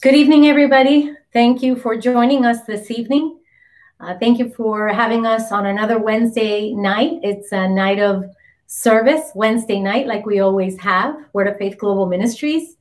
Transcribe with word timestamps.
Good 0.00 0.14
evening, 0.14 0.46
everybody. 0.46 1.12
Thank 1.32 1.60
you 1.60 1.74
for 1.74 1.96
joining 1.96 2.44
us 2.44 2.62
this 2.62 2.88
evening. 2.88 3.40
Uh, 3.98 4.16
thank 4.16 4.38
you 4.38 4.48
for 4.50 4.86
having 4.86 5.26
us 5.26 5.50
on 5.50 5.66
another 5.66 5.98
Wednesday 5.98 6.72
night. 6.72 7.18
It's 7.24 7.50
a 7.50 7.68
night 7.68 7.98
of 7.98 8.26
service, 8.68 9.32
Wednesday 9.34 9.80
night, 9.80 10.06
like 10.06 10.24
we 10.24 10.38
always 10.38 10.78
have, 10.78 11.16
Word 11.32 11.48
of 11.48 11.58
Faith 11.58 11.78
Global 11.78 12.06
Ministries. 12.06 12.76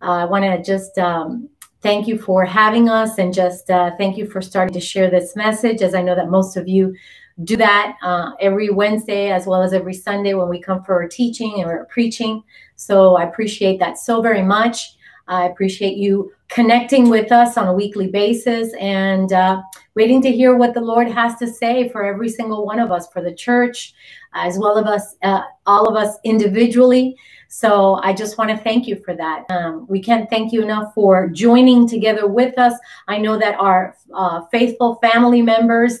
Uh, 0.00 0.12
I 0.12 0.24
want 0.24 0.46
to 0.46 0.62
just 0.62 0.96
um, 0.96 1.50
thank 1.82 2.08
you 2.08 2.16
for 2.18 2.46
having 2.46 2.88
us 2.88 3.18
and 3.18 3.34
just 3.34 3.68
uh, 3.68 3.90
thank 3.98 4.16
you 4.16 4.24
for 4.24 4.40
starting 4.40 4.72
to 4.72 4.80
share 4.80 5.10
this 5.10 5.36
message, 5.36 5.82
as 5.82 5.94
I 5.94 6.00
know 6.00 6.14
that 6.14 6.30
most 6.30 6.56
of 6.56 6.66
you 6.66 6.96
do 7.44 7.58
that 7.58 7.96
uh, 8.02 8.30
every 8.40 8.70
Wednesday 8.70 9.30
as 9.30 9.46
well 9.46 9.62
as 9.62 9.74
every 9.74 9.92
Sunday 9.92 10.32
when 10.32 10.48
we 10.48 10.58
come 10.58 10.82
for 10.84 10.94
our 10.94 11.06
teaching 11.06 11.60
and 11.60 11.66
our 11.66 11.84
preaching. 11.84 12.42
So 12.76 13.16
I 13.16 13.24
appreciate 13.24 13.78
that 13.80 13.98
so 13.98 14.22
very 14.22 14.40
much. 14.40 14.95
I 15.28 15.46
appreciate 15.46 15.96
you 15.96 16.32
connecting 16.48 17.08
with 17.08 17.32
us 17.32 17.56
on 17.56 17.66
a 17.66 17.72
weekly 17.72 18.06
basis 18.06 18.72
and 18.80 19.32
uh, 19.32 19.60
waiting 19.94 20.22
to 20.22 20.30
hear 20.30 20.56
what 20.56 20.74
the 20.74 20.80
Lord 20.80 21.08
has 21.08 21.36
to 21.36 21.46
say 21.46 21.88
for 21.88 22.04
every 22.04 22.28
single 22.28 22.64
one 22.64 22.78
of 22.78 22.92
us, 22.92 23.08
for 23.08 23.20
the 23.20 23.34
church, 23.34 23.94
as 24.34 24.58
well 24.58 24.78
as 24.78 24.86
us, 24.86 25.16
uh, 25.22 25.42
all 25.66 25.88
of 25.88 25.96
us 25.96 26.16
individually. 26.24 27.16
So 27.48 27.94
I 28.02 28.12
just 28.12 28.38
want 28.38 28.50
to 28.50 28.56
thank 28.56 28.86
you 28.86 29.00
for 29.04 29.14
that. 29.14 29.44
Um, 29.50 29.86
we 29.88 30.02
can't 30.02 30.28
thank 30.28 30.52
you 30.52 30.62
enough 30.62 30.92
for 30.94 31.28
joining 31.28 31.88
together 31.88 32.26
with 32.26 32.58
us. 32.58 32.74
I 33.08 33.18
know 33.18 33.38
that 33.38 33.58
our 33.58 33.96
uh, 34.14 34.42
faithful 34.52 34.96
family 34.96 35.42
members 35.42 36.00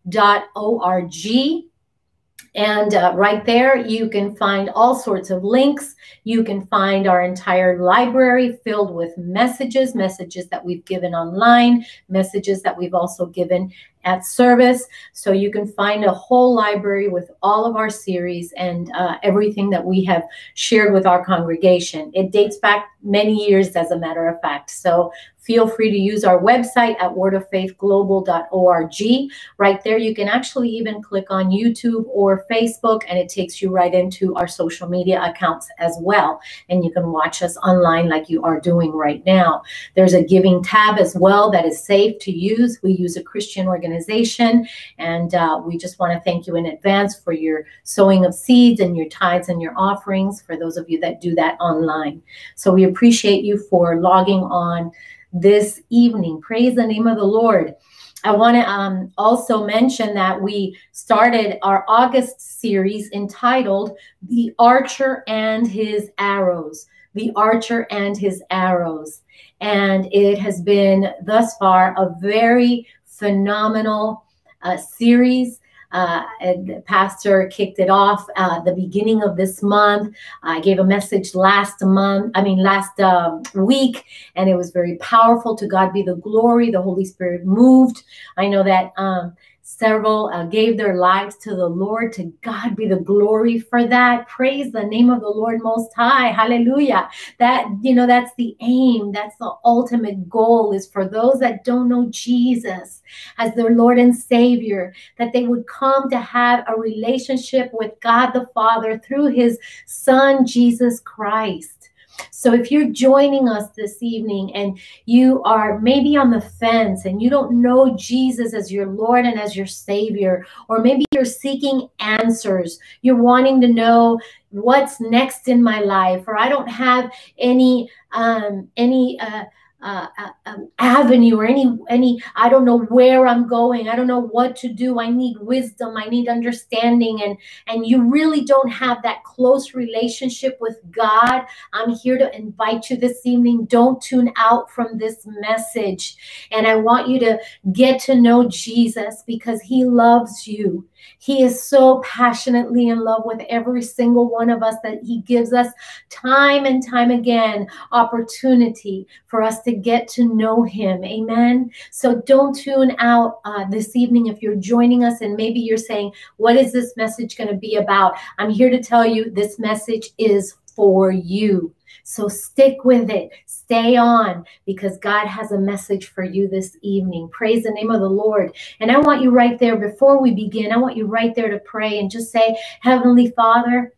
And 2.55 2.93
uh, 2.93 3.11
right 3.15 3.45
there, 3.45 3.75
you 3.75 4.09
can 4.09 4.33
find 4.33 4.69
all 4.69 4.95
sorts 4.95 5.29
of 5.29 5.43
links. 5.43 5.93
You 6.23 6.41
can 6.41 6.65
find 6.67 7.05
our 7.05 7.21
entire 7.21 7.83
library 7.83 8.57
filled 8.63 8.95
with 8.95 9.17
messages, 9.17 9.93
messages 9.93 10.47
that 10.47 10.63
we've 10.63 10.85
given 10.85 11.13
online, 11.13 11.85
messages 12.07 12.61
that 12.61 12.77
we've 12.77 12.93
also 12.93 13.25
given 13.25 13.73
at 14.05 14.25
service. 14.25 14.85
So 15.11 15.33
you 15.33 15.51
can 15.51 15.67
find 15.67 16.05
a 16.05 16.13
whole 16.13 16.55
library 16.55 17.09
with 17.09 17.29
all 17.43 17.65
of 17.65 17.75
our 17.75 17.89
series 17.89 18.53
and 18.53 18.89
uh, 18.95 19.17
everything 19.21 19.69
that 19.71 19.83
we 19.83 20.05
have 20.05 20.23
shared 20.53 20.93
with 20.93 21.05
our 21.05 21.25
congregation. 21.25 22.09
It 22.13 22.31
dates 22.31 22.57
back 22.57 22.87
many 23.03 23.49
years, 23.49 23.75
as 23.75 23.91
a 23.91 23.99
matter 23.99 24.29
of 24.29 24.39
fact. 24.39 24.69
So 24.69 25.11
feel 25.45 25.67
free 25.67 25.91
to 25.91 25.97
use 25.97 26.23
our 26.23 26.39
website 26.39 26.95
at 26.99 27.11
wordoffaithglobal.org. 27.11 29.31
Right 29.57 29.83
there, 29.83 29.97
you 29.97 30.15
can 30.15 30.27
actually 30.27 30.69
even 30.69 31.01
click 31.01 31.25
on 31.29 31.51
YouTube 31.51 32.05
or 32.07 32.45
Facebook, 32.51 33.01
and 33.07 33.19
it 33.19 33.29
takes 33.29 33.61
you 33.61 33.69
right 33.69 33.93
into 33.93 34.35
our 34.35 34.47
social 34.47 34.89
media 34.89 35.23
accounts 35.23 35.69
as 35.77 35.97
well. 36.01 36.41
And 36.69 36.83
you 36.83 36.91
can 36.91 37.11
watch 37.11 37.43
us 37.43 37.57
online 37.57 38.09
like 38.09 38.29
you 38.29 38.43
are 38.43 38.59
doing 38.59 38.91
right 38.91 39.23
now. 39.25 39.61
There's 39.95 40.13
a 40.13 40.23
giving 40.23 40.63
tab 40.63 40.97
as 40.97 41.15
well 41.15 41.51
that 41.51 41.65
is 41.65 41.83
safe 41.83 42.17
to 42.19 42.31
use. 42.31 42.79
We 42.81 42.93
use 42.93 43.17
a 43.17 43.23
Christian 43.23 43.67
organization, 43.67 44.67
and 44.97 45.35
uh, 45.35 45.61
we 45.63 45.77
just 45.77 45.99
want 45.99 46.13
to 46.13 46.19
thank 46.21 46.47
you 46.47 46.55
in 46.55 46.65
advance 46.65 47.19
for 47.19 47.33
your 47.33 47.65
sowing 47.83 48.25
of 48.25 48.33
seeds 48.33 48.79
and 48.79 48.97
your 48.97 49.09
tithes 49.09 49.49
and 49.49 49.61
your 49.61 49.73
offerings 49.77 50.41
for 50.41 50.57
those 50.57 50.77
of 50.77 50.89
you 50.89 50.99
that 51.01 51.21
do 51.21 51.35
that 51.35 51.55
online. 51.59 52.23
So 52.55 52.73
we 52.73 52.83
appreciate 52.83 53.43
you 53.43 53.59
for 53.69 54.01
logging 54.01 54.41
on 54.41 54.91
this 55.35 55.81
evening. 55.89 56.41
Praise 56.41 56.75
the 56.75 56.87
name 56.87 57.07
of 57.07 57.17
the 57.17 57.23
Lord. 57.23 57.75
I 58.23 58.31
want 58.31 58.55
to 58.55 58.67
um, 58.67 59.11
also 59.17 59.67
mention 59.67 60.15
that 60.15 60.41
we 60.41 60.75
started 60.93 61.59
our 61.61 61.85
August 61.87 62.41
series 62.59 63.11
entitled 63.11 63.97
The 64.23 64.53
Archer 64.57 65.23
and 65.27 65.67
His 65.67 66.09
Arrows. 66.17 66.87
The 67.13 67.31
Archer 67.35 67.85
and 67.91 68.17
His 68.17 68.41
Arrows. 68.49 69.21
And 69.61 70.07
it 70.11 70.39
has 70.39 70.61
been 70.61 71.11
thus 71.21 71.55
far 71.57 71.93
a 71.97 72.15
very 72.19 72.87
phenomenal 73.05 74.25
uh, 74.63 74.77
series. 74.77 75.59
Uh, 75.95 76.23
the 76.41 76.83
pastor 76.85 77.47
kicked 77.47 77.79
it 77.79 77.89
off 77.89 78.27
uh, 78.35 78.59
the 78.63 78.73
beginning 78.73 79.23
of 79.23 79.37
this 79.37 79.63
month. 79.63 80.13
I 80.43 80.59
gave 80.59 80.77
a 80.77 80.83
message 80.83 81.33
last 81.35 81.81
month, 81.81 82.31
I 82.35 82.41
mean, 82.43 82.59
last 82.61 82.99
um, 82.99 83.43
week, 83.53 84.03
and 84.35 84.49
it 84.49 84.55
was 84.55 84.71
very 84.71 84.97
powerful. 84.97 85.55
To 85.55 85.67
God 85.67 85.93
be 85.93 86.03
the 86.03 86.15
glory. 86.15 86.69
The 86.69 86.81
Holy 86.81 87.05
Spirit 87.05 87.45
moved. 87.45 88.03
I 88.35 88.47
know 88.47 88.61
that 88.63 88.91
um, 88.97 89.37
Several 89.67 90.27
uh, 90.27 90.45
gave 90.45 90.77
their 90.77 90.95
lives 90.97 91.37
to 91.37 91.55
the 91.55 91.67
Lord. 91.67 92.13
To 92.13 92.25
God 92.43 92.75
be 92.75 92.87
the 92.87 92.97
glory 92.99 93.57
for 93.57 93.87
that. 93.87 94.27
Praise 94.27 94.71
the 94.71 94.83
name 94.83 95.09
of 95.09 95.21
the 95.21 95.27
Lord 95.27 95.59
Most 95.63 95.91
High. 95.95 96.27
Hallelujah. 96.27 97.09
That, 97.39 97.65
you 97.81 97.95
know, 97.95 98.05
that's 98.05 98.29
the 98.35 98.55
aim. 98.61 99.11
That's 99.11 99.35
the 99.37 99.51
ultimate 99.65 100.29
goal 100.29 100.71
is 100.71 100.85
for 100.85 101.07
those 101.07 101.39
that 101.39 101.63
don't 101.63 101.89
know 101.89 102.05
Jesus 102.11 103.01
as 103.39 103.55
their 103.55 103.71
Lord 103.71 103.97
and 103.97 104.15
Savior, 104.15 104.93
that 105.17 105.33
they 105.33 105.47
would 105.47 105.65
come 105.65 106.11
to 106.11 106.19
have 106.19 106.63
a 106.67 106.79
relationship 106.79 107.71
with 107.73 107.99
God 108.01 108.33
the 108.33 108.45
Father 108.53 108.99
through 108.99 109.33
his 109.33 109.57
Son, 109.87 110.45
Jesus 110.45 110.99
Christ. 110.99 111.89
So 112.31 112.53
if 112.53 112.71
you're 112.71 112.89
joining 112.89 113.49
us 113.49 113.71
this 113.71 114.03
evening 114.03 114.53
and 114.55 114.79
you 115.05 115.41
are 115.43 115.79
maybe 115.79 116.15
on 116.15 116.29
the 116.29 116.41
fence 116.41 117.05
and 117.05 117.21
you 117.21 117.29
don't 117.29 117.61
know 117.61 117.95
Jesus 117.97 118.53
as 118.53 118.71
your 118.71 118.87
Lord 118.87 119.25
and 119.25 119.39
as 119.39 119.55
your 119.55 119.65
Savior, 119.65 120.45
or 120.69 120.79
maybe 120.81 121.05
you're 121.11 121.25
seeking 121.25 121.87
answers, 121.99 122.79
you're 123.01 123.15
wanting 123.15 123.61
to 123.61 123.67
know 123.67 124.19
what's 124.49 125.01
next 125.01 125.47
in 125.47 125.61
my 125.61 125.79
life, 125.79 126.23
or 126.27 126.37
I 126.39 126.49
don't 126.49 126.69
have 126.69 127.11
any 127.37 127.89
um, 128.13 128.69
any 128.77 129.19
uh, 129.19 129.43
uh, 129.85 130.29
um, 130.45 130.69
avenue 130.79 131.37
or 131.37 131.45
any 131.45 131.77
any 131.89 132.19
i 132.35 132.49
don't 132.49 132.65
know 132.65 132.79
where 132.85 133.27
i'm 133.27 133.47
going. 133.47 133.89
I 133.89 133.95
don't 133.95 134.07
know 134.07 134.21
what 134.21 134.55
to 134.57 134.71
do. 134.71 134.99
I 134.99 135.09
need 135.09 135.37
wisdom. 135.39 135.95
I 135.97 136.05
need 136.07 136.27
understanding. 136.27 137.21
And 137.23 137.37
and 137.67 137.85
you 137.85 138.03
really 138.03 138.43
don't 138.43 138.69
have 138.69 139.01
that 139.03 139.23
close 139.23 139.73
relationship 139.73 140.57
with 140.59 140.77
god. 140.91 141.45
I'm 141.73 141.91
here 141.91 142.17
to 142.17 142.35
invite 142.35 142.89
you 142.89 142.97
this 142.97 143.25
evening. 143.25 143.65
Don't 143.65 144.01
tune 144.01 144.31
out 144.37 144.71
from 144.71 144.97
this 144.97 145.25
message. 145.25 146.15
And 146.51 146.67
i 146.67 146.75
want 146.75 147.07
you 147.07 147.19
to 147.19 147.39
get 147.71 147.99
to 148.01 148.15
know 148.15 148.47
jesus 148.47 149.23
because 149.25 149.61
he 149.61 149.85
loves 149.85 150.47
you. 150.47 150.87
He 151.19 151.43
is 151.43 151.61
so 151.61 152.01
passionately 152.01 152.87
in 152.89 152.99
love 152.99 153.23
with 153.25 153.41
every 153.49 153.81
single 153.81 154.29
one 154.29 154.49
of 154.49 154.63
us 154.63 154.75
that 154.83 155.03
He 155.03 155.21
gives 155.21 155.53
us 155.53 155.67
time 156.09 156.65
and 156.65 156.85
time 156.85 157.11
again 157.11 157.67
opportunity 157.91 159.07
for 159.27 159.41
us 159.41 159.61
to 159.63 159.73
get 159.81 160.07
to 160.09 160.25
know 160.25 160.63
Him. 160.63 161.03
Amen. 161.03 161.71
So 161.91 162.21
don't 162.25 162.55
tune 162.55 162.95
out 162.99 163.39
uh, 163.45 163.65
this 163.69 163.95
evening 163.95 164.27
if 164.27 164.41
you're 164.41 164.55
joining 164.55 165.03
us 165.03 165.21
and 165.21 165.35
maybe 165.35 165.59
you're 165.59 165.77
saying, 165.77 166.11
What 166.37 166.55
is 166.55 166.73
this 166.73 166.95
message 166.97 167.37
going 167.37 167.49
to 167.49 167.55
be 167.55 167.75
about? 167.75 168.15
I'm 168.37 168.49
here 168.49 168.69
to 168.69 168.81
tell 168.81 169.05
you 169.05 169.29
this 169.31 169.59
message 169.59 170.09
is 170.17 170.55
for 170.75 171.11
you. 171.11 171.73
So 172.03 172.27
stick 172.27 172.83
with 172.83 173.09
it. 173.09 173.31
Stay 173.47 173.95
on 173.95 174.45
because 174.65 174.99
God 174.99 175.25
has 175.25 175.51
a 175.51 175.57
message 175.57 176.09
for 176.09 176.23
you 176.23 176.47
this 176.47 176.77
evening. 176.81 177.29
Praise 177.29 177.63
the 177.63 177.71
name 177.71 177.89
of 177.89 177.99
the 177.99 178.09
Lord. 178.09 178.55
And 178.79 178.91
I 178.91 178.99
want 178.99 179.23
you 179.23 179.31
right 179.31 179.57
there 179.57 179.75
before 179.75 180.21
we 180.21 180.31
begin, 180.31 180.71
I 180.71 180.77
want 180.77 180.97
you 180.97 181.07
right 181.07 181.33
there 181.33 181.49
to 181.49 181.59
pray 181.59 181.99
and 181.99 182.11
just 182.11 182.31
say, 182.31 182.55
Heavenly 182.81 183.31
Father, 183.31 183.91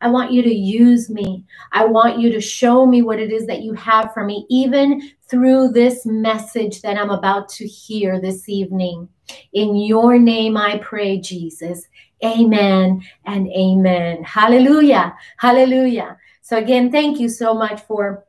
I 0.00 0.08
want 0.08 0.32
you 0.32 0.42
to 0.42 0.54
use 0.54 1.10
me. 1.10 1.44
I 1.72 1.86
want 1.86 2.18
you 2.18 2.32
to 2.32 2.40
show 2.40 2.86
me 2.86 3.02
what 3.02 3.20
it 3.20 3.32
is 3.32 3.46
that 3.46 3.62
you 3.62 3.74
have 3.74 4.12
for 4.14 4.24
me, 4.24 4.46
even 4.50 5.10
through 5.28 5.70
this 5.70 6.06
message 6.06 6.82
that 6.82 6.98
I'm 6.98 7.10
about 7.10 7.48
to 7.50 7.66
hear 7.66 8.20
this 8.20 8.48
evening. 8.48 9.08
In 9.52 9.76
your 9.76 10.18
name 10.18 10.56
I 10.56 10.78
pray, 10.78 11.18
Jesus. 11.18 11.88
Amen 12.24 13.02
and 13.24 13.48
amen. 13.48 14.24
Hallelujah. 14.24 15.16
Hallelujah. 15.38 16.18
So, 16.42 16.58
again, 16.58 16.92
thank 16.92 17.20
you 17.20 17.28
so 17.28 17.54
much 17.54 17.82
for 17.82 18.25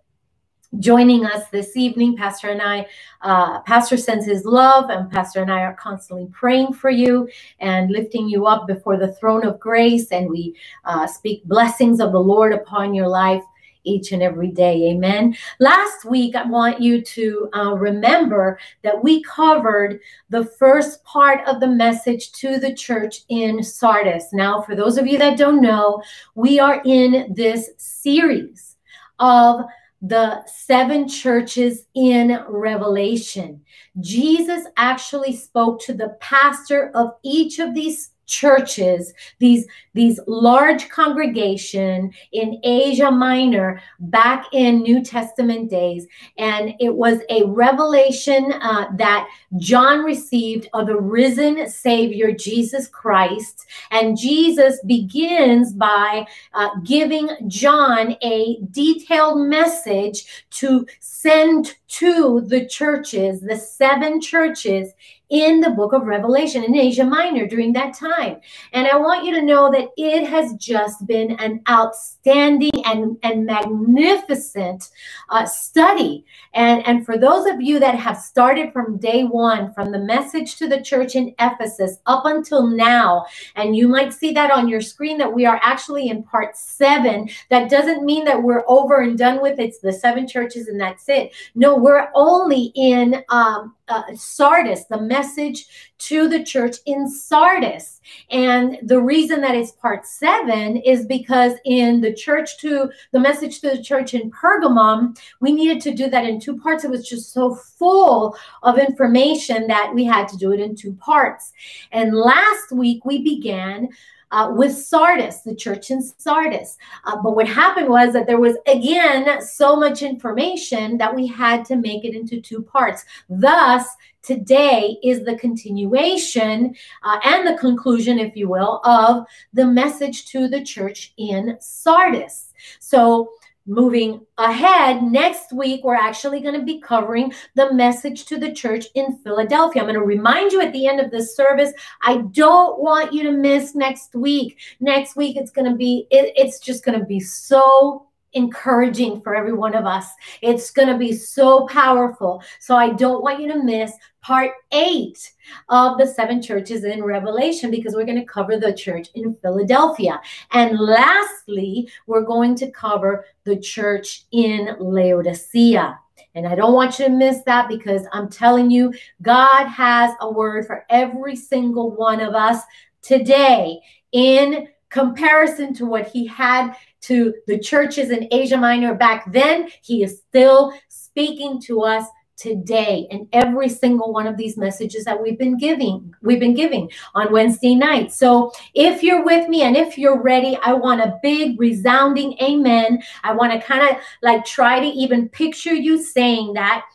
joining 0.80 1.26
us 1.26 1.48
this 1.50 1.76
evening. 1.76 2.16
Pastor 2.16 2.50
and 2.50 2.62
I, 2.62 2.88
uh, 3.22 3.62
Pastor 3.62 3.98
sends 3.98 4.26
his 4.26 4.46
love, 4.46 4.90
and 4.90 5.12
Pastor 5.12 5.42
and 5.42 5.52
I 5.52 5.62
are 5.62 5.76
constantly 5.76 6.28
praying 6.32 6.74
for 6.74 6.90
you 6.90 7.28
and 7.60 7.92
lifting 7.92 8.28
you 8.28 8.46
up 8.46 8.68
before 8.68 8.98
the 8.98 9.14
throne 9.14 9.46
of 9.46 9.60
grace. 9.60 10.12
And 10.12 10.30
we 10.30 10.56
uh, 10.86 11.08
speak 11.08 11.44
blessings 11.46 12.00
of 12.00 12.12
the 12.12 12.20
Lord 12.20 12.54
upon 12.54 12.94
your 12.94 13.08
life 13.08 13.44
each 13.88 14.12
and 14.12 14.22
every 14.22 14.50
day. 14.50 14.90
Amen. 14.92 15.36
Last 15.60 16.06
week, 16.06 16.36
I 16.36 16.46
want 16.46 16.82
you 16.82 17.02
to 17.02 17.50
uh, 17.56 17.74
remember 17.76 18.60
that 18.84 19.02
we 19.02 19.24
covered 19.24 20.00
the 20.30 20.46
first 20.46 21.04
part 21.04 21.48
of 21.48 21.60
the 21.60 21.68
message 21.68 22.32
to 22.34 22.60
the 22.60 22.74
church 22.74 23.22
in 23.30 23.64
Sardis. 23.64 24.34
Now, 24.34 24.62
for 24.62 24.76
those 24.76 24.98
of 24.98 25.08
you 25.08 25.18
that 25.18 25.38
don't 25.38 25.62
know, 25.62 26.04
we 26.36 26.60
are 26.60 26.82
in 26.86 27.34
this 27.34 27.70
series 27.78 28.76
of 29.20 29.62
the 30.02 30.46
seven 30.46 31.08
churches 31.08 31.86
in 31.96 32.40
Revelation. 32.48 33.62
Jesus 34.00 34.66
actually 34.78 35.36
spoke 35.36 35.82
to 35.82 35.94
the 35.94 36.18
pastor 36.20 36.92
of 36.94 37.14
each 37.24 37.60
of 37.60 37.74
these 37.74 38.12
churches 38.28 39.14
these 39.40 39.66
these 39.94 40.20
large 40.28 40.90
congregation 40.90 42.14
in 42.34 42.60
asia 42.64 43.10
minor 43.10 43.82
back 44.00 44.46
in 44.52 44.82
new 44.82 45.04
testament 45.04 45.70
days. 45.70 46.06
And 46.38 46.74
it 46.80 46.94
was 46.94 47.20
a 47.30 47.44
revelation 47.46 48.54
uh, 48.62 48.88
that 48.98 49.28
john 49.58 50.04
received 50.04 50.68
of 50.74 50.88
the 50.88 51.00
risen 51.00 51.70
savior 51.70 52.32
jesus 52.32 52.88
christ. 52.88 53.66
And 53.92 54.18
jesus 54.18 54.80
begins 54.86 55.74
by 55.74 56.28
uh, 56.54 56.70
giving 56.84 57.30
john 57.48 58.16
a 58.22 58.60
detailed 58.72 59.48
message 59.48 60.46
to 60.52 60.86
send 61.00 61.76
to 61.88 62.42
the 62.42 62.68
churches 62.68 63.42
the 63.42 63.56
seven 63.56 64.22
churches 64.22 64.94
in 65.30 65.60
the 65.60 65.72
book 65.72 65.94
of 65.94 66.04
Revelation 66.04 66.64
in 66.64 66.76
Asia 66.76 67.04
Minor 67.04 67.48
during 67.48 67.74
that 67.74 67.94
time. 67.94 68.40
And 68.74 68.88
I 68.88 68.98
want 68.98 69.26
you 69.26 69.34
to 69.36 69.42
know 69.42 69.72
that 69.72 69.90
it 69.98 70.28
has 70.28 70.54
just 70.54 71.06
been 71.06 71.32
an 71.40 71.62
outstanding 71.70 72.72
and, 72.86 73.18
and 73.24 73.46
magnificent 73.46 74.90
uh, 75.30 75.46
study. 75.46 76.26
And, 76.54 76.86
and 76.88 77.06
for 77.06 77.18
those 77.18 77.46
of 77.46 77.62
you 77.62 77.80
that 77.80 77.96
have 77.96 78.18
started 78.18 78.72
from 78.72 78.98
day 78.98 79.24
one, 79.24 79.74
from 79.74 79.92
the 79.92 80.00
message 80.00 80.56
to 80.58 80.68
the 80.68 80.82
church 80.82 81.16
in 81.16 81.36
Ephesus 81.40 81.98
up 82.06 82.26
until 82.26 82.66
now, 82.66 83.26
and 83.56 83.76
you 83.76 83.88
might 83.88 84.14
see 84.14 84.32
that 84.34 84.52
on 84.52 84.68
your 84.68 84.82
screen 84.82 85.18
that 85.18 85.34
we 85.34 85.46
are 85.46 85.60
actually 85.62 86.10
in 86.10 86.24
part 86.24 86.56
seven, 86.56 87.30
that 87.50 87.70
doesn't 87.70 88.06
mean 88.06 88.24
that 88.26 88.42
we're 88.42 88.64
over 88.68 89.02
and 89.02 89.18
done 89.18 89.42
with 89.42 89.60
it's 89.60 89.80
the 89.80 89.92
seven 89.92 90.28
churches 90.28 90.68
and 90.68 90.80
that's 90.80 91.10
it. 91.10 91.34
No, 91.56 91.76
we're 91.76 92.10
only 92.14 92.72
in 92.76 93.24
um, 93.30 93.76
uh, 93.88 94.04
Sardis, 94.16 94.86
the 94.86 95.02
message 95.02 95.94
to 96.00 96.28
the 96.28 96.44
church 96.44 96.78
in 96.86 97.10
Sardis. 97.10 98.02
And 98.30 98.78
the 98.84 99.02
reason 99.02 99.42
that 99.42 99.56
it's 99.56 99.72
part 99.72 100.06
seven 100.06 100.78
is 100.78 101.06
because 101.06 101.54
in 101.66 102.02
the 102.02 102.14
church 102.14 102.58
to 102.60 102.90
the 103.12 103.20
message 103.20 103.62
to 103.62 103.72
the 103.72 103.84
church 103.84 104.14
in 104.14 104.32
Pergamum, 104.32 105.18
we 105.40 105.52
needed 105.52 105.82
to 105.82 105.94
do 105.94 106.10
that 106.10 106.26
in 106.26 106.40
two 106.40 106.58
parts. 106.58 106.84
It 106.84 106.92
was 106.92 107.08
just 107.08 107.34
so 107.34 107.56
full 107.56 108.38
of 108.64 108.78
information 108.78 109.68
that 109.68 109.94
we 109.94 110.06
had 110.06 110.28
to 110.30 110.38
do 110.38 110.52
it 110.52 110.60
in 110.60 110.76
two 110.76 110.94
parts. 110.94 111.54
And 111.92 112.14
last 112.14 112.72
week 112.72 113.06
we 113.06 113.24
began 113.24 113.90
uh, 114.32 114.52
with 114.54 114.76
Sardis, 114.76 115.42
the 115.42 115.56
church 115.56 115.92
in 115.92 116.02
Sardis. 116.02 116.78
Uh, 117.06 117.18
but 117.22 117.36
what 117.36 117.48
happened 117.48 117.90
was 117.90 118.14
that 118.14 118.28
there 118.28 118.40
was, 118.40 118.56
again, 118.68 119.42
so 119.42 119.76
much 119.76 120.02
information 120.02 120.98
that 120.98 121.16
we 121.16 121.28
had 121.28 121.66
to 121.66 121.76
make 121.76 122.04
it 122.04 122.16
into 122.16 122.42
two 122.42 122.62
parts. 122.62 123.06
Thus, 123.30 123.88
today 124.24 124.98
is 125.04 125.24
the 125.24 125.38
continuation 125.38 126.76
uh, 127.04 127.20
and 127.24 127.48
the 127.48 127.58
conclusion, 127.58 128.20
if 128.20 128.36
you 128.36 128.50
will, 128.50 128.82
of 128.84 129.26
the 129.54 129.66
message 129.66 130.26
to 130.28 130.48
the 130.48 130.64
church 130.64 131.14
in 131.18 131.58
Sardis. 131.60 132.54
So, 132.80 133.32
Moving 133.70 134.26
ahead, 134.38 135.04
next 135.04 135.52
week, 135.52 135.84
we're 135.84 135.94
actually 135.94 136.40
going 136.40 136.58
to 136.58 136.66
be 136.66 136.80
covering 136.80 137.34
the 137.56 137.74
message 137.74 138.26
to 138.28 138.38
the 138.38 138.54
church 138.54 138.86
in 138.96 139.18
Philadelphia. 139.26 139.82
I'm 139.82 139.90
going 139.90 140.00
to 140.00 140.06
remind 140.06 140.54
you 140.54 140.62
at 140.62 140.72
the 140.72 140.88
end 140.88 141.02
of 141.02 141.12
this 141.12 141.36
service, 141.36 141.74
I 142.02 142.20
don't 142.32 142.80
want 142.80 143.12
you 143.12 143.24
to 143.24 143.32
miss 143.34 143.76
next 143.76 144.16
week. 144.16 144.58
Next 144.80 145.18
week, 145.18 145.36
it's 145.36 145.52
going 145.52 145.70
to 145.70 145.76
be, 145.76 146.08
it, 146.12 146.32
it's 146.38 146.60
just 146.60 146.86
going 146.86 146.98
to 146.98 147.06
be 147.06 147.20
so 147.20 148.07
encouraging 148.34 149.22
for 149.22 149.36
every 149.36 149.54
one 149.54 149.76
of 149.76 149.86
us. 149.86 150.08
It's 150.42 150.72
going 150.72 150.88
to 150.88 150.98
be 150.98 151.14
so 151.14 151.66
powerful. 151.68 152.44
So 152.60 152.76
I 152.76 152.92
don't 152.94 153.24
want 153.24 153.40
you 153.40 153.48
to 153.54 153.64
miss 153.64 153.92
part 154.22 154.52
eight 154.72 155.32
of 155.70 155.98
the 155.98 156.06
seven 156.06 156.42
churches 156.42 156.84
in 156.84 157.04
Revelation 157.04 157.72
because 157.72 157.96
we're 157.96 158.06
going 158.06 158.20
to 158.20 158.26
cover 158.26 158.58
the 158.58 158.74
church 158.74 159.08
in 159.16 159.36
Philadelphia. 159.42 160.22
And 160.52 160.78
lastly, 160.78 161.90
we're 162.06 162.26
going 162.26 162.56
to 162.56 162.72
cover 162.72 163.26
the 163.46 163.58
church 163.58 164.26
in 164.32 164.76
Laodicea. 164.80 165.98
And 166.36 166.48
I 166.48 166.56
don't 166.56 166.74
want 166.74 167.00
you 167.00 167.06
to 167.06 167.12
miss 167.12 167.42
that 167.44 167.68
because 167.68 168.06
I'm 168.12 168.30
telling 168.30 168.70
you, 168.70 168.94
God 169.22 169.66
has 169.66 170.14
a 170.22 170.32
word 170.32 170.68
for 170.68 170.86
every 170.90 171.36
single 171.36 171.96
one 171.96 172.20
of 172.20 172.36
us 172.36 172.62
today 173.02 173.80
in 174.12 174.68
comparison 174.90 175.74
to 175.76 175.86
what 175.86 176.08
he 176.08 176.26
had 176.26 176.76
to 177.02 177.34
the 177.48 177.60
churches 177.60 178.10
in 178.10 178.28
Asia 178.32 178.58
Minor 178.58 178.96
back 178.96 179.32
then, 179.32 179.70
he 179.82 180.04
is 180.04 180.22
still 180.28 180.74
speaking 180.90 181.62
to 181.62 181.82
us 181.82 182.06
today 182.38 183.08
and 183.10 183.28
every 183.34 183.68
single 183.68 184.14
one 184.14 184.28
of 184.28 184.38
these 184.38 184.58
messages 184.58 185.04
that 185.06 185.22
we've 185.22 185.40
been 185.40 185.58
giving 185.58 186.14
we've 186.22 186.40
been 186.40 186.54
giving 186.54 186.90
on 187.16 187.34
Wednesday 187.34 187.74
night. 187.74 188.14
So 188.14 188.52
if 188.76 189.02
you're 189.02 189.26
with 189.26 189.50
me 189.50 189.64
and 189.64 189.76
if 189.76 189.98
you're 189.98 190.22
ready, 190.22 190.58
I 190.64 190.74
want 190.74 191.02
a 191.02 191.18
big 191.24 191.60
resounding 191.60 192.38
amen. 192.42 193.02
I 193.24 193.34
want 193.34 193.54
to 193.54 193.60
kind 193.60 193.90
of 193.90 193.98
like 194.22 194.46
try 194.46 194.80
to 194.80 194.86
even 194.86 195.30
picture 195.30 195.74
you 195.74 196.02
saying 196.02 196.54
that. 196.54 196.86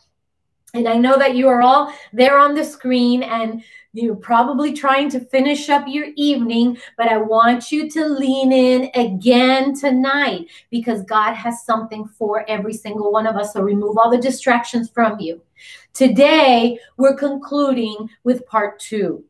And 0.75 0.89
I 0.89 0.97
know 0.97 1.19
that 1.19 1.35
you 1.35 1.49
are 1.49 1.61
all 1.61 1.93
there 2.13 2.39
on 2.39 2.55
the 2.55 2.65
screen 2.65 3.23
and 3.25 3.63
you're 3.93 4.17
probably 4.17 4.73
trying 4.73 5.11
to 5.11 5.21
finish 5.21 5.69
up 5.69 5.85
your 5.87 6.09
evening, 6.17 6.79
but 6.97 7.09
I 7.09 7.19
want 7.19 7.71
you 7.71 7.91
to 7.91 8.07
lean 8.07 8.51
in 8.51 8.91
again 8.95 9.75
tonight 9.75 10.47
because 10.71 11.03
God 11.03 11.35
has 11.35 11.65
something 11.65 12.07
for 12.07 12.49
every 12.49 12.73
single 12.73 13.13
one 13.13 13.27
of 13.27 13.37
us. 13.37 13.53
So 13.53 13.61
remove 13.61 13.99
all 13.99 14.11
the 14.11 14.19
distractions 14.19 14.89
from 14.89 15.21
you. 15.21 15.43
Today, 15.93 16.79
we're 16.97 17.17
concluding 17.17 18.09
with 18.25 18.47
part 18.47 18.79
two. 18.79 19.25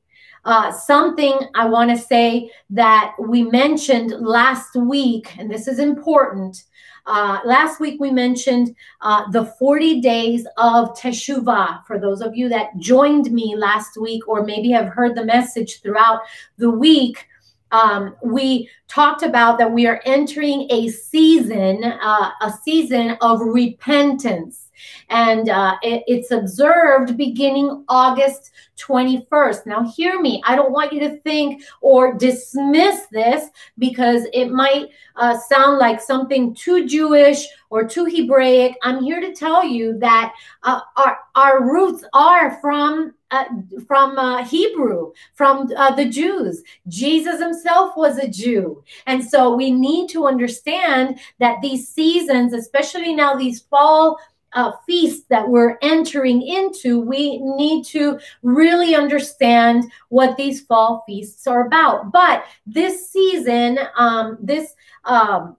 Uh, 0.45 0.73
something 0.73 1.39
I 1.55 1.67
want 1.67 1.91
to 1.91 1.97
say 1.97 2.51
that 2.71 3.15
we 3.19 3.43
mentioned 3.43 4.11
last 4.21 4.75
week, 4.77 5.37
and 5.39 5.51
this 5.51 5.69
is 5.69 5.79
important, 5.79 6.65
uh, 7.07 7.41
last 7.45 7.81
week 7.81 8.01
we 8.01 8.11
mentioned 8.11 8.75
uh, 9.01 9.31
the 9.31 9.45
40 9.45 10.01
days 10.01 10.47
of 10.57 10.97
Teshuvah. 10.97 11.85
For 11.87 11.99
those 11.99 12.21
of 12.21 12.37
you 12.37 12.49
that 12.49 12.77
joined 12.79 13.33
me 13.33 13.57
last 13.57 13.97
week 14.01 14.29
or 14.29 14.45
maybe 14.45 14.71
have 14.71 14.89
heard 14.89 15.17
the 15.17 15.25
message 15.25 15.81
throughout 15.81 16.21
the 16.59 16.71
week, 16.71 17.27
um, 17.73 18.15
we 18.23 18.69
talked 18.87 19.23
about 19.23 19.59
that 19.59 19.73
we 19.73 19.87
are 19.87 20.01
entering 20.05 20.69
a 20.71 20.89
season, 20.89 21.83
uh, 21.85 22.31
a 22.41 22.53
season 22.63 23.17
of 23.21 23.41
repentance. 23.41 24.62
And 25.09 25.49
uh, 25.49 25.77
it, 25.83 26.05
it's 26.07 26.31
observed 26.31 27.17
beginning 27.17 27.85
August 27.89 28.53
21st. 28.79 29.67
Now, 29.67 29.83
hear 29.85 30.21
me. 30.21 30.43
I 30.45 30.57
don't 30.57 30.73
want 30.73 30.93
you 30.93 31.01
to 31.01 31.17
think 31.19 31.63
or 31.81 32.15
dismiss 32.15 33.07
this 33.13 33.49
because 33.79 34.27
it 34.33 34.51
might 34.51 34.89
uh, 35.17 35.39
sound 35.39 35.79
like 35.79 36.01
something 36.01 36.55
too 36.55 36.87
Jewish 36.87 37.47
or 37.71 37.87
too 37.87 38.07
Hebraic. 38.07 38.77
I'm 38.83 39.03
here 39.03 39.21
to 39.21 39.35
tell 39.35 39.65
you 39.65 39.99
that 39.99 40.33
uh, 40.63 40.81
our, 40.97 41.19
our 41.35 41.65
roots 41.65 42.05
are 42.13 42.61
from 42.61 43.15
uh, 43.33 43.45
from 43.87 44.19
uh, 44.19 44.45
Hebrew, 44.45 45.11
from 45.33 45.71
uh, 45.75 45.95
the 45.95 46.05
Jews. 46.05 46.63
Jesus 46.89 47.41
himself 47.41 47.97
was 47.97 48.19
a 48.19 48.29
Jew. 48.29 48.85
And 49.07 49.25
so 49.25 49.57
we 49.57 49.71
need 49.71 50.11
to 50.11 50.27
understand 50.27 51.19
that 51.39 51.63
these 51.63 51.89
seasons, 51.89 52.53
especially 52.53 53.15
now 53.15 53.35
these 53.35 53.63
fall 53.63 54.19
uh, 54.55 54.73
feast 54.87 55.29
that 55.29 55.49
we're 55.49 55.79
entering 55.83 56.43
into, 56.43 57.01
we 57.01 57.39
need 57.39 57.85
to 57.87 58.19
really 58.43 58.95
understand 58.95 59.91
what 60.09 60.37
these 60.37 60.61
fall 60.61 61.05
feasts 61.07 61.47
are 61.47 61.67
about. 61.67 62.13
But 62.13 62.45
this 62.67 63.11
season, 63.11 63.79
um, 63.97 64.39
this 64.41 64.75
um, 65.05 65.57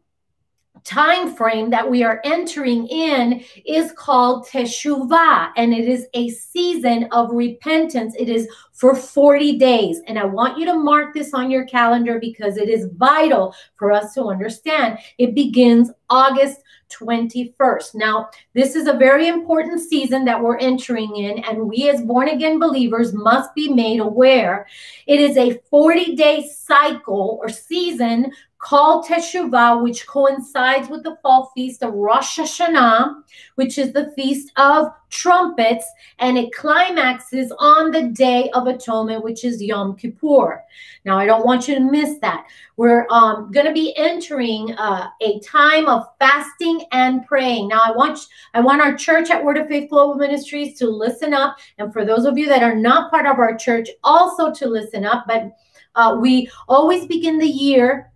time 0.84 1.34
frame 1.34 1.70
that 1.70 1.90
we 1.90 2.04
are 2.04 2.22
entering 2.24 2.88
in 2.88 3.44
is 3.66 3.92
called 3.94 4.46
Teshuvah, 4.48 5.52
and 5.56 5.74
it 5.74 5.88
is 5.88 6.08
a 6.14 6.30
season 6.30 7.08
of 7.12 7.32
repentance. 7.32 8.16
It 8.18 8.30
is 8.30 8.48
for 8.74 8.96
40 8.96 9.58
days. 9.58 10.02
And 10.08 10.20
I 10.20 10.26
want 10.26 10.58
you 10.58 10.66
to 10.66 10.74
mark 10.74 11.14
this 11.14 11.34
on 11.34 11.50
your 11.50 11.66
calendar 11.66 12.20
because 12.20 12.58
it 12.58 12.70
is 12.70 12.90
vital 12.96 13.56
for 13.76 13.92
us 13.92 14.14
to 14.16 14.26
understand. 14.26 15.00
It 15.18 15.36
begins 15.36 15.92
August 16.10 16.62
21st. 16.98 17.96
Now, 17.96 18.30
this 18.54 18.76
is 18.76 18.88
a 18.88 18.94
very 18.94 19.28
important 19.28 19.82
season 19.82 20.26
that 20.26 20.42
we're 20.42 20.58
entering 20.58 21.16
in, 21.16 21.44
and 21.44 21.68
we 21.68 21.90
as 21.90 22.02
born 22.02 22.30
again 22.30 22.60
believers 22.60 23.14
must 23.14 23.54
be 23.56 23.74
made 23.74 24.00
aware. 24.00 24.68
It 25.08 25.20
is 25.20 25.38
a 25.38 25.60
40 25.70 26.16
day 26.16 26.48
cycle 26.48 27.40
or 27.42 27.50
season 27.50 28.32
called 28.64 29.06
Teshuvah, 29.06 29.84
which 29.84 30.08
coincides 30.08 30.88
with 30.88 31.04
the 31.04 31.18
fall 31.22 31.52
feast 31.54 31.84
of 31.84 31.94
Rosh 31.94 32.40
Hashanah, 32.40 33.22
which 33.56 33.78
is 33.78 33.92
the 33.92 34.12
feast 34.12 34.54
of 34.56 34.88
trumpets, 35.10 35.86
and 36.20 36.38
it 36.38 36.54
climaxes 36.54 37.52
on 37.60 37.92
the 37.92 38.04
Day 38.04 38.50
of 38.52 38.68
Atonement, 38.68 39.22
which 39.22 39.44
is 39.44 39.62
Yom 39.62 39.98
Kippur. 39.98 40.64
Now, 41.04 41.20
I 41.20 41.26
don't 41.26 41.46
want 41.46 41.68
you 41.68 41.76
to 41.76 41.82
miss 41.82 42.20
that. 42.20 42.48
We're 42.78 43.06
um, 43.10 43.52
going 43.52 43.66
to 43.66 43.74
be 43.74 43.94
entering 43.98 44.74
uh, 44.78 45.10
a 45.20 45.40
time 45.42 45.88
of 45.88 46.08
fasting 46.18 46.86
and 46.94 47.26
praying. 47.26 47.68
Now, 47.68 47.82
I 47.84 47.92
want 47.92 48.18
I 48.54 48.62
want 48.62 48.82
our 48.82 48.96
church 48.96 49.30
at 49.30 49.44
Word 49.44 49.58
of 49.58 49.68
Faith 49.68 49.90
Global 49.90 50.16
Ministries 50.16 50.80
to 50.80 50.88
listen 50.88 51.34
up, 51.34 51.58
and 51.80 51.92
for 51.92 52.06
those 52.06 52.24
of 52.24 52.38
you 52.38 52.48
that 52.48 52.64
are 52.64 52.76
not 52.76 53.12
part 53.12 53.26
of 53.26 53.40
our 53.40 53.58
church, 53.58 53.90
also 54.06 54.54
to 54.54 54.68
listen 54.68 55.04
up. 55.04 55.26
But 55.28 55.52
uh, 55.96 56.18
we 56.20 56.50
always 56.70 57.06
begin 57.06 57.38
the 57.38 57.46
year 57.46 58.13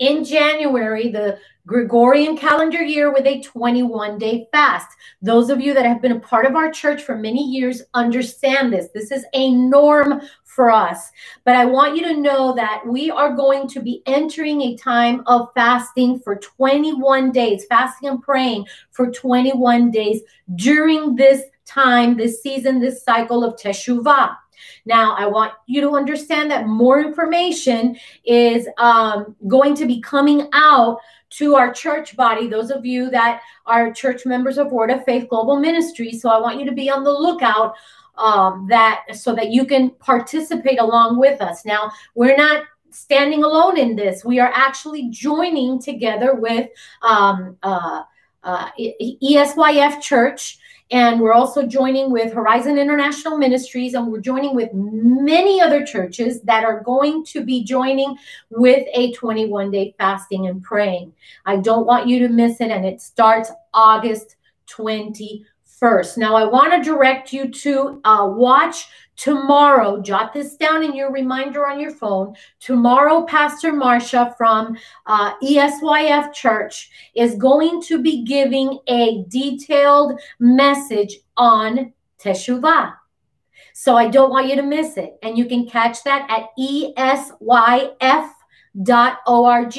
in 0.00 0.24
January, 0.24 1.08
the 1.08 1.38
Gregorian 1.66 2.36
calendar 2.36 2.82
year, 2.82 3.12
with 3.12 3.26
a 3.26 3.40
21 3.42 4.18
day 4.18 4.48
fast. 4.50 4.88
Those 5.22 5.50
of 5.50 5.60
you 5.60 5.72
that 5.74 5.84
have 5.84 6.02
been 6.02 6.12
a 6.12 6.20
part 6.20 6.46
of 6.46 6.56
our 6.56 6.70
church 6.72 7.02
for 7.02 7.16
many 7.16 7.44
years 7.44 7.82
understand 7.94 8.72
this. 8.72 8.88
This 8.92 9.12
is 9.12 9.24
a 9.34 9.52
norm 9.52 10.22
for 10.42 10.70
us. 10.70 11.10
But 11.44 11.54
I 11.54 11.66
want 11.66 11.96
you 11.96 12.02
to 12.04 12.20
know 12.20 12.54
that 12.56 12.82
we 12.86 13.10
are 13.10 13.36
going 13.36 13.68
to 13.68 13.80
be 13.80 14.02
entering 14.06 14.62
a 14.62 14.76
time 14.76 15.22
of 15.26 15.48
fasting 15.54 16.18
for 16.18 16.36
21 16.36 17.30
days, 17.30 17.66
fasting 17.68 18.08
and 18.08 18.22
praying 18.22 18.66
for 18.90 19.10
21 19.10 19.90
days 19.90 20.22
during 20.56 21.14
this 21.14 21.42
time, 21.66 22.16
this 22.16 22.42
season, 22.42 22.80
this 22.80 23.04
cycle 23.04 23.44
of 23.44 23.54
Teshuvah. 23.54 24.34
Now, 24.86 25.14
I 25.16 25.26
want 25.26 25.52
you 25.66 25.80
to 25.82 25.96
understand 25.96 26.50
that 26.50 26.66
more 26.66 27.00
information 27.00 27.96
is 28.24 28.68
um, 28.78 29.34
going 29.48 29.74
to 29.76 29.86
be 29.86 30.00
coming 30.00 30.48
out 30.52 30.98
to 31.30 31.54
our 31.54 31.72
church 31.72 32.16
body, 32.16 32.48
those 32.48 32.70
of 32.70 32.84
you 32.84 33.10
that 33.10 33.40
are 33.66 33.92
church 33.92 34.26
members 34.26 34.58
of 34.58 34.72
Word 34.72 34.90
of 34.90 35.04
Faith 35.04 35.28
Global 35.28 35.60
Ministry. 35.60 36.12
So 36.12 36.28
I 36.28 36.40
want 36.40 36.58
you 36.58 36.66
to 36.66 36.72
be 36.72 36.90
on 36.90 37.04
the 37.04 37.12
lookout 37.12 37.74
um, 38.18 38.66
that 38.68 39.04
so 39.12 39.34
that 39.34 39.50
you 39.50 39.64
can 39.64 39.90
participate 39.90 40.80
along 40.80 41.18
with 41.18 41.40
us. 41.40 41.64
Now, 41.64 41.90
we're 42.14 42.36
not 42.36 42.64
standing 42.90 43.44
alone 43.44 43.78
in 43.78 43.96
this. 43.96 44.24
We 44.24 44.40
are 44.40 44.52
actually 44.54 45.08
joining 45.10 45.80
together 45.80 46.34
with 46.34 46.68
um, 47.02 47.56
uh, 47.62 48.02
uh, 48.42 48.70
ESYF 48.78 50.00
Church 50.00 50.58
and 50.90 51.20
we're 51.20 51.32
also 51.32 51.66
joining 51.66 52.10
with 52.10 52.32
Horizon 52.32 52.76
International 52.76 53.38
Ministries, 53.38 53.94
and 53.94 54.08
we're 54.08 54.20
joining 54.20 54.56
with 54.56 54.70
many 54.74 55.60
other 55.60 55.84
churches 55.84 56.40
that 56.42 56.64
are 56.64 56.80
going 56.80 57.24
to 57.26 57.44
be 57.44 57.62
joining 57.62 58.16
with 58.50 58.86
a 58.92 59.12
21 59.12 59.70
day 59.70 59.94
fasting 59.98 60.48
and 60.48 60.62
praying. 60.62 61.12
I 61.46 61.56
don't 61.56 61.86
want 61.86 62.08
you 62.08 62.18
to 62.20 62.28
miss 62.28 62.60
it, 62.60 62.70
and 62.70 62.84
it 62.84 63.00
starts 63.00 63.52
August 63.72 64.36
21st. 64.66 66.18
Now, 66.18 66.34
I 66.34 66.44
want 66.44 66.72
to 66.72 66.90
direct 66.90 67.32
you 67.32 67.48
to 67.48 68.00
uh, 68.04 68.26
watch 68.28 68.88
Tomorrow, 69.20 70.00
jot 70.00 70.32
this 70.32 70.56
down 70.56 70.82
in 70.82 70.94
your 70.94 71.12
reminder 71.12 71.66
on 71.66 71.78
your 71.78 71.90
phone. 71.90 72.34
Tomorrow, 72.58 73.26
Pastor 73.26 73.70
Marsha 73.70 74.34
from 74.38 74.78
uh, 75.04 75.34
ESYF 75.42 76.32
Church 76.32 76.90
is 77.14 77.34
going 77.34 77.82
to 77.82 78.00
be 78.00 78.24
giving 78.24 78.78
a 78.86 79.22
detailed 79.28 80.18
message 80.38 81.18
on 81.36 81.92
Teshuvah. 82.18 82.94
So 83.74 83.94
I 83.94 84.08
don't 84.08 84.30
want 84.30 84.48
you 84.48 84.56
to 84.56 84.62
miss 84.62 84.96
it. 84.96 85.18
And 85.22 85.36
you 85.36 85.44
can 85.44 85.68
catch 85.68 86.02
that 86.04 86.26
at 86.30 86.48
ESYF 86.58 88.30
esyf.org, 88.76 89.72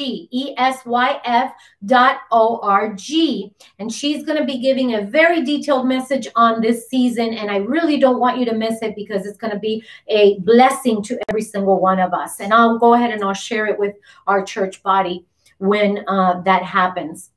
esyf.org. 2.33 3.53
And 3.79 3.91
she's 3.91 4.23
going 4.23 4.37
to 4.37 4.45
be 4.45 4.59
giving 4.59 4.95
a 4.95 5.01
very 5.01 5.43
detailed 5.43 5.87
message 5.87 6.27
on 6.35 6.61
this 6.61 6.87
season. 6.89 7.33
And 7.33 7.49
I 7.49 7.57
really 7.57 7.97
don't 7.97 8.19
want 8.19 8.37
you 8.37 8.45
to 8.45 8.53
miss 8.53 8.81
it 8.81 8.95
because 8.95 9.25
it's 9.25 9.37
going 9.37 9.53
to 9.53 9.59
be 9.59 9.83
a 10.07 10.39
blessing 10.39 11.01
to 11.03 11.19
every 11.29 11.41
single 11.41 11.79
one 11.79 11.99
of 11.99 12.13
us. 12.13 12.39
And 12.39 12.53
I'll 12.53 12.79
go 12.79 12.93
ahead 12.93 13.11
and 13.11 13.23
I'll 13.23 13.33
share 13.33 13.65
it 13.67 13.79
with 13.79 13.95
our 14.27 14.43
church 14.43 14.83
body 14.83 15.25
when 15.59 16.03
uh, 16.07 16.41
that 16.41 16.63
happens. 16.63 17.29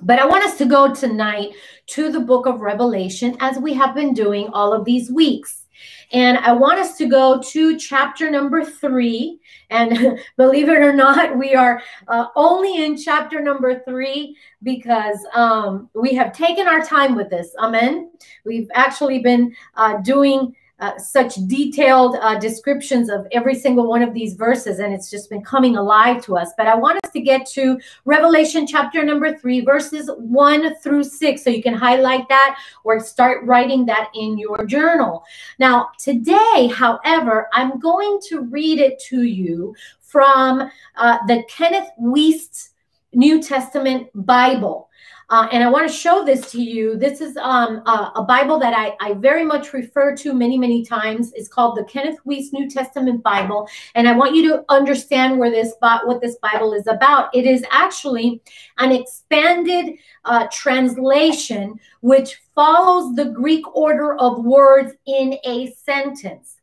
But 0.00 0.18
I 0.18 0.26
want 0.26 0.44
us 0.44 0.58
to 0.58 0.66
go 0.66 0.92
tonight 0.92 1.52
to 1.86 2.10
the 2.10 2.20
book 2.20 2.46
of 2.46 2.60
Revelation 2.60 3.36
as 3.40 3.58
we 3.58 3.74
have 3.74 3.94
been 3.94 4.12
doing 4.12 4.48
all 4.48 4.72
of 4.72 4.84
these 4.84 5.10
weeks. 5.10 5.63
And 6.12 6.38
I 6.38 6.52
want 6.52 6.78
us 6.78 6.96
to 6.98 7.06
go 7.06 7.40
to 7.40 7.78
chapter 7.78 8.30
number 8.30 8.64
three. 8.64 9.40
And 9.70 10.18
believe 10.36 10.68
it 10.68 10.78
or 10.78 10.92
not, 10.92 11.36
we 11.36 11.54
are 11.54 11.82
uh, 12.08 12.26
only 12.36 12.84
in 12.84 12.96
chapter 12.96 13.40
number 13.40 13.82
three 13.84 14.36
because 14.62 15.18
um, 15.34 15.88
we 15.94 16.14
have 16.14 16.32
taken 16.32 16.66
our 16.68 16.84
time 16.84 17.14
with 17.14 17.30
this. 17.30 17.54
Amen. 17.58 18.10
We've 18.44 18.68
actually 18.74 19.20
been 19.20 19.54
uh, 19.76 19.98
doing 19.98 20.54
uh, 20.80 20.98
such 20.98 21.36
detailed 21.46 22.16
uh, 22.20 22.38
descriptions 22.38 23.08
of 23.08 23.26
every 23.32 23.54
single 23.54 23.88
one 23.88 24.02
of 24.02 24.12
these 24.12 24.34
verses, 24.34 24.80
and 24.80 24.92
it's 24.92 25.10
just 25.10 25.30
been 25.30 25.42
coming 25.42 25.76
alive 25.76 26.24
to 26.24 26.36
us. 26.36 26.50
But 26.56 26.66
I 26.66 26.74
want 26.74 26.98
us 27.04 27.12
to 27.12 27.20
get 27.20 27.46
to 27.50 27.78
Revelation 28.04 28.66
chapter 28.66 29.04
number 29.04 29.36
three, 29.38 29.60
verses 29.60 30.10
one 30.16 30.74
through 30.76 31.04
six. 31.04 31.44
So 31.44 31.50
you 31.50 31.62
can 31.62 31.74
highlight 31.74 32.28
that 32.28 32.58
or 32.82 33.00
start 33.00 33.44
writing 33.44 33.86
that 33.86 34.10
in 34.14 34.36
your 34.36 34.66
journal. 34.66 35.24
Now, 35.58 35.90
today, 35.98 36.70
however, 36.74 37.48
I'm 37.52 37.78
going 37.78 38.18
to 38.28 38.40
read 38.42 38.78
it 38.80 38.98
to 39.10 39.22
you 39.22 39.74
from 40.00 40.70
uh, 40.96 41.18
the 41.26 41.44
Kenneth 41.48 41.88
Wuest 42.00 42.70
New 43.12 43.40
Testament 43.40 44.08
Bible. 44.14 44.88
Uh, 45.30 45.48
and 45.52 45.64
I 45.64 45.70
want 45.70 45.88
to 45.88 45.94
show 45.94 46.24
this 46.24 46.50
to 46.52 46.62
you. 46.62 46.96
This 46.96 47.20
is 47.20 47.36
um, 47.36 47.76
a, 47.86 48.12
a, 48.16 48.24
Bible 48.24 48.58
that 48.58 48.74
I, 48.74 48.96
I 49.00 49.14
very 49.14 49.44
much 49.44 49.72
refer 49.72 50.14
to 50.16 50.34
many, 50.34 50.58
many 50.58 50.84
times. 50.84 51.32
It's 51.34 51.48
called 51.48 51.76
the 51.76 51.84
Kenneth 51.84 52.18
Wuest 52.26 52.52
New 52.52 52.68
Testament 52.68 53.22
Bible. 53.22 53.68
And 53.94 54.08
I 54.08 54.12
want 54.12 54.34
you 54.34 54.48
to 54.48 54.64
understand 54.68 55.38
where 55.38 55.50
this 55.50 55.74
what 55.80 56.20
this 56.20 56.36
Bible 56.36 56.72
is 56.74 56.86
about. 56.86 57.34
It 57.34 57.46
is 57.46 57.64
actually 57.70 58.42
an 58.78 58.92
expanded 58.92 59.94
uh, 60.24 60.46
translation 60.52 61.78
which 62.00 62.40
follows 62.54 63.14
the 63.14 63.26
Greek 63.26 63.64
order 63.74 64.14
of 64.16 64.44
words 64.44 64.92
in 65.06 65.38
a 65.44 65.72
sentence. 65.72 66.60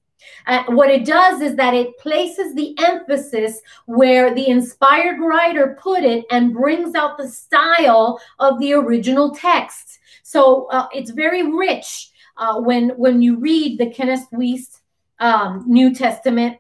Uh, 0.48 0.64
what 0.70 0.90
it 0.90 1.06
does 1.06 1.42
is 1.42 1.56
that 1.56 1.74
it 1.74 1.98
places 1.98 2.54
the 2.56 2.76
emphasis 2.80 3.62
where 3.86 4.34
the 4.34 4.48
inspired 4.48 5.20
writer 5.20 5.78
put 5.82 6.04
it 6.04 6.26
and 6.32 6.54
brings 6.54 6.96
out 6.96 7.18
the 7.18 7.28
style 7.28 8.20
of 8.40 8.60
the 8.60 8.74
original 8.74 9.34
text. 9.34 10.00
So 10.24 10.68
uh, 10.72 10.88
it's 10.94 11.12
very 11.12 11.44
rich 11.44 12.12
uh, 12.38 12.60
when 12.60 12.90
when 12.92 13.22
you 13.22 13.38
read 13.38 13.80
the 13.80 13.90
Kenneth 13.90 14.28
Wuest 14.32 14.82
um, 15.20 15.64
New 15.68 15.94
Testament 15.94 16.58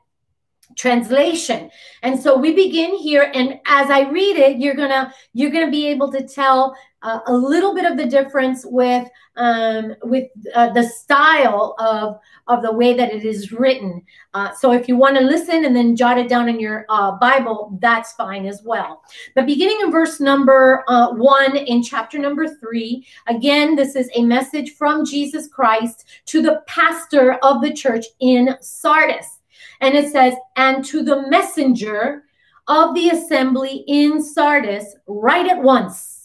translation 0.78 1.70
and 2.02 2.20
so 2.20 2.38
we 2.38 2.54
begin 2.54 2.96
here 2.96 3.30
and 3.34 3.60
as 3.66 3.90
i 3.90 4.10
read 4.10 4.38
it 4.38 4.58
you're 4.58 4.74
gonna 4.74 5.14
you're 5.34 5.52
gonna 5.52 5.70
be 5.70 5.88
able 5.88 6.12
to 6.12 6.26
tell 6.26 6.76
uh, 7.04 7.20
a 7.26 7.34
little 7.34 7.74
bit 7.74 7.90
of 7.90 7.98
the 7.98 8.06
difference 8.06 8.66
with 8.66 9.08
um, 9.38 9.96
with 10.04 10.28
uh, 10.54 10.72
the 10.74 10.84
style 10.84 11.76
of 11.80 12.20
of 12.48 12.62
the 12.62 12.72
way 12.72 12.94
that 12.94 13.12
it 13.12 13.26
is 13.26 13.52
written. 13.52 14.04
Uh, 14.34 14.54
so 14.54 14.72
if 14.72 14.88
you 14.88 14.96
want 14.96 15.18
to 15.18 15.24
listen 15.24 15.66
and 15.66 15.76
then 15.76 15.96
jot 15.96 16.18
it 16.18 16.30
down 16.30 16.50
in 16.50 16.60
your 16.60 16.86
uh, 16.90 17.12
Bible, 17.14 17.78
that's 17.82 18.14
fine 18.14 18.46
as 18.46 18.62
well. 18.64 19.04
But 19.36 19.46
beginning 19.46 19.80
in 19.82 19.92
verse 19.92 20.20
number 20.20 20.84
uh, 20.88 21.14
one 21.14 21.56
in 21.58 21.82
chapter 21.82 22.20
number 22.20 22.48
three, 22.48 23.06
again, 23.28 23.76
this 23.76 23.96
is 23.96 24.10
a 24.16 24.24
message 24.24 24.76
from 24.76 25.06
Jesus 25.06 25.48
Christ 25.48 26.06
to 26.26 26.42
the 26.42 26.62
pastor 26.68 27.34
of 27.42 27.62
the 27.62 27.74
church 27.74 28.06
in 28.20 28.56
Sardis, 28.62 29.40
and 29.80 29.96
it 29.96 30.12
says, 30.12 30.36
"And 30.56 30.86
to 30.86 31.04
the 31.04 31.28
messenger." 31.30 32.26
Of 32.68 32.94
the 32.94 33.10
assembly 33.10 33.84
in 33.88 34.24
Sardis, 34.24 34.96
write 35.08 35.50
at 35.50 35.62
once 35.62 36.21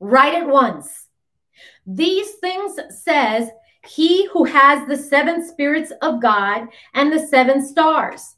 Write 0.00 0.34
it 0.34 0.46
once. 0.46 1.06
These 1.86 2.32
things 2.34 2.78
says 2.90 3.50
he 3.86 4.26
who 4.26 4.44
has 4.44 4.86
the 4.86 4.96
seven 4.96 5.46
spirits 5.46 5.92
of 6.02 6.20
God 6.20 6.68
and 6.94 7.12
the 7.12 7.26
seven 7.26 7.66
stars. 7.66 8.36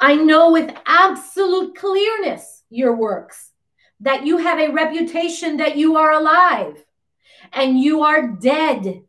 I 0.00 0.14
know 0.14 0.52
with 0.52 0.74
absolute 0.86 1.74
clearness 1.74 2.62
your 2.70 2.94
works, 2.94 3.50
that 4.00 4.26
you 4.26 4.38
have 4.38 4.58
a 4.58 4.72
reputation 4.72 5.56
that 5.56 5.76
you 5.76 5.96
are 5.96 6.12
alive 6.12 6.84
and 7.52 7.80
you 7.80 8.02
are 8.02 8.28
dead. 8.28 9.02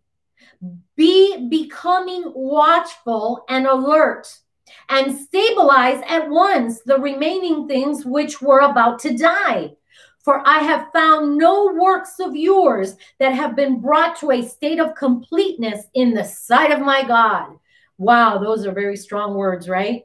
Be 0.95 1.47
becoming 1.49 2.31
watchful 2.33 3.43
and 3.49 3.67
alert 3.67 4.27
and 4.89 5.17
stabilize 5.17 6.01
at 6.07 6.29
once 6.29 6.81
the 6.81 6.99
remaining 6.99 7.67
things 7.67 8.05
which 8.05 8.41
were 8.41 8.59
about 8.59 8.99
to 8.99 9.17
die. 9.17 9.73
For 10.25 10.41
I 10.43 10.57
have 10.57 10.91
found 10.91 11.37
no 11.37 11.71
works 11.71 12.19
of 12.19 12.35
yours 12.35 12.97
that 13.19 13.33
have 13.33 13.55
been 13.55 13.79
brought 13.79 14.19
to 14.21 14.31
a 14.31 14.41
state 14.41 14.79
of 14.79 14.95
completeness 14.95 15.85
in 15.93 16.15
the 16.15 16.23
sight 16.23 16.71
of 16.71 16.81
my 16.81 17.03
God. 17.03 17.59
Wow, 17.99 18.39
those 18.39 18.65
are 18.65 18.71
very 18.71 18.97
strong 18.97 19.35
words, 19.35 19.69
right? 19.69 20.03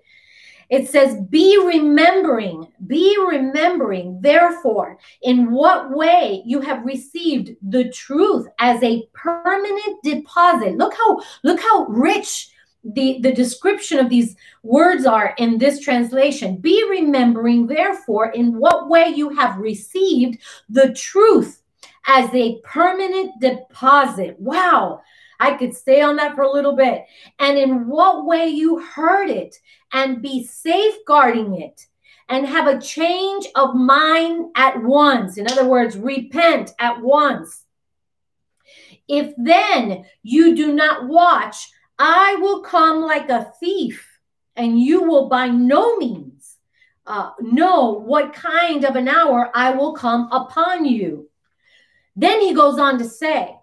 It 0.69 0.91
says, 0.91 1.17
Be 1.31 1.59
remembering, 1.65 2.71
be 2.87 3.17
remembering, 3.19 4.21
therefore, 4.21 4.99
in 5.23 5.50
what 5.50 5.91
way 5.91 6.43
you 6.45 6.61
have 6.61 6.85
received 6.85 7.57
the 7.62 7.91
truth 7.91 8.47
as 8.59 8.81
a 8.83 9.09
permanent 9.15 10.03
deposit. 10.05 10.77
Look 10.77 10.93
how 10.95 11.23
look 11.43 11.61
how 11.61 11.87
rich 11.87 12.50
the, 12.85 13.19
the 13.21 13.33
description 13.33 13.99
of 13.99 14.09
these 14.09 14.37
words 14.63 15.07
are 15.07 15.35
in 15.39 15.59
this 15.59 15.81
translation. 15.81 16.57
Be 16.57 16.85
remembering, 16.89 17.67
therefore, 17.67 18.31
in 18.31 18.59
what 18.59 18.89
way 18.89 19.09
you 19.09 19.31
have 19.31 19.59
received 19.59 20.39
the 20.69 20.93
truth 20.95 21.63
as 22.07 22.33
a 22.35 22.61
permanent 22.63 23.41
deposit. 23.41 24.37
Wow. 24.39 25.03
I 25.39 25.55
could 25.55 25.75
stay 25.75 26.03
on 26.03 26.17
that 26.17 26.35
for 26.35 26.43
a 26.43 26.53
little 26.53 26.77
bit. 26.77 27.05
And 27.39 27.59
in 27.59 27.87
what 27.89 28.27
way 28.27 28.49
you 28.49 28.81
heard 28.81 29.31
it 29.31 29.57
and 29.93 30.23
be 30.23 30.45
safeguarding 30.47 31.61
it 31.61 31.87
and 32.29 32.47
have 32.47 32.67
a 32.67 32.81
change 32.81 33.47
of 33.55 33.75
mind 33.75 34.51
at 34.55 34.83
once. 34.83 35.37
In 35.37 35.51
other 35.51 35.67
words, 35.67 35.97
repent 35.97 36.73
at 36.79 37.01
once. 37.01 37.65
If 39.09 39.35
then 39.37 40.05
you 40.23 40.55
do 40.55 40.73
not 40.73 41.09
watch, 41.09 41.71
I 42.02 42.37
will 42.37 42.62
come 42.62 43.02
like 43.02 43.28
a 43.28 43.52
thief, 43.61 44.19
and 44.57 44.80
you 44.80 45.02
will 45.02 45.28
by 45.28 45.49
no 45.49 45.99
means 45.99 46.57
uh, 47.07 47.33
know 47.40 47.90
what 47.90 48.33
kind 48.33 48.85
of 48.85 48.97
an 48.97 49.07
hour 49.07 49.50
I 49.54 49.73
will 49.73 49.92
come 49.92 50.33
upon 50.33 50.87
you. 50.87 51.28
Then 52.16 52.40
he 52.40 52.54
goes 52.54 52.78
on 52.78 52.99
to 53.00 53.04
say, 53.04 53.54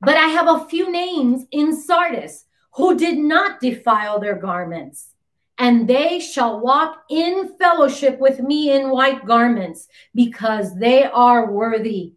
But 0.00 0.16
I 0.16 0.26
have 0.26 0.48
a 0.48 0.64
few 0.64 0.90
names 0.90 1.46
in 1.52 1.76
Sardis 1.76 2.46
who 2.72 2.98
did 2.98 3.18
not 3.18 3.60
defile 3.60 4.18
their 4.18 4.34
garments, 4.34 5.10
and 5.58 5.88
they 5.88 6.18
shall 6.18 6.58
walk 6.58 7.04
in 7.08 7.56
fellowship 7.56 8.18
with 8.18 8.40
me 8.40 8.72
in 8.72 8.90
white 8.90 9.24
garments, 9.24 9.86
because 10.12 10.76
they 10.76 11.04
are 11.04 11.52
worthy. 11.52 12.14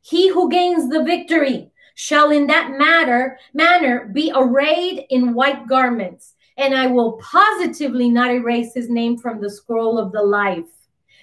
He 0.00 0.28
who 0.28 0.48
gains 0.48 0.88
the 0.88 1.04
victory 1.04 1.71
shall 2.02 2.32
in 2.32 2.48
that 2.48 2.76
matter 2.76 3.38
manner 3.54 4.10
be 4.12 4.32
arrayed 4.34 5.06
in 5.10 5.34
white 5.34 5.68
garments, 5.68 6.34
and 6.56 6.74
I 6.74 6.88
will 6.88 7.12
positively 7.22 8.10
not 8.10 8.32
erase 8.32 8.74
his 8.74 8.90
name 8.90 9.16
from 9.16 9.40
the 9.40 9.48
scroll 9.48 10.00
of 10.00 10.10
the 10.10 10.20
life. 10.22 10.66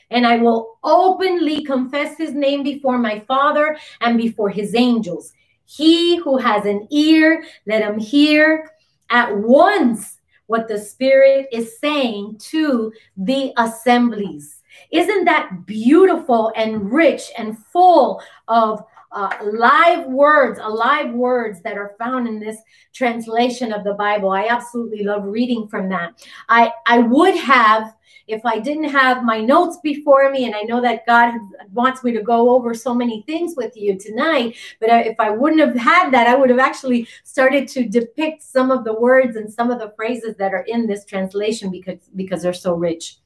And 0.09 0.25
I 0.25 0.37
will 0.37 0.77
openly 0.81 1.65
confess 1.65 2.17
his 2.17 2.33
name 2.33 2.63
before 2.63 2.97
my 2.97 3.19
Father 3.27 3.77
and 3.99 4.17
before 4.17 4.49
his 4.49 4.73
angels. 4.73 5.33
He 5.65 6.15
who 6.15 6.37
has 6.37 6.65
an 6.65 6.87
ear, 6.91 7.43
let 7.67 7.83
him 7.83 7.99
hear 7.99 8.71
at 9.09 9.35
once 9.35 10.17
what 10.47 10.69
the 10.69 10.79
Spirit 10.79 11.47
is 11.51 11.77
saying 11.77 12.37
to 12.51 12.93
the 13.17 13.51
assemblies. 13.57 14.63
Isn't 14.91 15.25
that 15.25 15.65
beautiful 15.65 16.53
and 16.55 16.91
rich 16.91 17.23
and 17.37 17.57
full 17.57 18.21
of 18.47 18.83
uh, 19.11 19.29
live 19.51 20.05
words, 20.07 20.59
alive 20.61 21.13
words 21.13 21.61
that 21.61 21.77
are 21.77 21.95
found 21.97 22.27
in 22.27 22.39
this 22.39 22.57
translation 22.93 23.73
of 23.73 23.83
the 23.83 23.93
Bible. 23.93 24.29
I 24.29 24.47
absolutely 24.47 25.03
love 25.03 25.23
reading 25.25 25.67
from 25.67 25.89
that. 25.89 26.25
I 26.47 26.71
I 26.85 26.99
would 26.99 27.35
have 27.35 27.95
if 28.29 28.45
I 28.45 28.59
didn't 28.59 28.89
have 28.89 29.23
my 29.23 29.41
notes 29.41 29.79
before 29.81 30.29
me, 30.29 30.45
and 30.45 30.55
I 30.55 30.61
know 30.61 30.81
that 30.81 31.05
God 31.07 31.33
wants 31.73 32.03
me 32.03 32.11
to 32.11 32.21
go 32.21 32.51
over 32.51 32.75
so 32.75 32.93
many 32.93 33.23
things 33.23 33.55
with 33.57 33.75
you 33.75 33.97
tonight, 33.97 34.55
but 34.79 34.89
if 35.07 35.19
I 35.19 35.31
wouldn't 35.31 35.61
have 35.61 35.75
had 35.75 36.11
that, 36.11 36.27
I 36.27 36.35
would 36.35 36.51
have 36.51 36.59
actually 36.59 37.07
started 37.23 37.67
to 37.69 37.87
depict 37.87 38.43
some 38.43 38.69
of 38.69 38.83
the 38.83 38.93
words 38.93 39.35
and 39.35 39.51
some 39.51 39.71
of 39.71 39.79
the 39.79 39.93
phrases 39.95 40.35
that 40.37 40.53
are 40.53 40.65
in 40.67 40.85
this 40.85 41.05
translation 41.05 41.71
because 41.71 41.99
because 42.15 42.43
they're 42.43 42.53
so 42.53 42.75
rich. 42.75 43.17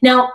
Now, 0.00 0.32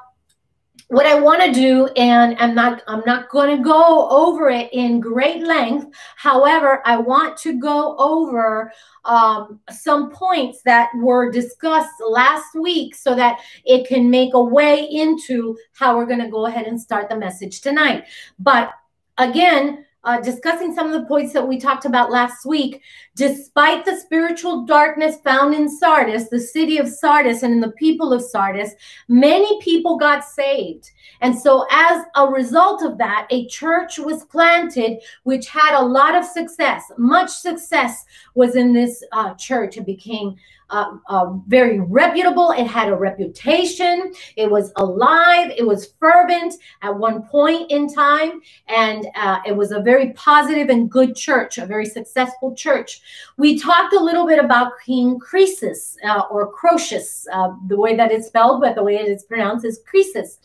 what 0.90 1.06
I 1.06 1.20
want 1.20 1.42
to 1.44 1.52
do, 1.52 1.88
and 1.98 2.38
I'm 2.40 2.56
not 2.56 2.82
I'm 2.88 3.04
not 3.06 3.30
going 3.30 3.58
to 3.58 3.64
go 3.64 4.08
over 4.10 4.50
it 4.50 4.70
in 4.72 5.02
great 5.02 5.44
length. 5.44 5.94
However, 6.16 6.82
I 6.86 6.98
want 6.98 7.38
to 7.40 7.60
go 7.60 7.98
over 7.98 8.72
um, 9.04 9.60
some 9.70 10.12
points 10.12 10.62
that 10.64 10.90
were 10.96 11.30
discussed 11.30 11.92
last 12.08 12.56
week 12.56 12.96
so 12.96 13.16
that 13.16 13.40
it 13.66 13.88
can 13.88 14.10
make 14.10 14.34
a 14.34 14.44
way 14.44 14.88
into 14.90 15.58
how 15.74 15.98
we're 15.98 16.06
going 16.06 16.22
to 16.22 16.30
go 16.30 16.46
ahead 16.46 16.68
and 16.68 16.80
start 16.80 17.10
the 17.10 17.18
message 17.18 17.60
tonight. 17.62 18.06
But 18.40 18.72
again, 19.18 19.86
uh, 20.08 20.22
discussing 20.22 20.74
some 20.74 20.88
of 20.88 20.94
the 20.94 21.06
points 21.06 21.34
that 21.34 21.46
we 21.46 21.60
talked 21.60 21.84
about 21.84 22.10
last 22.10 22.46
week, 22.46 22.82
despite 23.16 23.84
the 23.84 23.98
spiritual 23.98 24.66
darkness 24.66 25.18
found 25.22 25.54
in 25.54 25.70
Sardis, 25.70 26.30
the 26.30 26.40
city 26.40 26.78
of 26.78 26.88
Sardis, 26.88 27.44
and 27.44 27.54
in 27.54 27.60
the 27.60 27.74
people 27.74 28.14
of 28.14 28.22
Sardis, 28.22 28.72
many 29.10 29.62
people 29.62 29.98
got 29.98 30.24
saved. 30.24 30.90
And 31.20 31.38
so, 31.38 31.68
as 31.70 32.06
a 32.16 32.26
result 32.26 32.84
of 32.84 32.98
that, 33.00 33.28
a 33.32 33.48
church 33.48 34.00
was 34.00 34.24
planted 34.26 35.00
which 35.24 35.50
had 35.50 35.78
a 35.78 35.86
lot 35.86 36.16
of 36.16 36.24
success. 36.24 36.86
Much 36.98 37.30
success 37.30 38.06
was 38.34 38.56
in 38.56 38.72
this 38.72 39.04
uh, 39.12 39.34
church. 39.34 39.76
It 39.76 39.86
became 39.86 40.38
uh, 40.70 40.98
uh, 41.08 41.34
very 41.48 41.80
reputable. 41.80 42.52
It 42.52 42.68
had 42.68 42.90
a 42.90 42.96
reputation. 42.96 44.14
It 44.36 44.50
was 44.50 44.72
alive. 44.76 45.52
It 45.58 45.66
was 45.66 45.94
fervent 46.00 46.56
at 46.82 46.96
one 46.96 47.24
point 47.24 47.72
in 47.72 47.94
time. 47.94 48.42
And 48.68 49.08
uh, 49.16 49.40
it 49.46 49.56
was 49.56 49.72
a 49.72 49.80
very 49.80 50.14
positive 50.14 50.70
and 50.70 50.90
good 50.90 51.16
church, 51.16 51.58
a 51.58 51.66
very 51.66 51.86
successful 51.86 52.56
church. 52.56 53.02
We 53.38 53.60
talked 53.60 53.94
a 53.94 54.00
little 54.00 54.28
bit 54.28 54.44
about 54.44 54.74
King 54.86 55.20
Croesus 55.20 55.98
uh, 56.08 56.24
or 56.30 56.52
Croesus, 56.52 57.28
uh, 57.32 57.54
the 57.68 57.78
way 57.78 57.96
that 57.96 58.12
it's 58.12 58.28
spelled, 58.28 58.62
but 58.62 58.76
the 58.76 58.84
way 58.84 58.96
it 58.98 59.08
is 59.08 59.24
pronounced 59.24 59.66
is 59.66 59.80
Croesus. 59.90 60.40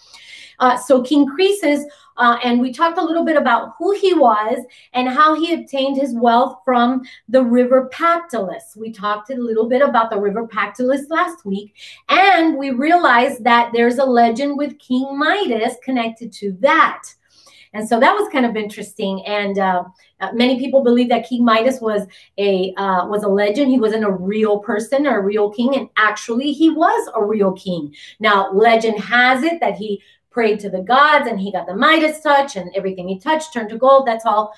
Uh, 0.63 0.77
so 0.77 1.03
King 1.03 1.27
Croesus, 1.27 1.83
uh, 2.19 2.39
and 2.45 2.61
we 2.61 2.73
talked 2.73 2.97
a 2.97 3.05
little 3.05 3.25
bit 3.25 3.37
about 3.37 3.73
who 3.79 3.91
he 3.97 4.15
was 4.15 4.65
and 4.93 5.09
how 5.09 5.35
he 5.35 5.53
obtained 5.55 5.97
his 5.97 6.15
wealth 6.15 6.61
from 6.65 7.03
the 7.29 7.43
river 7.43 7.91
Pactolus. 7.93 8.77
We 8.77 8.93
talked 8.93 9.31
a 9.31 9.35
little 9.35 9.69
bit 9.69 9.83
about 9.83 10.09
the 10.09 10.21
river 10.21 10.47
Pactolus 10.47 11.11
last 11.11 11.45
week, 11.45 11.75
and 12.09 12.57
we 12.57 12.71
realized 12.71 13.43
that 13.43 13.73
there's 13.75 13.99
a 13.99 14.05
legend 14.05 14.57
with 14.57 14.79
King 14.79 15.19
Midas 15.19 15.75
connected 15.83 16.33
to 16.35 16.53
that. 16.61 17.03
And 17.75 17.89
so 17.89 17.99
that 17.99 18.15
was 18.15 18.31
kind 18.31 18.47
of 18.47 18.55
interesting. 18.55 19.25
And 19.27 19.59
uh, 19.59 19.85
uh, 20.21 20.33
many 20.33 20.61
people 20.61 20.85
believe 20.85 21.09
that 21.09 21.29
King 21.29 21.45
Midas 21.45 21.81
was 21.81 22.07
a 22.39 22.73
uh, 22.77 23.07
was 23.07 23.25
a 23.25 23.29
legend. 23.29 23.71
He 23.73 23.81
wasn't 23.81 24.05
a 24.05 24.11
real 24.13 24.61
person 24.61 25.09
or 25.09 25.19
a 25.19 25.23
real 25.25 25.51
king, 25.51 25.75
and 25.75 25.89
actually 25.97 26.53
he 26.53 26.71
was 26.71 27.11
a 27.17 27.25
real 27.25 27.53
king. 27.53 27.93
Now, 28.21 28.53
legend 28.53 29.01
has 29.01 29.43
it 29.43 29.59
that 29.61 29.75
he 29.75 30.01
prayed 30.33 30.61
to 30.61 30.71
the 30.71 30.83
gods 30.83 31.29
and 31.29 31.41
he 31.41 31.53
got 31.53 31.67
the 31.67 31.77
Midas 31.77 32.21
touch 32.21 32.57
and 32.57 32.71
everything 32.75 33.09
he 33.09 33.19
touched 33.19 33.53
turned 33.53 33.71
to 33.71 33.79
gold. 33.79 34.07
That's 34.07 34.27
all, 34.27 34.53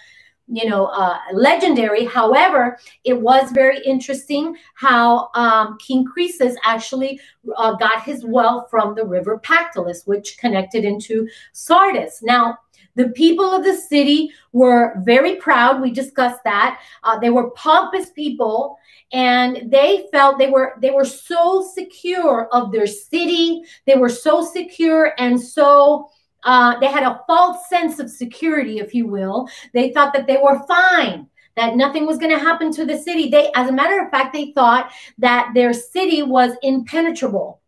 you 0.47 0.69
know, 0.69 0.87
uh, 0.87 1.19
legendary. 1.33 2.05
However, 2.05 2.79
it 3.05 3.21
was 3.21 3.51
very 3.53 3.79
interesting 3.85 4.57
how 4.75 5.31
um, 5.35 5.79
King 5.79 6.05
Croesus 6.05 6.57
actually 6.65 7.21
uh, 7.57 7.73
got 7.75 8.03
his 8.03 8.25
wealth 8.25 8.69
from 8.71 8.95
the 8.95 9.05
river 9.05 9.39
Pactolus, 9.39 10.07
which 10.07 10.39
connected 10.39 10.85
into 10.85 11.29
Sardis. 11.53 12.23
Now, 12.23 12.59
the 12.97 13.09
people 13.11 13.45
of 13.45 13.65
the 13.65 13.77
city 13.77 14.31
were 14.53 14.95
very 15.05 15.37
proud. 15.37 15.81
We 15.81 15.91
discussed 15.91 16.45
that. 16.45 16.81
Uh, 17.03 17.19
they 17.19 17.31
were 17.31 17.51
pompous 17.51 18.11
people 18.11 18.79
and 19.13 19.71
they 19.71 20.07
felt 20.11 20.39
they 20.39 20.51
were 20.51 20.75
they 20.81 20.91
were 20.91 21.05
so 21.05 21.63
secure 21.63 22.49
of 22.53 22.73
their 22.73 22.87
city 22.87 23.63
they 23.87 23.95
were 23.95 24.09
so 24.09 24.45
secure 24.45 25.13
and 25.19 25.41
so 25.41 26.09
uh, 26.43 26.79
they 26.81 26.89
had 26.89 27.05
a 27.05 27.21
false 27.27 27.69
sense 27.69 27.99
of 27.99 28.11
security 28.11 28.79
if 28.79 28.95
you 28.95 29.07
will 29.07 29.49
they 29.73 29.93
thought 29.93 30.13
that 30.13 30.27
they 30.27 30.37
were 30.37 30.67
fine 30.67 31.27
that 31.57 31.77
nothing 31.77 32.07
was 32.07 32.19
going 32.19 32.33
to 32.33 32.39
happen 32.39 32.73
to 32.73 32.85
the 32.85 32.99
city 32.99 33.29
they 33.29 33.51
as 33.55 33.69
a 33.69 33.73
matter 33.73 34.03
of 34.03 34.11
fact 34.11 34.33
they 34.33 34.53
thought 34.53 34.91
that 35.17 35.51
their 35.55 35.73
city 35.73 36.23
was 36.23 36.53
impenetrable 36.63 37.61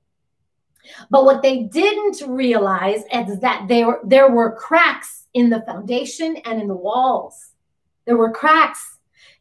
but 1.10 1.24
what 1.24 1.42
they 1.42 1.64
didn't 1.64 2.22
realize 2.28 3.02
is 3.12 3.40
that 3.40 3.66
there, 3.68 3.98
there 4.04 4.30
were 4.30 4.56
cracks 4.56 5.26
in 5.34 5.50
the 5.50 5.62
foundation 5.62 6.36
and 6.44 6.60
in 6.60 6.68
the 6.68 6.74
walls 6.74 7.52
There 8.06 8.16
were 8.16 8.32
cracks. 8.32 8.92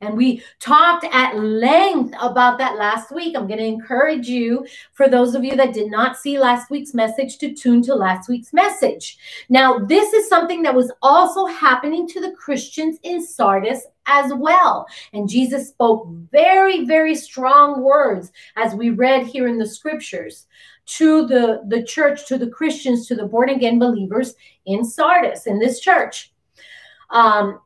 And 0.01 0.17
we 0.17 0.43
talked 0.59 1.05
at 1.11 1.37
length 1.37 2.13
about 2.19 2.57
that 2.57 2.77
last 2.77 3.11
week. 3.11 3.35
I'm 3.35 3.47
going 3.47 3.59
to 3.59 3.65
encourage 3.65 4.27
you, 4.27 4.67
for 4.93 5.07
those 5.07 5.35
of 5.35 5.43
you 5.43 5.55
that 5.55 5.73
did 5.73 5.89
not 5.89 6.17
see 6.17 6.37
last 6.37 6.69
week's 6.69 6.93
message, 6.93 7.37
to 7.37 7.53
tune 7.53 7.81
to 7.83 7.95
last 7.95 8.27
week's 8.27 8.51
message. 8.51 9.17
Now, 9.47 9.79
this 9.79 10.11
is 10.13 10.27
something 10.27 10.63
that 10.63 10.75
was 10.75 10.91
also 11.01 11.45
happening 11.45 12.07
to 12.09 12.19
the 12.19 12.33
Christians 12.33 12.99
in 13.03 13.25
Sardis 13.25 13.85
as 14.05 14.33
well. 14.33 14.85
And 15.13 15.29
Jesus 15.29 15.69
spoke 15.69 16.07
very, 16.29 16.85
very 16.85 17.15
strong 17.15 17.81
words, 17.81 18.31
as 18.57 18.75
we 18.75 18.89
read 18.89 19.25
here 19.25 19.47
in 19.47 19.57
the 19.57 19.65
scriptures, 19.67 20.45
to 20.85 21.25
the, 21.27 21.61
the 21.67 21.83
church, 21.83 22.27
to 22.27 22.37
the 22.37 22.49
Christians, 22.49 23.07
to 23.07 23.15
the 23.15 23.25
born 23.25 23.49
again 23.49 23.79
believers 23.79 24.35
in 24.65 24.83
Sardis, 24.83 25.47
in 25.47 25.59
this 25.59 25.79
church. 25.79 26.33
Um, 27.09 27.59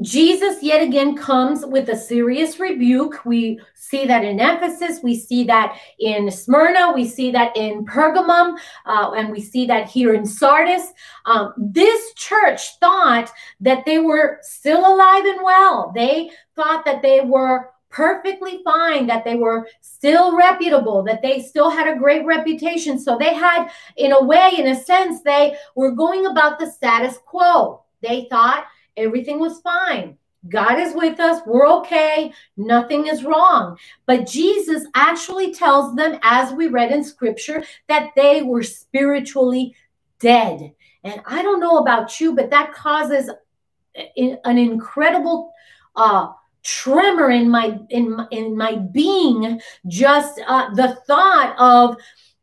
Jesus 0.00 0.62
yet 0.62 0.82
again 0.82 1.16
comes 1.16 1.66
with 1.66 1.88
a 1.88 1.96
serious 1.96 2.58
rebuke. 2.58 3.24
We 3.26 3.60
see 3.74 4.06
that 4.06 4.24
in 4.24 4.40
Ephesus, 4.40 5.02
we 5.02 5.14
see 5.16 5.44
that 5.44 5.76
in 5.98 6.30
Smyrna, 6.30 6.92
we 6.92 7.06
see 7.06 7.30
that 7.32 7.54
in 7.56 7.84
Pergamum, 7.84 8.56
uh, 8.86 9.10
and 9.16 9.30
we 9.30 9.40
see 9.40 9.66
that 9.66 9.88
here 9.88 10.14
in 10.14 10.24
Sardis. 10.24 10.92
Um, 11.26 11.52
this 11.58 12.14
church 12.14 12.78
thought 12.78 13.30
that 13.60 13.84
they 13.84 13.98
were 13.98 14.38
still 14.42 14.80
alive 14.80 15.24
and 15.24 15.42
well. 15.42 15.92
They 15.94 16.30
thought 16.54 16.84
that 16.84 17.02
they 17.02 17.20
were 17.20 17.69
perfectly 17.90 18.62
fine, 18.64 19.06
that 19.06 19.24
they 19.24 19.36
were 19.36 19.68
still 19.80 20.36
reputable, 20.36 21.02
that 21.02 21.22
they 21.22 21.42
still 21.42 21.70
had 21.70 21.88
a 21.88 21.98
great 21.98 22.24
reputation. 22.24 22.98
So 22.98 23.18
they 23.18 23.34
had, 23.34 23.68
in 23.96 24.12
a 24.12 24.22
way, 24.22 24.52
in 24.56 24.68
a 24.68 24.80
sense, 24.80 25.22
they 25.22 25.56
were 25.74 25.90
going 25.90 26.26
about 26.26 26.58
the 26.58 26.70
status 26.70 27.18
quo. 27.26 27.82
They 28.00 28.26
thought, 28.30 28.66
Everything 28.96 29.38
was 29.38 29.60
fine. 29.60 30.18
God 30.48 30.78
is 30.78 30.94
with 30.94 31.20
us. 31.20 31.42
We're 31.46 31.68
okay. 31.78 32.32
Nothing 32.56 33.06
is 33.06 33.24
wrong. 33.24 33.76
But 34.06 34.26
Jesus 34.26 34.86
actually 34.94 35.54
tells 35.54 35.94
them, 35.96 36.18
as 36.22 36.52
we 36.52 36.68
read 36.68 36.92
in 36.92 37.04
scripture, 37.04 37.62
that 37.88 38.10
they 38.16 38.42
were 38.42 38.62
spiritually 38.62 39.74
dead. 40.18 40.72
And 41.04 41.22
I 41.26 41.42
don't 41.42 41.60
know 41.60 41.78
about 41.78 42.20
you, 42.20 42.34
but 42.34 42.50
that 42.50 42.72
causes 42.72 43.30
an 43.94 44.58
incredible 44.58 45.52
uh, 45.96 46.28
tremor 46.62 47.30
in 47.30 47.50
my 47.50 47.78
in 47.90 48.26
in 48.30 48.56
my 48.56 48.76
being. 48.76 49.60
Just 49.86 50.40
uh, 50.46 50.72
the 50.74 50.96
thought 51.06 51.54
of 51.58 51.96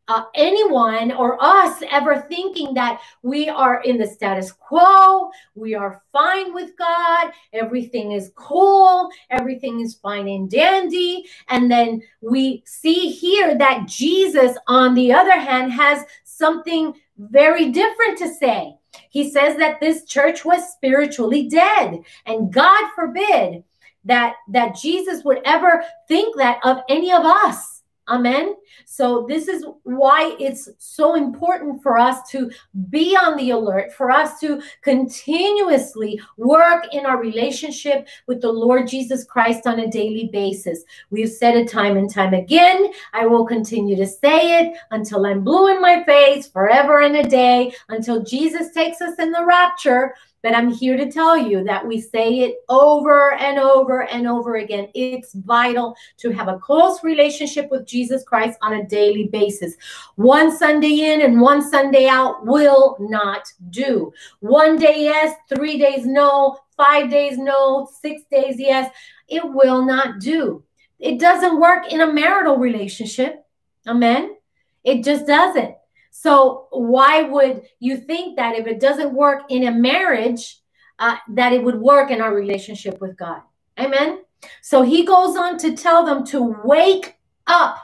uh, 0.08 0.24
anyone 0.34 1.12
or 1.12 1.36
us 1.40 1.82
ever 1.90 2.22
thinking 2.28 2.74
that 2.74 3.00
we 3.22 3.48
are 3.48 3.82
in 3.82 3.98
the 3.98 4.06
status 4.06 4.50
quo, 4.52 5.30
we 5.54 5.74
are 5.74 6.02
fine 6.12 6.54
with 6.54 6.70
God, 6.78 7.30
everything 7.52 8.12
is 8.12 8.32
cool, 8.34 9.10
everything 9.30 9.80
is 9.80 9.94
fine 9.96 10.26
and 10.26 10.50
dandy. 10.50 11.26
And 11.48 11.70
then 11.70 12.02
we 12.22 12.62
see 12.66 13.10
here 13.10 13.56
that 13.58 13.86
Jesus, 13.86 14.56
on 14.66 14.94
the 14.94 15.12
other 15.12 15.38
hand, 15.38 15.72
has 15.72 16.04
something 16.24 16.94
very 17.18 17.70
different 17.70 18.16
to 18.18 18.28
say. 18.28 18.74
He 19.10 19.30
says 19.30 19.58
that 19.58 19.80
this 19.80 20.04
church 20.04 20.44
was 20.44 20.72
spiritually 20.72 21.48
dead, 21.48 22.00
and 22.24 22.52
God 22.52 22.90
forbid 22.94 23.64
that 24.04 24.34
that 24.48 24.76
Jesus 24.76 25.24
would 25.24 25.40
ever 25.44 25.84
think 26.06 26.36
that 26.36 26.58
of 26.64 26.78
any 26.88 27.12
of 27.12 27.24
us 27.24 27.78
Amen. 28.08 28.54
So, 28.86 29.26
this 29.28 29.48
is 29.48 29.66
why 29.82 30.34
it's 30.40 30.70
so 30.78 31.14
important 31.14 31.82
for 31.82 31.98
us 31.98 32.26
to 32.30 32.50
be 32.88 33.14
on 33.14 33.36
the 33.36 33.50
alert, 33.50 33.92
for 33.92 34.10
us 34.10 34.40
to 34.40 34.62
continuously 34.80 36.18
work 36.38 36.86
in 36.92 37.04
our 37.04 37.20
relationship 37.20 38.08
with 38.26 38.40
the 38.40 38.50
Lord 38.50 38.88
Jesus 38.88 39.24
Christ 39.24 39.66
on 39.66 39.80
a 39.80 39.90
daily 39.90 40.30
basis. 40.32 40.84
We've 41.10 41.30
said 41.30 41.54
it 41.54 41.68
time 41.68 41.98
and 41.98 42.10
time 42.10 42.32
again. 42.32 42.92
I 43.12 43.26
will 43.26 43.44
continue 43.44 43.96
to 43.96 44.06
say 44.06 44.62
it 44.62 44.78
until 44.90 45.26
I'm 45.26 45.44
blue 45.44 45.68
in 45.68 45.82
my 45.82 46.02
face, 46.04 46.48
forever 46.48 47.02
and 47.02 47.16
a 47.16 47.28
day, 47.28 47.74
until 47.90 48.22
Jesus 48.22 48.72
takes 48.72 49.02
us 49.02 49.18
in 49.18 49.32
the 49.32 49.44
rapture. 49.44 50.14
But 50.42 50.54
I'm 50.54 50.70
here 50.70 50.96
to 50.96 51.10
tell 51.10 51.36
you 51.36 51.64
that 51.64 51.86
we 51.86 52.00
say 52.00 52.40
it 52.40 52.56
over 52.68 53.34
and 53.34 53.58
over 53.58 54.04
and 54.04 54.28
over 54.28 54.56
again. 54.56 54.88
It's 54.94 55.34
vital 55.34 55.96
to 56.18 56.30
have 56.30 56.48
a 56.48 56.58
close 56.58 57.02
relationship 57.02 57.70
with 57.70 57.86
Jesus 57.86 58.22
Christ 58.24 58.58
on 58.62 58.74
a 58.74 58.86
daily 58.86 59.28
basis. 59.28 59.74
One 60.16 60.56
Sunday 60.56 61.12
in 61.12 61.22
and 61.22 61.40
one 61.40 61.68
Sunday 61.68 62.06
out 62.06 62.46
will 62.46 62.96
not 63.00 63.46
do. 63.70 64.12
One 64.40 64.78
day 64.78 65.02
yes, 65.02 65.34
three 65.48 65.78
days 65.78 66.06
no, 66.06 66.58
five 66.76 67.10
days 67.10 67.38
no, 67.38 67.88
six 68.00 68.22
days 68.30 68.56
yes. 68.58 68.92
It 69.28 69.42
will 69.44 69.84
not 69.84 70.20
do. 70.20 70.62
It 70.98 71.20
doesn't 71.20 71.60
work 71.60 71.92
in 71.92 72.00
a 72.00 72.12
marital 72.12 72.56
relationship. 72.56 73.44
Amen. 73.86 74.36
It 74.84 75.04
just 75.04 75.26
doesn't. 75.26 75.77
So 76.20 76.66
why 76.72 77.22
would 77.22 77.62
you 77.78 77.96
think 77.96 78.38
that 78.38 78.56
if 78.56 78.66
it 78.66 78.80
doesn't 78.80 79.12
work 79.12 79.42
in 79.50 79.68
a 79.68 79.70
marriage, 79.70 80.58
uh, 80.98 81.14
that 81.28 81.52
it 81.52 81.62
would 81.62 81.80
work 81.80 82.10
in 82.10 82.20
our 82.20 82.34
relationship 82.34 83.00
with 83.00 83.16
God? 83.16 83.42
Amen. 83.78 84.24
So 84.60 84.82
he 84.82 85.04
goes 85.04 85.36
on 85.36 85.58
to 85.58 85.76
tell 85.76 86.04
them 86.04 86.26
to 86.26 86.56
wake 86.64 87.14
up. 87.46 87.78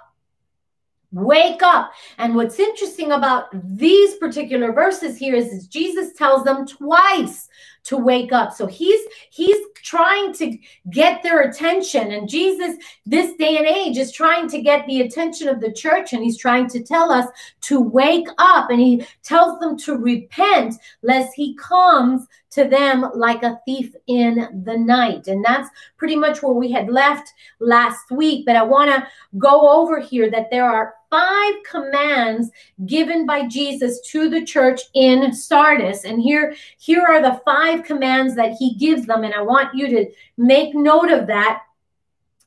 Wake 1.12 1.62
up. 1.62 1.92
And 2.18 2.34
what's 2.34 2.58
interesting 2.58 3.12
about 3.12 3.50
these 3.52 4.16
particular 4.16 4.72
verses 4.72 5.16
here 5.16 5.36
is, 5.36 5.52
is 5.52 5.68
Jesus 5.68 6.12
tells 6.14 6.42
them 6.42 6.66
twice 6.66 7.48
to 7.84 7.96
wake 7.96 8.32
up. 8.32 8.52
So 8.52 8.66
he's 8.66 9.00
he's 9.30 9.56
trying 9.82 10.32
to 10.32 10.56
get 10.90 11.22
their 11.22 11.42
attention 11.42 12.12
and 12.12 12.28
Jesus 12.28 12.76
this 13.04 13.34
day 13.36 13.58
and 13.58 13.66
age 13.66 13.98
is 13.98 14.10
trying 14.10 14.48
to 14.48 14.62
get 14.62 14.86
the 14.86 15.02
attention 15.02 15.46
of 15.46 15.60
the 15.60 15.72
church 15.72 16.14
and 16.14 16.22
he's 16.22 16.38
trying 16.38 16.68
to 16.68 16.82
tell 16.82 17.12
us 17.12 17.28
to 17.62 17.80
wake 17.80 18.26
up 18.38 18.70
and 18.70 18.80
he 18.80 19.06
tells 19.22 19.60
them 19.60 19.76
to 19.78 19.96
repent 19.96 20.76
lest 21.02 21.34
he 21.34 21.54
comes 21.56 22.26
to 22.50 22.64
them 22.64 23.04
like 23.14 23.42
a 23.42 23.60
thief 23.66 23.94
in 24.06 24.62
the 24.64 24.76
night. 24.76 25.26
And 25.26 25.44
that's 25.44 25.68
pretty 25.96 26.16
much 26.16 26.42
where 26.42 26.52
we 26.54 26.70
had 26.70 26.88
left 26.88 27.32
last 27.58 28.10
week, 28.10 28.46
but 28.46 28.56
I 28.56 28.62
want 28.62 28.90
to 28.90 29.06
go 29.38 29.68
over 29.68 30.00
here 30.00 30.30
that 30.30 30.50
there 30.50 30.64
are 30.64 30.94
five 31.14 31.54
commands 31.70 32.50
given 32.86 33.24
by 33.24 33.46
Jesus 33.46 34.00
to 34.10 34.28
the 34.28 34.44
church 34.44 34.80
in 34.94 35.32
Sardis. 35.32 36.04
And 36.04 36.20
here, 36.20 36.56
here 36.78 37.04
are 37.08 37.22
the 37.22 37.40
five 37.44 37.84
commands 37.84 38.34
that 38.34 38.54
he 38.58 38.74
gives 38.74 39.06
them. 39.06 39.22
And 39.22 39.32
I 39.32 39.42
want 39.42 39.76
you 39.76 39.86
to 39.90 40.10
make 40.36 40.74
note 40.74 41.12
of 41.12 41.28
that. 41.28 41.62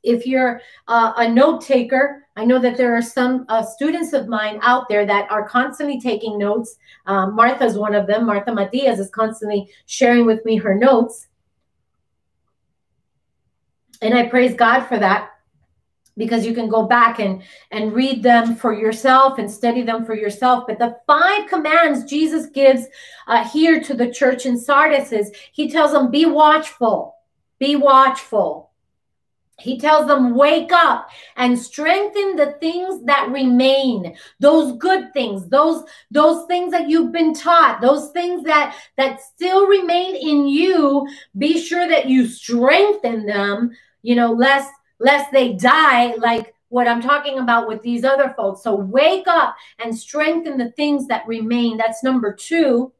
If 0.03 0.27
you're 0.27 0.59
uh, 0.89 1.13
a 1.15 1.29
note 1.29 1.61
taker, 1.61 2.27
I 2.35 2.43
know 2.43 2.59
that 2.59 2.75
there 2.75 2.93
are 2.95 3.01
some 3.01 3.45
uh, 3.47 3.63
students 3.63 4.11
of 4.11 4.27
mine 4.27 4.59
out 4.61 4.89
there 4.89 5.05
that 5.05 5.31
are 5.31 5.47
constantly 5.47 5.99
taking 6.01 6.37
notes. 6.37 6.75
Um, 7.05 7.35
Martha's 7.35 7.77
one 7.77 7.95
of 7.95 8.05
them. 8.05 8.25
Martha 8.25 8.53
Matias 8.53 8.99
is 8.99 9.09
constantly 9.09 9.69
sharing 9.85 10.25
with 10.25 10.43
me 10.43 10.57
her 10.57 10.75
notes. 10.75 11.27
And 14.01 14.13
I 14.13 14.27
praise 14.27 14.55
God 14.55 14.81
for 14.87 14.99
that 14.99 15.31
because 16.17 16.45
you 16.45 16.53
can 16.53 16.67
go 16.67 16.87
back 16.87 17.19
and 17.19 17.43
and 17.71 17.93
read 17.93 18.23
them 18.23 18.55
for 18.55 18.73
yourself 18.73 19.37
and 19.37 19.49
study 19.49 19.83
them 19.83 20.05
for 20.05 20.15
yourself. 20.15 20.65
But 20.67 20.79
the 20.79 20.97
five 21.05 21.47
commands 21.47 22.03
jesus 22.03 22.47
gives 22.47 22.85
uh, 23.27 23.47
here 23.47 23.81
to 23.81 23.93
the 23.93 24.11
church 24.11 24.45
in 24.45 24.57
sardis 24.57 25.11
is 25.11 25.31
he 25.51 25.69
tells 25.69 25.91
them 25.91 26.11
be 26.11 26.25
watchful 26.25 27.17
be 27.59 27.75
watchful. 27.75 28.71
He 29.59 29.79
tells 29.79 30.05
them 30.05 30.35
wake 30.35 30.71
up 30.71 31.09
and 31.35 31.57
strengthen 31.57 32.35
the 32.35 32.55
things 32.59 33.03
that 33.05 33.31
remain 33.31 34.15
those 34.39 34.77
good 34.77 35.11
things 35.13 35.49
those 35.49 35.83
those 36.11 36.45
things 36.45 36.71
that 36.71 36.87
you've 36.87 37.11
been 37.11 37.33
taught 37.33 37.81
those 37.81 38.11
things 38.11 38.43
that 38.43 38.75
that 38.97 39.19
still 39.19 39.65
remain 39.65 40.15
in 40.15 40.47
you. 40.47 41.07
Be 41.35 41.59
sure 41.59 41.87
that 41.87 42.07
you 42.07 42.27
strengthen 42.27 43.25
them 43.25 43.75
you 44.03 44.15
know 44.15 44.31
lest 44.31 44.71
lest 44.99 45.31
they 45.31 45.53
die 45.53 46.15
like 46.15 46.53
what 46.69 46.87
I'm 46.87 47.01
talking 47.01 47.39
about 47.39 47.67
with 47.67 47.81
these 47.81 48.03
other 48.03 48.33
folks. 48.35 48.63
So 48.63 48.75
wake 48.75 49.27
up 49.27 49.55
and 49.79 49.97
strengthen 49.97 50.57
the 50.57 50.71
things 50.71 51.07
that 51.07 51.27
remain. 51.27 51.77
That's 51.77 52.03
number 52.03 52.33
two. 52.33 52.91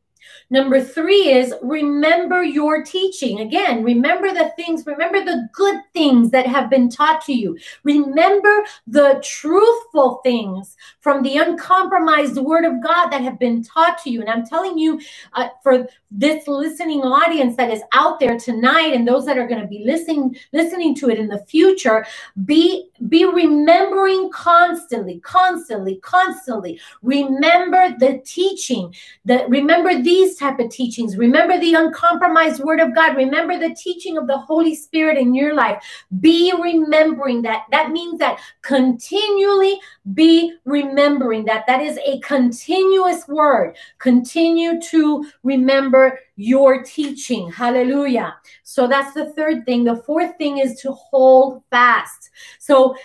Number 0.50 0.82
three 0.82 1.30
is 1.30 1.54
remember 1.62 2.44
your 2.44 2.84
teaching. 2.84 3.42
Again, 3.42 3.84
remember 3.84 4.34
the 4.34 4.52
things, 4.56 4.86
remember 4.86 5.24
the 5.24 5.50
good 5.54 5.82
things 5.94 6.32
that 6.32 6.48
have 6.48 6.70
been 6.70 6.90
taught 6.90 7.22
to 7.26 7.34
you. 7.34 7.58
Remember 7.84 8.64
the 8.88 9.22
truthful 9.24 10.22
things 10.24 10.78
from 11.02 11.24
the 11.24 11.38
uncompromised 11.38 12.38
word 12.38 12.66
of 12.66 12.82
God 12.84 13.10
that 13.10 13.22
have 13.22 13.40
been 13.40 13.64
taught 13.64 13.98
to 14.04 14.10
you. 14.10 14.22
And 14.22 14.30
I'm 14.30 14.46
telling 14.46 14.78
you, 14.78 15.00
uh, 15.34 15.50
for 15.64 15.88
this 16.12 16.48
listening 16.48 17.02
audience 17.02 17.56
that 17.58 17.70
is 17.70 17.82
out 17.94 18.20
there 18.20 18.38
tonight 18.40 18.94
and 18.94 19.08
those 19.08 19.26
that 19.26 19.38
are 19.38 19.48
going 19.48 19.62
to 19.62 19.68
be 19.68 19.84
listening 19.86 20.36
listening 20.54 20.96
to 20.96 21.10
it 21.10 21.20
in 21.20 21.28
the 21.28 21.44
future 21.46 22.06
be 22.46 22.90
be 23.10 23.26
remembering 23.26 24.30
constantly 24.32 25.20
constantly 25.20 25.98
constantly 25.98 26.80
remember 27.02 27.94
the 28.00 28.22
teaching 28.26 28.94
that 29.26 29.50
remember 29.50 30.02
the 30.02 30.17
these 30.18 30.36
type 30.36 30.60
of 30.60 30.70
teachings. 30.70 31.16
Remember 31.16 31.60
the 31.60 31.76
uncompromised 31.76 32.64
word 32.64 32.80
of 32.80 32.96
God. 32.96 33.16
Remember 33.16 33.58
the 33.60 33.76
teaching 33.76 34.18
of 34.18 34.26
the 34.26 34.38
Holy 34.38 34.74
Spirit 34.74 35.18
in 35.18 35.36
your 35.36 35.54
life. 35.54 35.84
Be 36.20 36.52
remembering 36.60 37.44
that. 37.44 37.66
That 37.72 37.92
means 37.92 38.18
that 38.20 38.40
continually 38.64 39.80
be 40.14 40.56
remembering 40.66 41.46
that. 41.46 41.66
That 41.68 41.82
is 41.82 42.00
a 42.04 42.20
continuous 42.22 43.28
word. 43.28 43.76
Continue 44.00 44.82
to 44.90 45.26
remember 45.44 46.20
your 46.38 46.84
teaching. 46.84 47.52
Hallelujah. 47.52 48.36
So 48.64 48.88
that's 48.88 49.14
the 49.14 49.34
third 49.34 49.66
thing. 49.66 49.84
The 49.84 49.98
fourth 49.98 50.38
thing 50.38 50.60
is 50.60 50.80
to 50.82 50.92
hold 50.94 51.64
fast. 51.72 52.30
So 52.60 52.96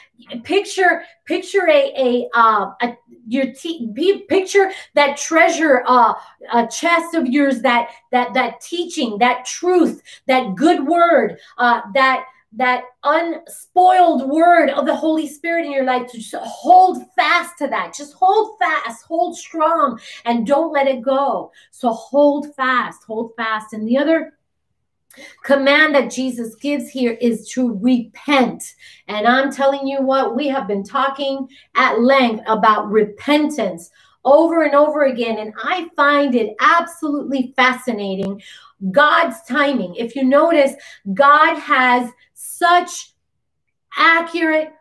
picture 0.44 1.02
picture 1.24 1.66
a 1.68 1.92
a, 1.96 2.28
uh, 2.34 2.72
a 2.82 2.96
your 3.26 3.52
te- 3.52 4.24
picture 4.28 4.70
that 4.94 5.16
treasure 5.16 5.82
uh, 5.86 6.14
a 6.52 6.66
chest 6.66 7.14
of 7.14 7.26
yours 7.26 7.62
that 7.62 7.88
that 8.12 8.34
that 8.34 8.60
teaching 8.60 9.18
that 9.18 9.46
truth 9.46 10.02
that 10.26 10.54
good 10.54 10.86
word 10.86 11.38
uh, 11.56 11.80
that 11.94 12.26
that 12.54 12.84
unspoiled 13.04 14.28
word 14.28 14.70
of 14.70 14.86
the 14.86 14.94
Holy 14.94 15.26
Spirit 15.26 15.64
in 15.64 15.72
your 15.72 15.84
life 15.84 16.10
to 16.10 16.18
just 16.18 16.34
hold 16.34 17.02
fast 17.16 17.56
to 17.58 17.66
that. 17.68 17.94
Just 17.96 18.12
hold 18.12 18.58
fast, 18.58 19.04
hold 19.04 19.36
strong, 19.36 19.98
and 20.24 20.46
don't 20.46 20.72
let 20.72 20.86
it 20.86 21.02
go. 21.02 21.50
So 21.70 21.90
hold 21.90 22.54
fast, 22.54 23.04
hold 23.04 23.32
fast. 23.36 23.72
And 23.72 23.88
the 23.88 23.96
other 23.96 24.34
command 25.44 25.94
that 25.94 26.10
Jesus 26.10 26.54
gives 26.56 26.88
here 26.88 27.12
is 27.20 27.48
to 27.50 27.78
repent. 27.80 28.74
And 29.08 29.26
I'm 29.26 29.52
telling 29.52 29.86
you 29.86 30.02
what, 30.02 30.36
we 30.36 30.48
have 30.48 30.66
been 30.66 30.84
talking 30.84 31.48
at 31.74 32.00
length 32.00 32.42
about 32.46 32.90
repentance 32.90 33.90
over 34.24 34.62
and 34.62 34.74
over 34.74 35.04
again. 35.04 35.38
And 35.38 35.52
I 35.62 35.88
find 35.96 36.34
it 36.34 36.54
absolutely 36.60 37.52
fascinating. 37.56 38.42
God's 38.90 39.36
timing. 39.48 39.94
If 39.96 40.16
you 40.16 40.24
notice, 40.24 40.72
God 41.12 41.58
has 41.58 42.10
such 42.34 43.12
accurate, 43.96 44.72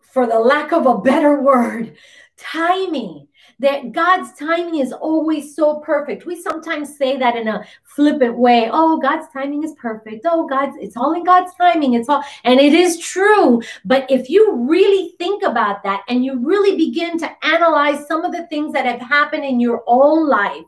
for 0.00 0.26
the 0.26 0.38
lack 0.38 0.72
of 0.72 0.86
a 0.86 0.98
better 0.98 1.42
word, 1.42 1.94
timing 2.38 3.28
that 3.58 3.92
God's 3.92 4.32
timing 4.38 4.80
is 4.80 4.92
always 4.92 5.54
so 5.54 5.80
perfect. 5.80 6.26
We 6.26 6.40
sometimes 6.40 6.96
say 6.96 7.16
that 7.16 7.36
in 7.36 7.48
a 7.48 7.64
flippant 7.84 8.36
way. 8.36 8.68
Oh, 8.70 8.98
God's 8.98 9.26
timing 9.32 9.64
is 9.64 9.72
perfect. 9.72 10.26
Oh, 10.28 10.46
God's 10.46 10.76
it's 10.78 10.96
all 10.96 11.14
in 11.14 11.24
God's 11.24 11.54
timing. 11.54 11.94
It's 11.94 12.08
all 12.08 12.22
and 12.44 12.60
it 12.60 12.74
is 12.74 12.98
true. 12.98 13.62
But 13.84 14.10
if 14.10 14.28
you 14.28 14.66
really 14.68 15.14
think 15.18 15.42
about 15.42 15.82
that 15.84 16.02
and 16.08 16.24
you 16.24 16.38
really 16.38 16.76
begin 16.76 17.18
to 17.18 17.46
analyze 17.46 18.06
some 18.06 18.24
of 18.24 18.32
the 18.32 18.46
things 18.48 18.72
that 18.74 18.84
have 18.84 19.00
happened 19.00 19.44
in 19.44 19.58
your 19.58 19.82
own 19.86 20.28
life, 20.28 20.64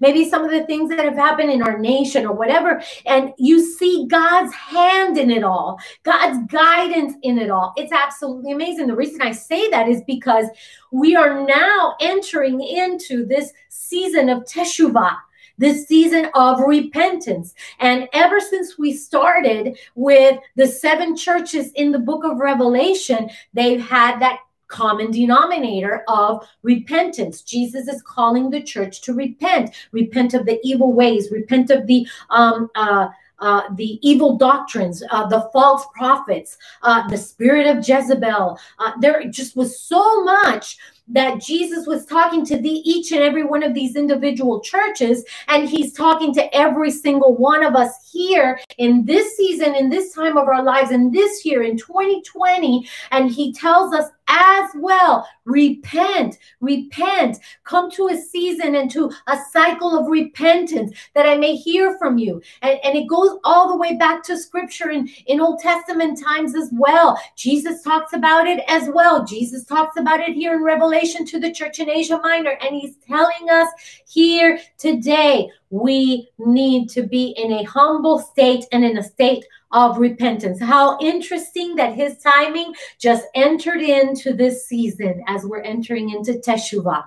maybe 0.00 0.28
some 0.28 0.44
of 0.44 0.50
the 0.50 0.64
things 0.64 0.90
that 0.90 1.04
have 1.04 1.14
happened 1.14 1.50
in 1.50 1.62
our 1.62 1.78
nation 1.78 2.26
or 2.26 2.32
whatever, 2.34 2.82
and 3.06 3.32
you 3.38 3.60
see 3.60 4.06
God's 4.08 4.52
hand 4.54 5.18
in 5.18 5.30
it 5.30 5.44
all, 5.44 5.78
God's 6.02 6.38
guidance 6.50 7.14
in 7.22 7.38
it 7.38 7.50
all. 7.50 7.72
It's 7.76 7.92
absolutely 7.92 8.52
amazing. 8.52 8.86
The 8.86 8.96
reason 8.96 9.22
I 9.22 9.32
say 9.32 9.70
that 9.70 9.88
is 9.88 10.02
because 10.06 10.46
we 10.90 11.16
are 11.16 11.46
now 11.46 11.94
entering 12.00 12.60
into 12.60 13.26
this 13.26 13.52
season 13.68 14.28
of 14.28 14.44
Teshuvah 14.44 15.16
this 15.58 15.86
season 15.86 16.28
of 16.34 16.60
repentance. 16.60 17.54
And 17.80 18.08
ever 18.12 18.40
since 18.40 18.78
we 18.78 18.92
started 18.92 19.76
with 19.96 20.38
the 20.54 20.66
seven 20.66 21.16
churches 21.16 21.72
in 21.72 21.92
the 21.92 21.98
book 21.98 22.24
of 22.24 22.38
Revelation, 22.38 23.28
they've 23.52 23.80
had 23.80 24.20
that 24.20 24.38
common 24.68 25.10
denominator 25.10 26.04
of 26.08 26.46
repentance. 26.62 27.42
Jesus 27.42 27.88
is 27.88 28.02
calling 28.02 28.50
the 28.50 28.62
church 28.62 29.00
to 29.02 29.12
repent, 29.14 29.74
repent 29.92 30.34
of 30.34 30.46
the 30.46 30.60
evil 30.62 30.92
ways, 30.92 31.30
repent 31.30 31.70
of 31.70 31.86
the 31.86 32.06
um, 32.30 32.70
uh, 32.74 33.08
uh, 33.40 33.62
the 33.76 34.00
evil 34.02 34.36
doctrines, 34.36 35.02
uh, 35.10 35.26
the 35.28 35.48
false 35.52 35.86
prophets, 35.94 36.58
uh, 36.82 37.06
the 37.08 37.16
spirit 37.16 37.68
of 37.68 37.86
Jezebel. 37.86 38.58
Uh, 38.80 38.92
there 39.00 39.22
just 39.30 39.56
was 39.56 39.80
so 39.80 40.24
much 40.24 40.76
that 41.10 41.40
Jesus 41.40 41.86
was 41.86 42.04
talking 42.04 42.44
to 42.46 42.58
the 42.58 42.68
each 42.68 43.12
and 43.12 43.22
every 43.22 43.44
one 43.44 43.62
of 43.62 43.74
these 43.74 43.96
individual 43.96 44.60
churches, 44.60 45.24
and 45.48 45.68
he's 45.68 45.92
talking 45.92 46.34
to 46.34 46.56
every 46.56 46.90
single 46.90 47.34
one 47.36 47.64
of 47.64 47.74
us 47.74 48.10
here 48.12 48.60
in 48.78 49.04
this 49.04 49.36
season, 49.36 49.74
in 49.74 49.88
this 49.88 50.14
time 50.14 50.36
of 50.36 50.48
our 50.48 50.62
lives, 50.62 50.90
in 50.90 51.10
this 51.10 51.44
year, 51.44 51.62
in 51.62 51.76
2020. 51.76 52.88
And 53.10 53.30
he 53.30 53.52
tells 53.52 53.94
us 53.94 54.10
as 54.30 54.70
well 54.76 55.26
repent, 55.46 56.36
repent, 56.60 57.38
come 57.64 57.90
to 57.90 58.08
a 58.08 58.16
season 58.16 58.74
and 58.74 58.90
to 58.90 59.10
a 59.26 59.38
cycle 59.50 59.98
of 59.98 60.08
repentance 60.08 60.92
that 61.14 61.26
I 61.26 61.36
may 61.36 61.56
hear 61.56 61.96
from 61.96 62.18
you. 62.18 62.42
And, 62.60 62.78
and 62.84 62.98
it 62.98 63.08
goes 63.08 63.38
all 63.44 63.68
the 63.68 63.76
way 63.76 63.96
back 63.96 64.22
to 64.24 64.36
scripture 64.36 64.90
in, 64.90 65.08
in 65.26 65.40
Old 65.40 65.60
Testament 65.60 66.20
times 66.22 66.54
as 66.54 66.68
well. 66.74 67.18
Jesus 67.36 67.82
talks 67.82 68.12
about 68.12 68.46
it 68.46 68.62
as 68.68 68.90
well. 68.90 69.24
Jesus 69.24 69.64
talks 69.64 69.96
about 69.96 70.20
it 70.20 70.34
here 70.34 70.54
in 70.54 70.62
Revelation 70.62 70.97
to 70.98 71.38
the 71.38 71.52
church 71.52 71.78
in 71.78 71.88
Asia 71.88 72.18
Minor. 72.22 72.58
And 72.60 72.74
he's 72.74 72.96
telling 73.06 73.48
us 73.50 73.68
here 74.06 74.58
today 74.78 75.48
we 75.70 76.28
need 76.38 76.88
to 76.90 77.04
be 77.04 77.34
in 77.36 77.52
a 77.52 77.62
humble 77.62 78.18
state 78.18 78.64
and 78.72 78.84
in 78.84 78.98
a 78.98 79.02
state 79.02 79.44
of 79.70 79.98
repentance. 79.98 80.60
How 80.60 80.98
interesting 80.98 81.76
that 81.76 81.94
his 81.94 82.18
timing 82.18 82.74
just 82.98 83.26
entered 83.34 83.80
into 83.80 84.32
this 84.32 84.66
season 84.66 85.22
as 85.28 85.44
we're 85.44 85.62
entering 85.62 86.10
into 86.10 86.32
Teshuvah, 86.32 87.04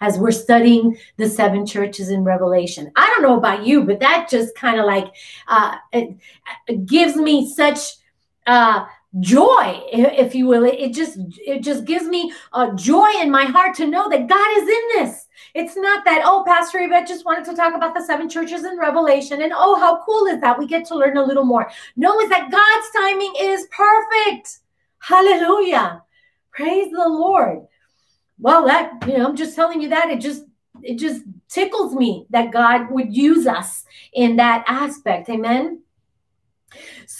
as 0.00 0.18
we're 0.18 0.32
studying 0.32 0.98
the 1.16 1.28
seven 1.28 1.64
churches 1.64 2.10
in 2.10 2.24
Revelation. 2.24 2.92
I 2.96 3.06
don't 3.06 3.22
know 3.22 3.38
about 3.38 3.64
you, 3.64 3.84
but 3.84 4.00
that 4.00 4.28
just 4.28 4.54
kind 4.54 4.78
of 4.78 4.84
like 4.86 5.06
uh, 5.48 5.76
it, 5.92 6.14
it 6.66 6.86
gives 6.86 7.16
me 7.16 7.50
such. 7.50 7.78
Uh, 8.46 8.84
joy 9.18 9.82
if 9.92 10.34
you 10.34 10.46
will. 10.46 10.64
It 10.64 10.92
just 10.92 11.18
it 11.44 11.62
just 11.62 11.84
gives 11.84 12.06
me 12.06 12.32
a 12.52 12.72
joy 12.74 13.08
in 13.20 13.30
my 13.30 13.44
heart 13.44 13.74
to 13.76 13.86
know 13.86 14.08
that 14.08 14.28
god 14.28 14.56
is 14.58 14.68
in 14.68 14.82
this. 14.94 15.26
It's 15.54 15.76
not 15.76 16.04
that 16.04 16.22
oh 16.24 16.44
pastor 16.46 16.78
yvette 16.78 17.08
just 17.08 17.24
wanted 17.24 17.44
to 17.46 17.56
talk 17.56 17.74
about 17.74 17.94
the 17.94 18.04
seven 18.04 18.28
churches 18.28 18.64
in 18.64 18.78
revelation 18.78 19.42
and 19.42 19.52
oh 19.54 19.80
how 19.80 20.04
cool 20.04 20.26
is 20.26 20.40
that? 20.40 20.58
We 20.58 20.66
get 20.66 20.84
to 20.86 20.94
learn 20.94 21.16
a 21.16 21.24
little 21.24 21.44
more. 21.44 21.68
No 21.96 22.20
is 22.20 22.28
that 22.28 22.50
god's 22.52 22.90
timing 22.96 23.32
is 23.40 23.66
perfect. 23.72 24.60
Hallelujah. 25.00 26.04
Praise 26.52 26.92
the 26.92 27.08
lord. 27.08 27.66
Well 28.38 28.64
that 28.66 28.92
you 29.08 29.18
know 29.18 29.26
i'm 29.26 29.36
just 29.36 29.56
telling 29.56 29.80
you 29.80 29.88
that 29.88 30.10
it 30.10 30.20
just 30.20 30.44
it 30.82 30.98
just 30.98 31.24
tickles 31.48 31.94
me 31.94 32.26
that 32.30 32.52
god 32.52 32.90
would 32.90 33.14
use 33.14 33.48
us 33.48 33.84
in 34.12 34.36
that 34.36 34.64
aspect. 34.68 35.28
Amen 35.28 35.82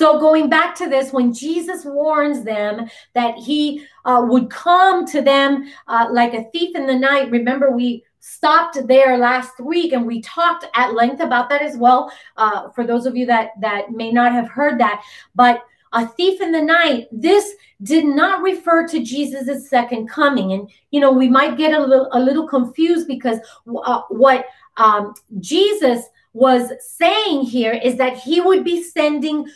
so, 0.01 0.19
going 0.19 0.49
back 0.49 0.75
to 0.77 0.89
this, 0.89 1.13
when 1.13 1.31
Jesus 1.31 1.85
warns 1.85 2.43
them 2.43 2.89
that 3.13 3.37
he 3.37 3.85
uh, 4.07 4.25
would 4.27 4.49
come 4.49 5.05
to 5.09 5.21
them 5.21 5.71
uh, 5.89 6.07
like 6.11 6.33
a 6.33 6.45
thief 6.53 6.75
in 6.75 6.87
the 6.87 6.97
night, 6.97 7.31
remember 7.31 7.71
we 7.71 8.03
stopped 8.19 8.79
there 8.89 9.19
last 9.19 9.61
week 9.61 9.93
and 9.93 10.07
we 10.07 10.23
talked 10.23 10.65
at 10.75 10.95
length 10.95 11.21
about 11.21 11.51
that 11.51 11.61
as 11.61 11.77
well. 11.77 12.11
Uh, 12.39 12.71
for 12.71 12.87
those 12.87 13.05
of 13.05 13.15
you 13.15 13.27
that 13.27 13.51
that 13.61 13.91
may 13.91 14.11
not 14.11 14.33
have 14.33 14.49
heard 14.49 14.81
that, 14.81 15.05
but 15.35 15.65
a 15.93 16.07
thief 16.07 16.41
in 16.41 16.51
the 16.51 16.63
night, 16.63 17.09
this 17.13 17.53
did 17.83 18.07
not 18.07 18.41
refer 18.41 18.89
to 18.89 19.03
Jesus' 19.03 19.69
second 19.69 20.09
coming. 20.09 20.53
And, 20.53 20.71
you 20.93 21.01
know, 21.01 21.13
we 21.13 21.29
might 21.29 21.59
get 21.59 21.75
a 21.75 21.79
little, 21.79 22.09
a 22.13 22.21
little 22.21 22.49
confused 22.49 23.07
because 23.07 23.39
uh, 23.85 24.01
what 24.09 24.47
um, 24.79 25.13
Jesus 25.41 26.07
was 26.33 26.73
saying 26.81 27.43
here 27.43 27.73
is 27.73 27.97
that 27.97 28.17
he 28.17 28.41
would 28.41 28.65
be 28.65 28.83
sending 28.83 29.47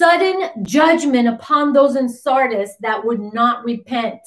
sudden 0.00 0.64
judgment 0.64 1.28
upon 1.28 1.74
those 1.74 1.94
in 1.94 2.08
Sardis 2.08 2.74
that 2.80 3.04
would 3.04 3.20
not 3.20 3.62
repent. 3.66 4.22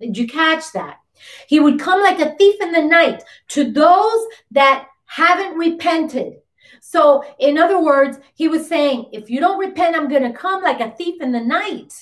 Did 0.00 0.16
you 0.16 0.26
catch 0.26 0.72
that? 0.72 1.00
He 1.46 1.60
would 1.60 1.78
come 1.78 2.02
like 2.02 2.18
a 2.18 2.34
thief 2.36 2.56
in 2.62 2.72
the 2.72 2.82
night 2.82 3.22
to 3.48 3.70
those 3.70 4.26
that 4.52 4.88
haven't 5.04 5.58
repented. 5.58 6.38
So, 6.80 7.24
in 7.38 7.58
other 7.58 7.78
words, 7.78 8.18
he 8.34 8.48
was 8.48 8.66
saying, 8.66 9.10
if 9.12 9.28
you 9.28 9.38
don't 9.38 9.58
repent, 9.58 9.96
I'm 9.96 10.08
going 10.08 10.22
to 10.22 10.32
come 10.32 10.62
like 10.62 10.80
a 10.80 10.92
thief 10.92 11.20
in 11.20 11.30
the 11.30 11.40
night 11.40 11.92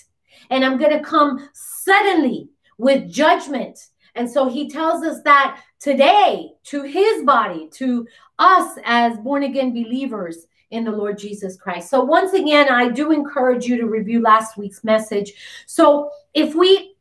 and 0.50 0.64
I'm 0.64 0.78
going 0.78 0.96
to 0.96 1.02
come 1.02 1.48
suddenly 1.52 2.48
with 2.78 3.11
judgment. 3.11 3.78
And 4.14 4.30
so 4.30 4.48
he 4.48 4.70
tells 4.70 5.04
us 5.04 5.20
that 5.24 5.61
today 5.80 6.52
to 6.66 6.83
his 6.83 7.24
body, 7.24 7.68
to 7.74 8.07
us 8.38 8.78
as 8.85 9.18
born 9.18 9.42
again 9.42 9.72
believers 9.72 10.46
in 10.70 10.85
the 10.85 10.90
Lord 10.90 11.18
Jesus 11.18 11.57
Christ. 11.57 11.90
So, 11.90 12.03
once 12.03 12.33
again, 12.33 12.68
I 12.68 12.88
do 12.88 13.12
encourage 13.12 13.66
you 13.66 13.77
to 13.77 13.87
review 13.87 14.20
last 14.20 14.57
week's 14.57 14.85
message. 14.85 15.33
So, 15.66 16.11
if 16.35 16.55
we 16.55 16.94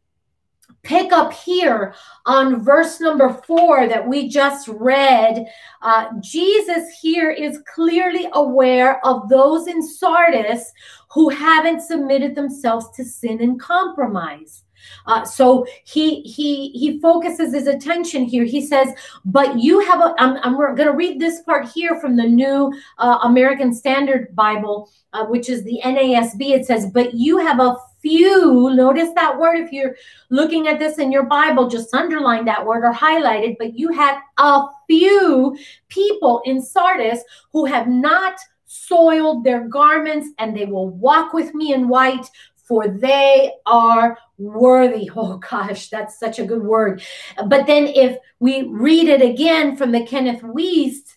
pick 0.84 1.13
up 1.13 1.32
here 1.32 1.95
on 2.26 2.62
verse 2.62 2.99
number 2.99 3.30
four 3.47 3.88
that 3.88 4.06
we 4.06 4.28
just 4.28 4.67
read, 4.67 5.45
uh, 5.82 6.08
Jesus 6.19 6.89
here 7.02 7.32
is 7.32 7.63
clearly 7.73 8.28
aware 8.34 9.06
of 9.06 9.30
those 9.30 9.67
in 9.67 9.82
Sardis 9.82 10.71
who 11.10 11.30
haven't 11.30 11.82
submitted 11.82 12.36
themselves 12.36 12.89
to 12.95 13.06
sin 13.06 13.41
and 13.41 13.60
compromise. 13.60 14.63
Uh, 15.06 15.26
so 15.26 15.65
he 15.84 16.22
he 16.22 16.69
he 16.69 17.00
focuses 17.00 17.54
his 17.54 17.67
attention 17.67 18.24
here. 18.24 18.43
He 18.43 18.65
says, 18.65 18.89
"But 19.26 19.60
you 19.60 19.80
have 19.82 20.00
a." 20.02 20.15
I'm, 20.17 20.38
I'm 20.43 20.56
going 20.56 20.76
to 20.78 20.93
read 20.93 21.19
this 21.19 21.41
part 21.41 21.67
here 21.67 22.00
from 22.00 22.15
the 22.15 22.24
New 22.24 22.74
uh, 22.98 23.19
American 23.24 23.74
Standard 23.74 24.36
Bible, 24.36 24.89
uh, 25.13 25.26
which 25.26 25.50
is 25.50 25.63
the 25.63 25.82
NASB. 25.84 26.52
It 26.52 26.65
says, 26.65 26.88
"But 26.91 27.13
you 27.13 27.38
have 27.38 27.60
a 27.60 27.76
few." 28.02 28.72
Notice 28.74 29.10
that 29.15 29.38
word. 29.38 29.60
If 29.60 29.72
you're 29.72 29.96
looking 30.30 30.67
at 30.67 30.80
this 30.80 30.98
in 30.98 31.12
your 31.12 31.24
Bible, 31.24 31.69
just 31.69 31.93
underline 31.93 32.46
that 32.46 32.65
word 32.65 32.84
or 32.84 32.91
highlight 32.91 33.43
it. 33.43 33.58
But 33.60 33.78
you 33.78 33.91
have 33.91 34.17
a 34.38 34.63
few 34.88 35.58
people 35.89 36.41
in 36.46 36.62
Sardis 36.62 37.24
who 37.52 37.65
have 37.65 37.88
not 37.88 38.36
soiled 38.74 39.43
their 39.43 39.67
garments, 39.67 40.30
and 40.39 40.56
they 40.56 40.65
will 40.65 40.89
walk 40.89 41.34
with 41.34 41.54
me 41.54 41.74
in 41.74 41.88
white 41.88 42.28
for 42.63 42.88
they 42.88 43.52
are 43.65 44.17
worthy. 44.38 45.10
Oh 45.15 45.38
gosh, 45.38 45.89
that's 45.89 46.19
such 46.19 46.39
a 46.39 46.45
good 46.45 46.63
word. 46.63 47.04
But 47.47 47.67
then 47.67 47.88
if 47.88 48.17
we 48.39 48.63
read 48.63 49.08
it 49.08 49.21
again 49.21 49.76
from 49.76 49.91
the 49.91 50.06
Kenneth 50.06 50.41
Wuest, 50.41 51.15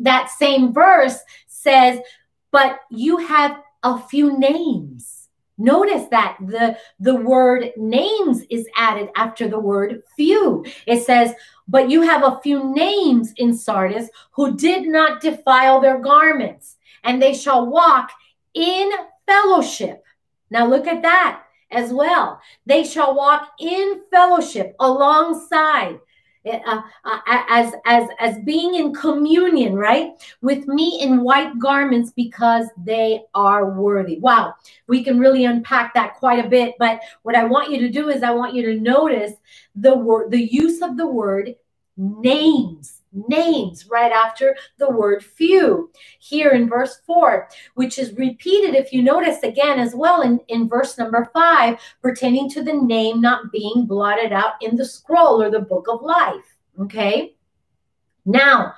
that 0.00 0.30
same 0.30 0.72
verse 0.72 1.18
says, 1.46 2.00
but 2.50 2.80
you 2.90 3.18
have 3.18 3.62
a 3.82 3.98
few 3.98 4.38
names. 4.38 5.28
Notice 5.56 6.06
that 6.10 6.36
the, 6.40 6.78
the 7.00 7.16
word 7.16 7.72
names 7.76 8.42
is 8.48 8.66
added 8.76 9.08
after 9.16 9.48
the 9.48 9.58
word 9.58 10.02
few. 10.16 10.64
It 10.86 11.02
says, 11.02 11.32
but 11.66 11.90
you 11.90 12.02
have 12.02 12.22
a 12.22 12.40
few 12.42 12.72
names 12.74 13.32
in 13.36 13.56
Sardis 13.56 14.08
who 14.32 14.56
did 14.56 14.86
not 14.86 15.20
defile 15.20 15.80
their 15.80 15.98
garments, 15.98 16.76
and 17.02 17.20
they 17.20 17.34
shall 17.34 17.66
walk 17.66 18.10
in 18.54 18.90
fellowship 19.26 20.02
now 20.50 20.66
look 20.66 20.86
at 20.86 21.02
that 21.02 21.42
as 21.70 21.92
well. 21.92 22.40
They 22.66 22.84
shall 22.84 23.14
walk 23.14 23.52
in 23.60 24.02
fellowship 24.10 24.74
alongside. 24.80 26.00
Eh, 26.44 26.60
uh, 26.64 26.80
uh, 27.04 27.18
as 27.26 27.74
as 27.84 28.08
as 28.20 28.38
being 28.44 28.76
in 28.76 28.94
communion 28.94 29.74
right 29.74 30.12
with 30.40 30.68
me 30.68 31.00
in 31.02 31.22
white 31.24 31.58
garments 31.58 32.12
because 32.14 32.68
they 32.84 33.24
are 33.34 33.72
worthy 33.72 34.20
wow 34.20 34.54
we 34.86 35.02
can 35.02 35.18
really 35.18 35.46
unpack 35.46 35.92
that 35.94 36.14
quite 36.14 36.44
a 36.44 36.48
bit 36.48 36.76
but 36.78 37.00
what 37.22 37.34
i 37.34 37.44
want 37.44 37.72
you 37.72 37.80
to 37.80 37.88
do 37.88 38.08
is 38.08 38.22
i 38.22 38.30
want 38.30 38.54
you 38.54 38.62
to 38.62 38.80
notice 38.80 39.32
the 39.74 39.92
word 39.94 40.30
the 40.30 40.40
use 40.40 40.80
of 40.80 40.96
the 40.96 41.06
word 41.06 41.56
names 41.96 42.97
names 43.12 43.86
right 43.90 44.12
after 44.12 44.56
the 44.78 44.90
word 44.90 45.24
few. 45.24 45.90
Here 46.18 46.50
in 46.50 46.68
verse 46.68 47.00
4 47.06 47.48
which 47.74 47.98
is 47.98 48.12
repeated 48.16 48.74
if 48.74 48.92
you 48.92 49.02
notice 49.02 49.42
again 49.42 49.78
as 49.78 49.94
well 49.94 50.22
in, 50.22 50.40
in 50.48 50.68
verse 50.68 50.98
number 50.98 51.30
5 51.32 51.78
pertaining 52.02 52.48
to 52.50 52.62
the 52.62 52.72
name 52.72 53.20
not 53.20 53.52
being 53.52 53.86
blotted 53.86 54.32
out 54.32 54.54
in 54.60 54.76
the 54.76 54.84
scroll 54.84 55.42
or 55.42 55.50
the 55.50 55.60
book 55.60 55.86
of 55.88 56.02
life 56.02 56.56
okay? 56.80 57.34
Now 58.24 58.74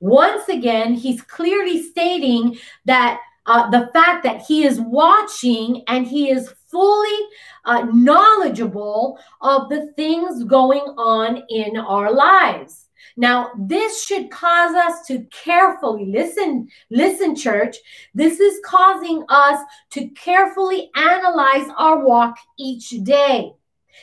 once 0.00 0.48
again 0.48 0.94
he's 0.94 1.22
clearly 1.22 1.82
stating 1.82 2.58
that 2.84 3.20
uh, 3.46 3.68
the 3.70 3.90
fact 3.92 4.22
that 4.22 4.42
he 4.42 4.64
is 4.64 4.80
watching 4.80 5.82
and 5.88 6.06
he 6.06 6.30
is 6.30 6.52
fully 6.68 7.26
uh, 7.64 7.86
knowledgeable 7.92 9.18
of 9.40 9.68
the 9.68 9.92
things 9.92 10.44
going 10.44 10.82
on 10.96 11.42
in 11.48 11.76
our 11.76 12.12
lives 12.12 12.81
now, 13.16 13.50
this 13.58 14.04
should 14.04 14.30
cause 14.30 14.74
us 14.74 15.06
to 15.06 15.24
carefully 15.30 16.06
listen, 16.06 16.68
listen, 16.90 17.36
church. 17.36 17.76
This 18.14 18.40
is 18.40 18.60
causing 18.64 19.24
us 19.28 19.64
to 19.90 20.08
carefully 20.08 20.90
analyze 20.94 21.68
our 21.76 22.04
walk 22.04 22.36
each 22.58 22.90
day 23.02 23.52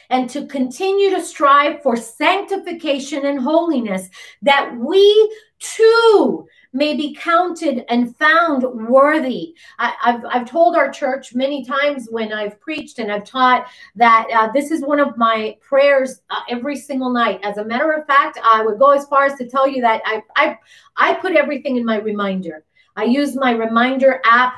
and 0.09 0.29
to 0.29 0.45
continue 0.45 1.09
to 1.11 1.21
strive 1.23 1.81
for 1.81 1.95
sanctification 1.95 3.25
and 3.25 3.39
holiness, 3.39 4.09
that 4.41 4.75
we 4.77 5.37
too 5.59 6.47
may 6.71 6.95
be 6.95 7.15
counted 7.15 7.83
and 7.89 8.15
found 8.17 8.63
worthy. 8.63 9.55
I, 9.79 9.93
have 10.01 10.25
I've 10.25 10.49
told 10.49 10.75
our 10.75 10.91
church 10.91 11.33
many 11.33 11.65
times 11.65 12.07
when 12.11 12.31
I've 12.31 12.59
preached 12.59 12.99
and 12.99 13.11
I've 13.11 13.23
taught 13.23 13.67
that 13.95 14.27
uh, 14.33 14.51
this 14.51 14.69
is 14.71 14.81
one 14.81 14.99
of 14.99 15.17
my 15.17 15.57
prayers 15.61 16.21
uh, 16.29 16.41
every 16.49 16.75
single 16.75 17.09
night. 17.09 17.39
As 17.43 17.57
a 17.57 17.65
matter 17.65 17.91
of 17.91 18.05
fact, 18.05 18.39
I 18.43 18.63
would 18.63 18.77
go 18.77 18.91
as 18.91 19.05
far 19.07 19.25
as 19.25 19.35
to 19.39 19.49
tell 19.49 19.67
you 19.67 19.81
that 19.81 20.01
I, 20.05 20.21
I, 20.35 20.57
I 20.95 21.13
put 21.15 21.33
everything 21.33 21.77
in 21.77 21.85
my 21.85 21.97
reminder. 21.97 22.63
I 22.95 23.05
use 23.05 23.35
my 23.35 23.51
reminder 23.51 24.21
app 24.23 24.53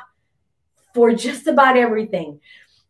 for 0.93 1.13
just 1.13 1.47
about 1.47 1.77
everything 1.77 2.41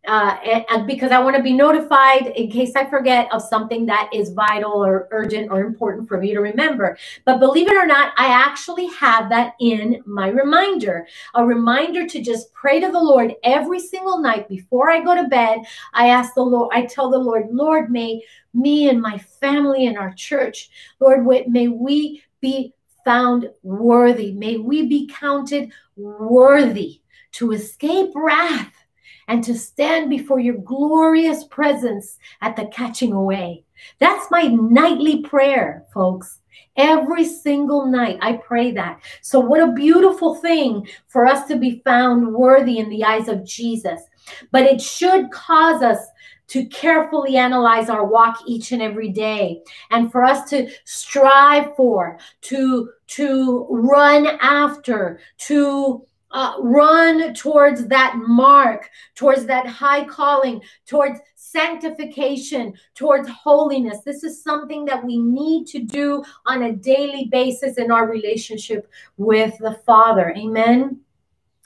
uh, 0.08 0.36
and, 0.44 0.66
and, 0.70 0.88
because 0.88 1.12
I 1.12 1.20
want 1.20 1.36
to 1.36 1.44
be 1.44 1.54
notified 1.54 2.28
in 2.36 2.50
case 2.50 2.76
I 2.76 2.90
forget 2.90 3.32
of 3.32 3.42
something 3.42 3.86
that 3.86 4.10
is 4.12 4.32
vital 4.32 4.84
or 4.84 5.08
urgent 5.12 5.52
or 5.52 5.62
important 5.62 6.08
for 6.08 6.18
me 6.18 6.34
to 6.34 6.40
remember. 6.40 6.98
But 7.24 7.40
believe 7.40 7.68
it 7.68 7.76
or 7.78 7.86
not, 7.86 8.14
I 8.18 8.28
actually 8.28 8.88
have 8.88 9.30
that 9.30 9.54
in 9.60 10.02
my 10.08 10.30
reminder 10.30 11.06
a 11.36 11.46
reminder 11.46 12.08
to 12.08 12.22
just 12.22 12.52
pray 12.54 12.80
to 12.80 12.92
the 12.92 13.00
Lord 13.00 13.36
every 13.44 13.80
single 13.80 14.18
night 14.18 14.50
before 14.50 14.90
I 14.90 15.04
go 15.04 15.14
to 15.14 15.28
bed. 15.28 15.60
I 15.94 16.08
ask 16.08 16.34
the 16.34 16.42
Lord, 16.42 16.72
I 16.74 16.86
tell 16.86 17.12
the 17.12 17.20
Lord, 17.20 17.50
Lord, 17.52 17.92
may 17.92 18.24
me 18.56 18.90
and 18.90 19.02
my 19.02 19.20
family 19.20 19.86
and 19.86 19.98
our 19.98 20.14
church, 20.14 20.70
Lord, 21.00 21.26
may 21.48 21.68
we 21.68 22.24
be 22.42 22.74
found 23.06 23.50
worthy. 23.62 24.32
May 24.32 24.58
we 24.58 24.88
be 24.88 25.08
counted 25.08 25.72
worthy 25.96 27.02
to 27.34 27.52
escape 27.52 28.12
wrath 28.16 28.74
and 29.32 29.46
to 29.46 29.58
stand 29.58 30.10
before 30.10 30.42
your 30.42 30.58
glorious 30.58 31.46
presence 31.46 32.20
at 32.42 32.58
the 32.58 32.66
catching 32.66 33.14
away. 33.14 33.64
That's 33.98 34.30
my 34.30 34.44
nightly 34.44 35.22
prayer, 35.22 35.86
folks. 35.94 36.40
Every 36.76 37.24
single 37.24 37.86
night, 37.86 38.18
I 38.22 38.34
pray 38.34 38.72
that. 38.74 39.00
So, 39.22 39.40
what 39.40 39.62
a 39.62 39.72
beautiful 39.72 40.36
thing 40.36 40.86
for 41.08 41.26
us 41.26 41.48
to 41.48 41.56
be 41.56 41.82
found 41.86 42.34
worthy 42.34 42.78
in 42.78 42.90
the 42.90 43.06
eyes 43.06 43.30
of 43.30 43.46
Jesus. 43.46 44.02
But 44.52 44.64
it 44.64 44.82
should 44.82 45.32
cause 45.32 45.82
us 45.82 46.00
to 46.48 46.66
carefully 46.66 47.38
analyze 47.38 47.90
our 47.90 48.06
walk 48.06 48.42
each 48.46 48.74
and 48.74 48.82
every 48.82 49.08
day 49.08 49.62
and 49.92 50.12
for 50.12 50.26
us 50.26 50.50
to 50.50 50.70
strive 50.84 51.74
for 51.78 52.20
to 52.42 52.90
to 53.08 53.66
run 53.70 54.28
after 54.42 55.22
to 55.38 56.06
uh, 56.34 56.56
run 56.60 57.34
towards 57.34 57.88
that 57.88 58.16
mark, 58.18 58.90
towards 59.16 59.46
that 59.46 59.68
high 59.68 60.06
calling, 60.06 60.62
towards 60.86 61.20
sanctification, 61.36 62.74
towards 62.96 63.28
holiness. 63.30 64.00
This 64.06 64.24
is 64.24 64.44
something 64.44 64.86
that 64.86 65.04
we 65.04 65.18
need 65.18 65.68
to 65.68 65.80
do 65.80 66.24
on 66.46 66.64
a 66.64 66.74
daily 66.74 67.28
basis 67.32 67.78
in 67.78 67.92
our 67.92 68.10
relationship 68.10 68.90
with 69.18 69.58
the 69.60 69.74
Father. 69.86 70.34
Amen. 70.38 71.02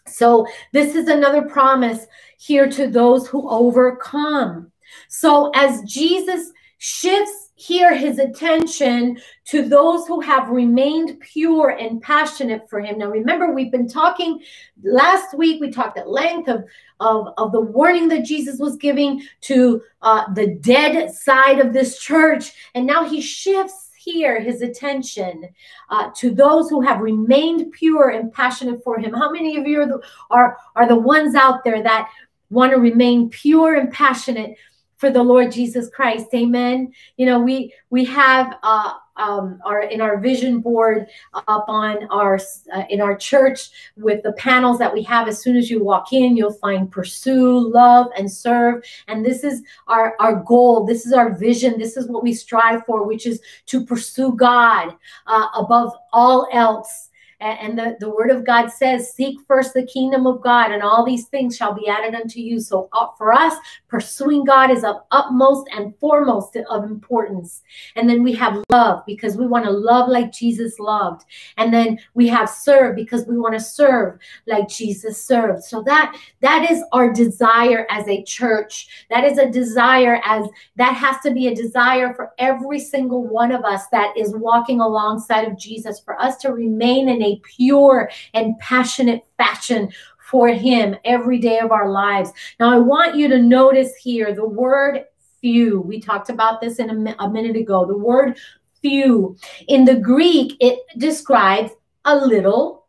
So, 0.08 0.46
this 0.72 0.96
is 0.96 1.08
another 1.08 1.44
promise 1.44 2.06
here 2.38 2.70
to 2.70 2.88
those 2.88 3.28
who 3.28 3.50
overcome. 3.50 4.72
So, 5.08 5.50
as 5.56 5.82
Jesus 5.82 6.52
shifts 6.78 7.45
here 7.56 7.96
his 7.96 8.20
attention 8.20 9.18
to 9.46 9.68
those 9.68 10.06
who 10.08 10.20
have 10.20 10.50
remained 10.50 11.20
pure 11.22 11.70
and 11.70 12.02
passionate 12.02 12.70
for 12.70 12.82
him. 12.82 12.98
Now, 12.98 13.10
remember, 13.10 13.54
we've 13.54 13.72
been 13.72 13.88
talking 13.88 14.42
last 14.84 15.38
week, 15.38 15.62
we 15.62 15.72
talked 15.72 15.98
at 15.98 16.10
length 16.10 16.50
of, 16.50 16.66
of, 17.00 17.30
of 17.38 17.54
the 17.54 17.62
warning 17.62 18.10
that 18.10 18.26
Jesus 18.26 18.60
was 18.60 18.76
giving 18.76 19.24
to 19.42 19.82
uh, 20.02 20.34
the 20.34 20.56
dead 20.56 21.12
side 21.14 21.60
of 21.60 21.72
this 21.72 22.00
church. 22.00 22.52
And 22.76 22.86
now 22.86 23.08
he 23.08 23.22
shifts 23.22 23.90
here 23.98 24.40
his 24.40 24.62
attention 24.62 25.50
uh, 25.90 26.12
to 26.18 26.32
those 26.32 26.70
who 26.70 26.82
have 26.82 27.00
remained 27.00 27.72
pure 27.72 28.10
and 28.10 28.34
passionate 28.34 28.84
for 28.84 29.00
him. 29.00 29.14
How 29.14 29.32
many 29.32 29.58
of 29.58 29.66
you 29.66 29.82
are 29.82 29.88
the, 29.88 30.02
are, 30.30 30.58
are 30.76 30.88
the 30.88 31.00
ones 31.00 31.36
out 31.36 31.64
there 31.64 31.82
that 31.82 32.10
want 32.50 32.74
to 32.74 32.80
remain 32.80 33.30
pure 33.30 33.76
and 33.76 33.92
passionate? 33.92 34.58
For 34.98 35.10
the 35.10 35.24
Lord 35.24 35.52
Jesus 35.52 35.90
Christ. 35.90 36.28
Amen. 36.34 36.94
You 37.18 37.26
know, 37.26 37.40
we 37.40 37.74
we 37.90 38.06
have 38.06 38.58
uh, 38.64 38.94
um, 39.18 39.60
our 39.66 39.84
in 39.84 40.02
our 40.02 40.20
vision 40.20 40.60
board 40.60 41.08
up 41.34 41.66
on 41.68 42.08
our 42.10 42.40
uh, 42.74 42.84
in 42.90 43.02
our 43.02 43.16
church 43.16 43.70
with 43.96 44.24
the 44.24 44.34
panels 44.34 44.78
that 44.80 44.94
we 44.94 45.04
have. 45.04 45.28
As 45.28 45.42
soon 45.42 45.56
as 45.56 45.70
you 45.70 45.84
walk 45.84 46.14
in, 46.14 46.36
you'll 46.36 46.54
find 46.54 46.92
pursue, 46.92 47.60
love, 47.60 48.08
and 48.18 48.32
serve. 48.32 48.84
And 49.08 49.26
this 49.26 49.44
is 49.44 49.62
our 49.88 50.16
our 50.20 50.44
goal. 50.44 50.86
This 50.86 51.06
is 51.06 51.14
our 51.14 51.36
vision. 51.36 51.78
This 51.78 51.98
is 51.98 52.08
what 52.08 52.24
we 52.24 52.34
strive 52.34 52.86
for, 52.86 53.06
which 53.06 53.26
is 53.26 53.42
to 53.68 53.86
pursue 53.86 54.34
God 54.34 54.96
uh, 55.28 55.48
above 55.56 55.94
all 56.12 56.48
else 56.52 57.10
and 57.40 57.78
the, 57.78 57.98
the 58.00 58.10
word 58.10 58.32
of 58.32 58.46
God 58.46 58.70
says, 58.70 59.14
Seek 59.14 59.40
first 59.48 59.74
the 59.74 59.86
kingdom 59.86 60.26
of 60.26 60.42
God, 60.42 60.72
and 60.72 60.82
all 60.82 61.06
these 61.06 61.28
things 61.28 61.56
shall 61.56 61.74
be 61.74 61.88
added 61.88 62.16
unto 62.16 62.40
you. 62.40 62.60
So, 62.60 62.90
uh, 62.94 63.08
for 63.18 63.34
us, 63.34 63.56
Pursuing 63.96 64.44
God 64.44 64.72
is 64.72 64.84
of 64.84 64.98
utmost 65.12 65.70
and 65.72 65.96
foremost 66.00 66.58
of 66.70 66.84
importance. 66.84 67.62
And 67.96 68.10
then 68.10 68.24
we 68.24 68.34
have 68.34 68.62
love 68.70 69.04
because 69.06 69.38
we 69.38 69.48
want 69.48 69.64
to 69.64 69.72
love 69.72 70.10
like 70.10 70.34
Jesus 70.34 70.80
loved. 70.80 71.24
And 71.56 71.74
then 71.74 72.00
we 72.14 72.28
have 72.28 72.50
serve 72.50 72.98
because 72.98 73.26
we 73.26 73.38
want 73.38 73.54
to 73.54 73.60
serve 73.62 74.20
like 74.48 74.68
Jesus 74.68 75.24
served. 75.24 75.64
So 75.64 75.82
that 75.84 76.14
that 76.42 76.70
is 76.70 76.84
our 76.92 77.14
desire 77.14 77.88
as 77.90 78.06
a 78.10 78.24
church. 78.24 79.06
That 79.10 79.24
is 79.24 79.38
a 79.38 79.50
desire 79.50 80.20
as 80.26 80.46
that 80.76 80.94
has 80.96 81.22
to 81.22 81.32
be 81.32 81.48
a 81.48 81.56
desire 81.56 82.14
for 82.16 82.34
every 82.38 82.80
single 82.80 83.24
one 83.26 83.54
of 83.54 83.64
us 83.64 83.88
that 83.94 84.14
is 84.18 84.36
walking 84.36 84.82
alongside 84.82 85.48
of 85.48 85.58
Jesus 85.58 86.02
for 86.02 86.20
us 86.20 86.36
to 86.40 86.52
remain 86.52 87.08
in 87.08 87.22
a 87.26 87.42
pure 87.58 88.10
and 88.34 88.58
passionate 88.60 89.24
fashion 89.38 89.92
for 90.32 90.48
him 90.48 90.96
every 91.04 91.40
day 91.40 91.60
of 91.60 91.72
our 91.72 91.90
lives. 91.90 92.32
Now, 92.60 92.72
I 92.72 92.80
want 92.80 93.16
you 93.16 93.28
to 93.28 93.42
notice 93.42 93.96
here 93.96 94.34
the 94.34 94.48
word 94.48 95.06
few. 95.42 95.82
We 95.82 96.00
talked 96.00 96.30
about 96.30 96.62
this 96.62 96.80
in 96.80 97.08
a, 97.08 97.16
a 97.20 97.30
minute 97.30 97.56
ago. 97.56 97.86
The 97.86 97.98
word 97.98 98.38
few 98.82 99.38
in 99.68 99.86
the 99.86 99.96
Greek, 99.96 100.58
it 100.60 100.80
describes 100.98 101.72
a 102.06 102.16
little, 102.16 102.86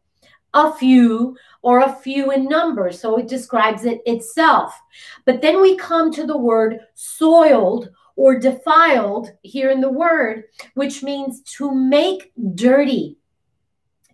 a 0.54 0.72
few, 0.72 1.36
or 1.62 1.80
a 1.80 1.94
few 1.94 2.30
in 2.30 2.44
number. 2.44 2.92
So 2.92 3.18
it 3.18 3.28
describes 3.28 3.84
it 3.84 4.00
itself. 4.06 4.78
But 5.24 5.42
then 5.42 5.60
we 5.60 5.76
come 5.76 6.12
to 6.12 6.26
the 6.26 6.36
word 6.36 6.80
soiled 6.94 7.90
or 8.16 8.38
defiled 8.38 9.30
here 9.42 9.70
in 9.70 9.80
the 9.80 9.90
word, 9.90 10.44
which 10.74 11.02
means 11.02 11.42
to 11.58 11.74
make 11.74 12.32
dirty, 12.54 13.18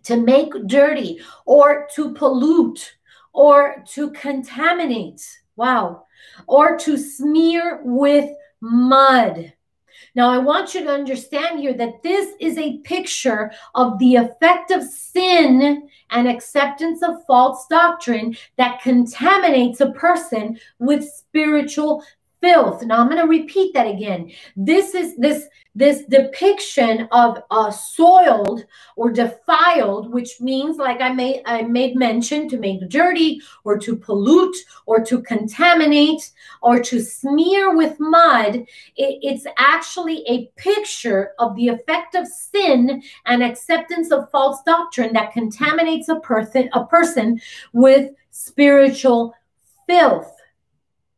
to 0.03 0.17
make 0.17 0.67
dirty, 0.67 1.21
or 1.45 1.87
to 1.95 2.13
pollute, 2.13 2.95
or 3.33 3.83
to 3.93 4.11
contaminate. 4.11 5.21
Wow. 5.55 6.05
Or 6.47 6.77
to 6.79 6.97
smear 6.97 7.81
with 7.83 8.29
mud. 8.61 9.53
Now, 10.15 10.29
I 10.29 10.37
want 10.37 10.75
you 10.75 10.83
to 10.83 10.91
understand 10.91 11.59
here 11.59 11.73
that 11.73 12.03
this 12.03 12.35
is 12.39 12.57
a 12.57 12.77
picture 12.79 13.51
of 13.73 13.97
the 13.97 14.15
effect 14.15 14.69
of 14.71 14.83
sin 14.83 15.89
and 16.11 16.27
acceptance 16.27 17.01
of 17.01 17.25
false 17.25 17.65
doctrine 17.67 18.35
that 18.57 18.81
contaminates 18.81 19.81
a 19.81 19.91
person 19.91 20.59
with 20.77 21.03
spiritual 21.03 22.03
filth. 22.43 22.83
Now 22.83 22.99
I'm 22.99 23.07
going 23.07 23.21
to 23.21 23.27
repeat 23.27 23.73
that 23.73 23.87
again. 23.87 24.31
This 24.55 24.93
is 24.93 25.15
this 25.15 25.47
this 25.75 26.03
depiction 26.05 27.07
of 27.11 27.41
uh, 27.49 27.71
soiled 27.71 28.65
or 28.95 29.11
defiled, 29.11 30.13
which 30.13 30.39
means, 30.39 30.77
like 30.77 31.01
I 31.01 31.11
made 31.13 31.41
I 31.45 31.63
made 31.63 31.95
mention, 31.95 32.47
to 32.49 32.57
make 32.57 32.89
dirty 32.89 33.41
or 33.63 33.79
to 33.79 33.95
pollute 33.95 34.55
or 34.85 35.03
to 35.05 35.21
contaminate 35.21 36.31
or 36.61 36.79
to 36.79 36.99
smear 36.99 37.75
with 37.75 37.99
mud. 37.99 38.55
It, 38.55 38.67
it's 38.97 39.47
actually 39.57 40.23
a 40.27 40.51
picture 40.57 41.31
of 41.39 41.55
the 41.55 41.69
effect 41.69 42.13
of 42.13 42.27
sin 42.27 43.01
and 43.25 43.41
acceptance 43.41 44.11
of 44.11 44.29
false 44.31 44.61
doctrine 44.63 45.13
that 45.13 45.31
contaminates 45.31 46.09
a 46.09 46.19
person 46.19 46.69
a 46.73 46.85
person 46.85 47.39
with 47.71 48.11
spiritual 48.31 49.33
filth. 49.87 50.42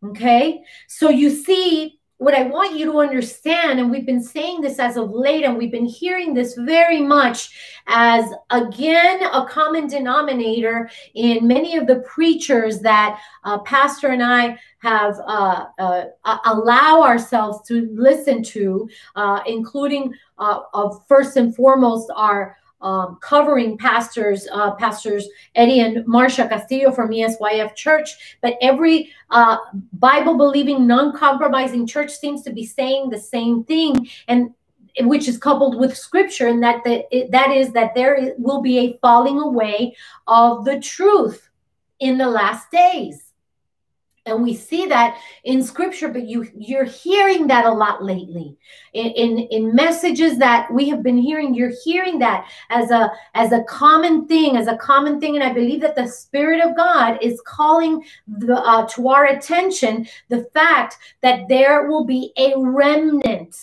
Okay. 0.03 0.63
So 0.87 1.09
you 1.09 1.29
see, 1.29 1.99
what 2.17 2.33
I 2.33 2.43
want 2.43 2.77
you 2.77 2.85
to 2.91 2.99
understand, 2.99 3.79
and 3.79 3.91
we've 3.91 4.05
been 4.05 4.23
saying 4.23 4.61
this 4.61 4.79
as 4.79 4.95
of 4.95 5.11
late, 5.11 5.43
and 5.43 5.57
we've 5.57 5.71
been 5.71 5.85
hearing 5.85 6.33
this 6.33 6.55
very 6.55 7.01
much 7.01 7.81
as 7.87 8.31
again 8.51 9.21
a 9.23 9.45
common 9.47 9.87
denominator 9.87 10.89
in 11.13 11.45
many 11.45 11.75
of 11.75 11.87
the 11.87 11.97
preachers 11.99 12.79
that 12.79 13.19
uh, 13.43 13.59
Pastor 13.59 14.07
and 14.07 14.23
I 14.23 14.57
have 14.79 15.19
uh, 15.27 15.65
uh, 15.77 16.05
allow 16.45 17.03
ourselves 17.03 17.67
to 17.67 17.89
listen 17.93 18.43
to, 18.43 18.89
uh, 19.15 19.41
including 19.45 20.13
uh, 20.37 20.61
of 20.73 21.05
first 21.07 21.35
and 21.35 21.53
foremost 21.53 22.09
our 22.15 22.57
um, 22.85 23.17
covering 23.19 23.77
pastors, 23.79 24.47
uh, 24.51 24.75
pastors 24.75 25.27
Eddie 25.55 25.79
and 25.79 26.05
Marcia 26.05 26.47
Castillo 26.47 26.91
from 26.91 27.09
ESYF 27.09 27.75
Church, 27.75 28.37
but 28.41 28.55
every 28.61 29.11
uh, 29.31 29.57
Bible 29.93 30.37
believing, 30.37 30.85
non 30.85 31.17
compromising 31.17 31.87
church 31.87 32.11
seems 32.11 32.43
to 32.43 32.53
be 32.53 32.63
saying 32.63 33.09
the 33.09 33.17
same 33.17 33.63
thing, 33.63 34.07
and 34.27 34.53
which 35.01 35.27
is 35.27 35.39
coupled 35.39 35.79
with 35.79 35.97
scripture, 35.97 36.47
and 36.47 36.61
that 36.61 36.83
the, 36.83 37.27
that 37.31 37.49
is 37.49 37.73
that 37.73 37.95
there 37.95 38.35
will 38.37 38.61
be 38.61 38.77
a 38.77 38.99
falling 39.01 39.39
away 39.39 39.95
of 40.27 40.63
the 40.63 40.79
truth 40.79 41.49
in 41.99 42.19
the 42.19 42.27
last 42.27 42.69
days 42.69 43.24
and 44.25 44.41
we 44.41 44.55
see 44.55 44.87
that 44.87 45.19
in 45.43 45.61
scripture 45.61 46.07
but 46.07 46.27
you 46.27 46.47
you're 46.57 46.83
hearing 46.83 47.47
that 47.47 47.65
a 47.65 47.71
lot 47.71 48.03
lately. 48.03 48.57
In, 48.93 49.07
in 49.07 49.39
in 49.49 49.75
messages 49.75 50.37
that 50.39 50.71
we 50.73 50.89
have 50.89 51.03
been 51.03 51.17
hearing 51.17 51.53
you're 51.53 51.73
hearing 51.83 52.19
that 52.19 52.49
as 52.69 52.91
a 52.91 53.11
as 53.33 53.51
a 53.51 53.63
common 53.63 54.27
thing 54.27 54.57
as 54.57 54.67
a 54.67 54.77
common 54.77 55.19
thing. 55.19 55.35
And 55.35 55.43
i 55.43 55.53
believe 55.53 55.81
that 55.81 55.95
the 55.95 56.07
spirit 56.07 56.61
of 56.61 56.75
god 56.75 57.19
is 57.21 57.41
calling 57.45 58.03
the 58.27 58.55
uh, 58.55 58.87
to 58.87 59.09
our 59.09 59.25
attention 59.25 60.07
the 60.29 60.43
fact 60.53 60.97
that 61.21 61.47
there 61.47 61.87
will 61.87 62.05
be 62.05 62.31
a 62.37 62.53
remnant. 62.55 63.55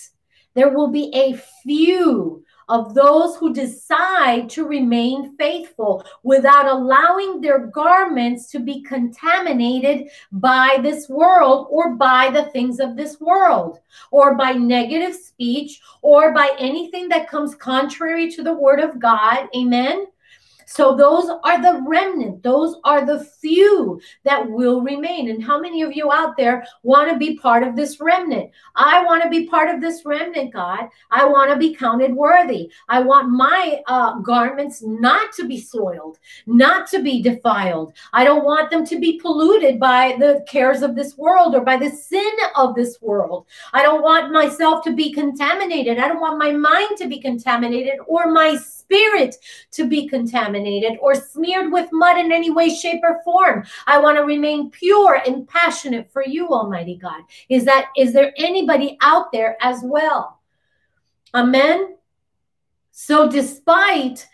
There 0.54 0.68
will 0.68 0.88
be 0.88 1.10
a 1.14 1.36
few 1.62 2.44
of 2.68 2.94
those 2.94 3.36
who 3.36 3.52
decide 3.52 4.48
to 4.50 4.66
remain 4.66 5.36
faithful 5.36 6.04
without 6.22 6.66
allowing 6.66 7.40
their 7.40 7.66
garments 7.66 8.50
to 8.50 8.60
be 8.60 8.82
contaminated 8.82 10.08
by 10.32 10.78
this 10.82 11.08
world 11.08 11.66
or 11.70 11.94
by 11.94 12.30
the 12.30 12.44
things 12.50 12.80
of 12.80 12.96
this 12.96 13.20
world 13.20 13.80
or 14.10 14.34
by 14.34 14.52
negative 14.52 15.14
speech 15.14 15.80
or 16.02 16.32
by 16.32 16.50
anything 16.58 17.08
that 17.08 17.28
comes 17.28 17.54
contrary 17.54 18.30
to 18.30 18.42
the 18.42 18.54
word 18.54 18.80
of 18.80 18.98
God. 18.98 19.48
Amen. 19.56 20.06
So 20.66 20.96
those 20.96 21.30
are 21.44 21.60
the 21.60 21.82
remnant. 21.86 22.42
Those 22.42 22.76
are 22.84 23.04
the 23.04 23.24
few 23.24 24.00
that 24.24 24.48
will 24.48 24.82
remain. 24.82 25.30
And 25.30 25.42
how 25.42 25.60
many 25.60 25.82
of 25.82 25.92
you 25.94 26.12
out 26.12 26.36
there 26.36 26.64
want 26.82 27.10
to 27.10 27.16
be 27.16 27.36
part 27.36 27.62
of 27.62 27.76
this 27.76 28.00
remnant? 28.00 28.50
I 28.76 29.04
want 29.04 29.22
to 29.22 29.28
be 29.28 29.46
part 29.46 29.74
of 29.74 29.80
this 29.80 30.04
remnant, 30.04 30.52
God. 30.52 30.88
I 31.10 31.24
want 31.24 31.50
to 31.50 31.56
be 31.56 31.74
counted 31.74 32.14
worthy. 32.14 32.70
I 32.88 33.00
want 33.00 33.30
my 33.30 33.80
uh, 33.86 34.18
garments 34.20 34.82
not 34.82 35.32
to 35.34 35.46
be 35.46 35.60
soiled, 35.60 36.18
not 36.46 36.86
to 36.88 37.02
be 37.02 37.22
defiled. 37.22 37.92
I 38.12 38.24
don't 38.24 38.44
want 38.44 38.70
them 38.70 38.84
to 38.86 38.98
be 38.98 39.18
polluted 39.18 39.78
by 39.78 40.16
the 40.18 40.44
cares 40.48 40.82
of 40.82 40.94
this 40.94 41.16
world 41.16 41.54
or 41.54 41.62
by 41.62 41.76
the 41.76 41.90
sin 41.90 42.32
of 42.56 42.74
this 42.74 43.00
world. 43.00 43.46
I 43.72 43.82
don't 43.82 44.02
want 44.02 44.32
myself 44.32 44.84
to 44.84 44.92
be 44.92 45.12
contaminated. 45.12 45.98
I 45.98 46.08
don't 46.08 46.20
want 46.20 46.38
my 46.38 46.52
mind 46.52 46.96
to 46.98 47.08
be 47.08 47.20
contaminated 47.20 47.98
or 48.06 48.30
my 48.30 48.56
spirit 48.92 49.36
to 49.70 49.86
be 49.86 50.06
contaminated 50.06 50.98
or 51.00 51.14
smeared 51.14 51.72
with 51.72 51.88
mud 51.92 52.18
in 52.18 52.30
any 52.30 52.50
way, 52.50 52.68
shape, 52.68 53.00
or 53.02 53.22
form. 53.24 53.64
I 53.86 53.98
want 53.98 54.18
to 54.18 54.24
remain 54.24 54.70
pure 54.70 55.20
and 55.26 55.48
passionate 55.48 56.10
for 56.12 56.24
you, 56.24 56.48
Almighty 56.48 56.96
God. 56.96 57.22
Is 57.48 57.64
that 57.64 57.86
is 57.96 58.12
there 58.12 58.32
anybody 58.36 58.98
out 59.00 59.32
there 59.32 59.56
as 59.60 59.80
well? 59.82 60.40
Amen. 61.34 61.96
So 62.90 63.30
despite 63.30 64.28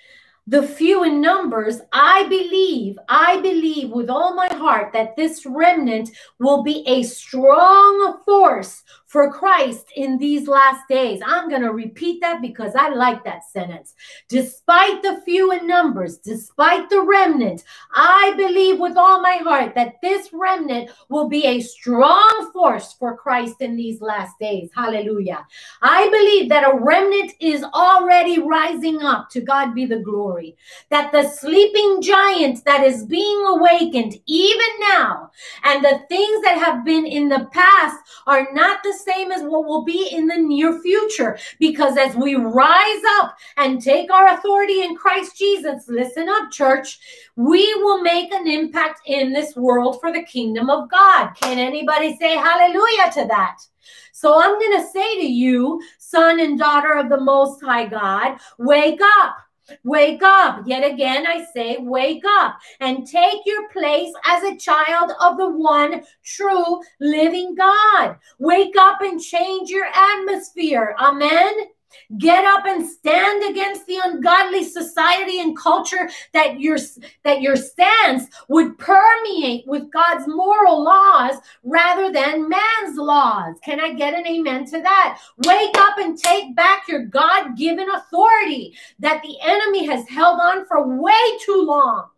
the 0.48 0.62
few 0.62 1.04
in 1.04 1.20
numbers, 1.20 1.80
I 1.92 2.24
believe, 2.24 2.98
I 3.08 3.40
believe 3.40 3.90
with 3.90 4.08
all 4.08 4.34
my 4.34 4.48
heart 4.48 4.92
that 4.94 5.14
this 5.14 5.44
remnant 5.44 6.10
will 6.40 6.62
be 6.62 6.82
a 6.86 7.02
strong 7.02 8.18
force 8.24 8.82
for 9.08 9.32
Christ 9.32 9.86
in 9.96 10.18
these 10.18 10.46
last 10.46 10.86
days. 10.86 11.20
I'm 11.24 11.48
going 11.48 11.62
to 11.62 11.72
repeat 11.72 12.20
that 12.20 12.42
because 12.42 12.74
I 12.76 12.90
like 12.90 13.24
that 13.24 13.42
sentence. 13.50 13.94
Despite 14.28 15.02
the 15.02 15.22
few 15.24 15.50
in 15.50 15.66
numbers, 15.66 16.18
despite 16.18 16.90
the 16.90 17.00
remnant, 17.00 17.64
I 17.94 18.34
believe 18.36 18.78
with 18.78 18.98
all 18.98 19.22
my 19.22 19.36
heart 19.36 19.74
that 19.74 19.94
this 20.02 20.28
remnant 20.32 20.90
will 21.08 21.26
be 21.26 21.46
a 21.46 21.60
strong 21.60 22.50
force 22.52 22.92
for 22.92 23.16
Christ 23.16 23.56
in 23.60 23.76
these 23.76 24.02
last 24.02 24.38
days. 24.38 24.68
Hallelujah. 24.74 25.46
I 25.80 26.08
believe 26.10 26.50
that 26.50 26.70
a 26.70 26.78
remnant 26.78 27.32
is 27.40 27.64
already 27.64 28.38
rising 28.38 29.02
up. 29.02 29.30
To 29.30 29.40
God 29.40 29.74
be 29.74 29.86
the 29.86 30.00
glory. 30.00 30.56
That 30.90 31.12
the 31.12 31.28
sleeping 31.28 32.02
giant 32.02 32.64
that 32.64 32.84
is 32.84 33.04
being 33.04 33.44
awakened 33.46 34.20
even 34.26 34.66
now, 34.80 35.30
and 35.64 35.82
the 35.82 36.00
things 36.08 36.42
that 36.42 36.58
have 36.58 36.84
been 36.84 37.06
in 37.06 37.28
the 37.28 37.48
past 37.52 37.96
are 38.26 38.48
not 38.52 38.82
the 38.82 38.97
same 38.98 39.32
as 39.32 39.42
what 39.42 39.66
will 39.66 39.84
be 39.84 40.08
in 40.12 40.26
the 40.26 40.36
near 40.36 40.80
future. 40.80 41.38
Because 41.58 41.96
as 41.96 42.14
we 42.16 42.34
rise 42.34 43.02
up 43.18 43.36
and 43.56 43.82
take 43.82 44.10
our 44.10 44.34
authority 44.34 44.82
in 44.82 44.96
Christ 44.96 45.36
Jesus, 45.38 45.88
listen 45.88 46.28
up, 46.28 46.50
church, 46.50 46.98
we 47.36 47.72
will 47.82 48.02
make 48.02 48.32
an 48.32 48.46
impact 48.46 49.00
in 49.06 49.32
this 49.32 49.56
world 49.56 50.00
for 50.00 50.12
the 50.12 50.24
kingdom 50.24 50.70
of 50.70 50.90
God. 50.90 51.30
Can 51.40 51.58
anybody 51.58 52.16
say 52.16 52.36
hallelujah 52.36 53.10
to 53.14 53.26
that? 53.28 53.58
So 54.12 54.42
I'm 54.42 54.58
going 54.58 54.80
to 54.80 54.88
say 54.88 55.20
to 55.20 55.26
you, 55.26 55.80
son 55.98 56.40
and 56.40 56.58
daughter 56.58 56.94
of 56.94 57.08
the 57.08 57.20
Most 57.20 57.62
High 57.62 57.86
God, 57.86 58.38
wake 58.58 59.00
up. 59.20 59.36
Wake 59.84 60.22
up. 60.22 60.62
Yet 60.66 60.84
again, 60.84 61.26
I 61.26 61.44
say, 61.54 61.76
wake 61.78 62.24
up 62.26 62.58
and 62.80 63.06
take 63.06 63.40
your 63.44 63.68
place 63.70 64.12
as 64.24 64.42
a 64.42 64.56
child 64.56 65.12
of 65.20 65.36
the 65.36 65.50
one 65.50 66.02
true 66.24 66.80
living 67.00 67.54
God. 67.54 68.16
Wake 68.38 68.76
up 68.76 69.00
and 69.00 69.20
change 69.20 69.70
your 69.70 69.86
atmosphere. 69.86 70.94
Amen. 70.98 71.52
Get 72.18 72.44
up 72.44 72.64
and 72.66 72.88
stand 72.88 73.50
against 73.50 73.86
the 73.86 73.98
ungodly 74.02 74.64
society 74.64 75.40
and 75.40 75.56
culture 75.56 76.08
that 76.32 76.60
your 76.60 76.78
that 77.24 77.40
your 77.40 77.56
stance 77.56 78.24
would 78.48 78.78
permeate 78.78 79.66
with 79.66 79.90
God's 79.90 80.26
moral 80.26 80.82
laws 80.82 81.36
rather 81.62 82.12
than 82.12 82.48
man's 82.48 82.96
laws. 82.96 83.56
Can 83.64 83.80
I 83.80 83.92
get 83.94 84.14
an 84.14 84.26
amen 84.26 84.64
to 84.66 84.80
that? 84.82 85.18
Wake 85.46 85.76
up 85.78 85.98
and 85.98 86.18
take 86.18 86.54
back 86.56 86.88
your 86.88 87.04
God-given 87.06 87.88
authority 87.90 88.76
that 88.98 89.22
the 89.22 89.36
enemy 89.42 89.86
has 89.86 90.08
held 90.08 90.40
on 90.40 90.66
for 90.66 91.00
way 91.00 91.38
too 91.44 91.62
long. 91.66 92.08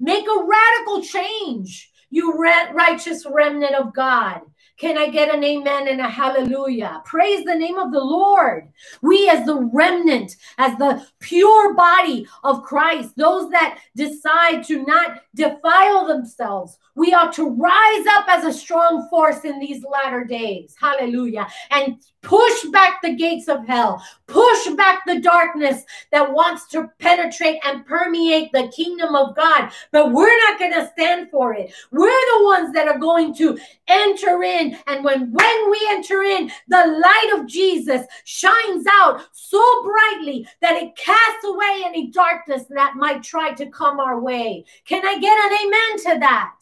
Make 0.00 0.26
a 0.26 0.44
radical 0.44 1.02
change, 1.02 1.90
you 2.10 2.32
righteous 2.32 3.26
remnant 3.30 3.74
of 3.74 3.94
God. 3.94 4.40
Can 4.76 4.98
I 4.98 5.08
get 5.08 5.32
an 5.32 5.44
amen 5.44 5.86
and 5.86 6.00
a 6.00 6.08
hallelujah? 6.08 7.00
Praise 7.04 7.44
the 7.44 7.54
name 7.54 7.78
of 7.78 7.92
the 7.92 8.02
Lord. 8.02 8.72
We, 9.02 9.28
as 9.28 9.46
the 9.46 9.70
remnant, 9.72 10.34
as 10.58 10.76
the 10.78 11.06
pure 11.20 11.74
body 11.74 12.26
of 12.42 12.64
Christ, 12.64 13.16
those 13.16 13.50
that 13.50 13.78
decide 13.94 14.64
to 14.64 14.84
not 14.84 15.22
defile 15.34 16.08
themselves, 16.08 16.76
we 16.96 17.14
ought 17.14 17.32
to 17.34 17.50
rise 17.50 18.06
up 18.18 18.26
as 18.28 18.44
a 18.44 18.52
strong 18.52 19.08
force 19.08 19.44
in 19.44 19.60
these 19.60 19.84
latter 19.84 20.24
days. 20.24 20.74
Hallelujah. 20.80 21.46
And 21.70 22.02
push 22.24 22.64
back 22.72 23.00
the 23.02 23.14
gates 23.14 23.48
of 23.48 23.66
hell, 23.66 24.02
push 24.26 24.68
back 24.76 25.02
the 25.06 25.20
darkness 25.20 25.84
that 26.10 26.32
wants 26.32 26.66
to 26.68 26.90
penetrate 26.98 27.60
and 27.64 27.86
permeate 27.86 28.50
the 28.52 28.72
kingdom 28.74 29.14
of 29.14 29.36
God. 29.36 29.70
But 29.92 30.12
we're 30.12 30.36
not 30.48 30.58
going 30.58 30.72
to 30.72 30.90
stand 30.92 31.30
for 31.30 31.54
it. 31.54 31.72
We're 31.92 32.38
the 32.38 32.44
ones 32.44 32.72
that 32.72 32.88
are 32.88 32.98
going 32.98 33.34
to 33.36 33.58
enter 33.86 34.42
in. 34.42 34.76
And 34.86 35.04
when, 35.04 35.30
when 35.32 35.70
we 35.70 35.86
enter 35.90 36.22
in, 36.22 36.50
the 36.68 37.00
light 37.02 37.38
of 37.38 37.46
Jesus 37.46 38.06
shines 38.24 38.86
out 38.90 39.20
so 39.32 39.62
brightly 39.82 40.48
that 40.60 40.82
it 40.82 40.96
casts 40.96 41.44
away 41.44 41.82
any 41.84 42.10
darkness 42.10 42.64
that 42.70 42.96
might 42.96 43.22
try 43.22 43.52
to 43.52 43.70
come 43.70 44.00
our 44.00 44.18
way. 44.18 44.64
Can 44.86 45.06
I 45.06 45.18
get 45.18 45.38
an 45.38 45.66
amen 45.66 46.14
to 46.14 46.20
that? 46.20 46.54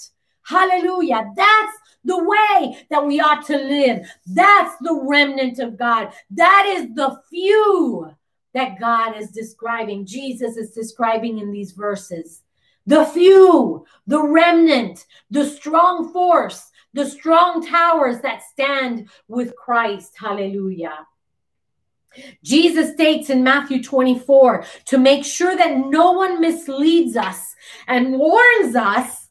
Hallelujah. 0.42 1.32
That's 1.36 1.72
the 2.04 2.22
way 2.22 2.86
that 2.90 3.06
we 3.06 3.20
ought 3.20 3.46
to 3.46 3.56
live. 3.56 4.06
That's 4.26 4.76
the 4.80 4.98
remnant 5.02 5.58
of 5.58 5.78
God. 5.78 6.12
That 6.30 6.72
is 6.76 6.94
the 6.94 7.20
few 7.30 8.14
that 8.54 8.78
God 8.78 9.16
is 9.16 9.30
describing, 9.30 10.04
Jesus 10.04 10.56
is 10.56 10.72
describing 10.72 11.38
in 11.38 11.52
these 11.52 11.72
verses. 11.72 12.42
The 12.86 13.04
few, 13.06 13.86
the 14.06 14.22
remnant, 14.22 15.06
the 15.30 15.46
strong 15.46 16.12
force, 16.12 16.70
the 16.92 17.08
strong 17.08 17.64
towers 17.64 18.20
that 18.20 18.42
stand 18.42 19.08
with 19.28 19.56
Christ. 19.56 20.12
Hallelujah. 20.18 21.06
Jesus 22.42 22.92
states 22.92 23.30
in 23.30 23.42
Matthew 23.42 23.82
24 23.82 24.64
to 24.86 24.98
make 24.98 25.24
sure 25.24 25.56
that 25.56 25.76
no 25.76 26.12
one 26.12 26.40
misleads 26.40 27.16
us 27.16 27.54
and 27.86 28.18
warns 28.18 28.76
us 28.76 29.21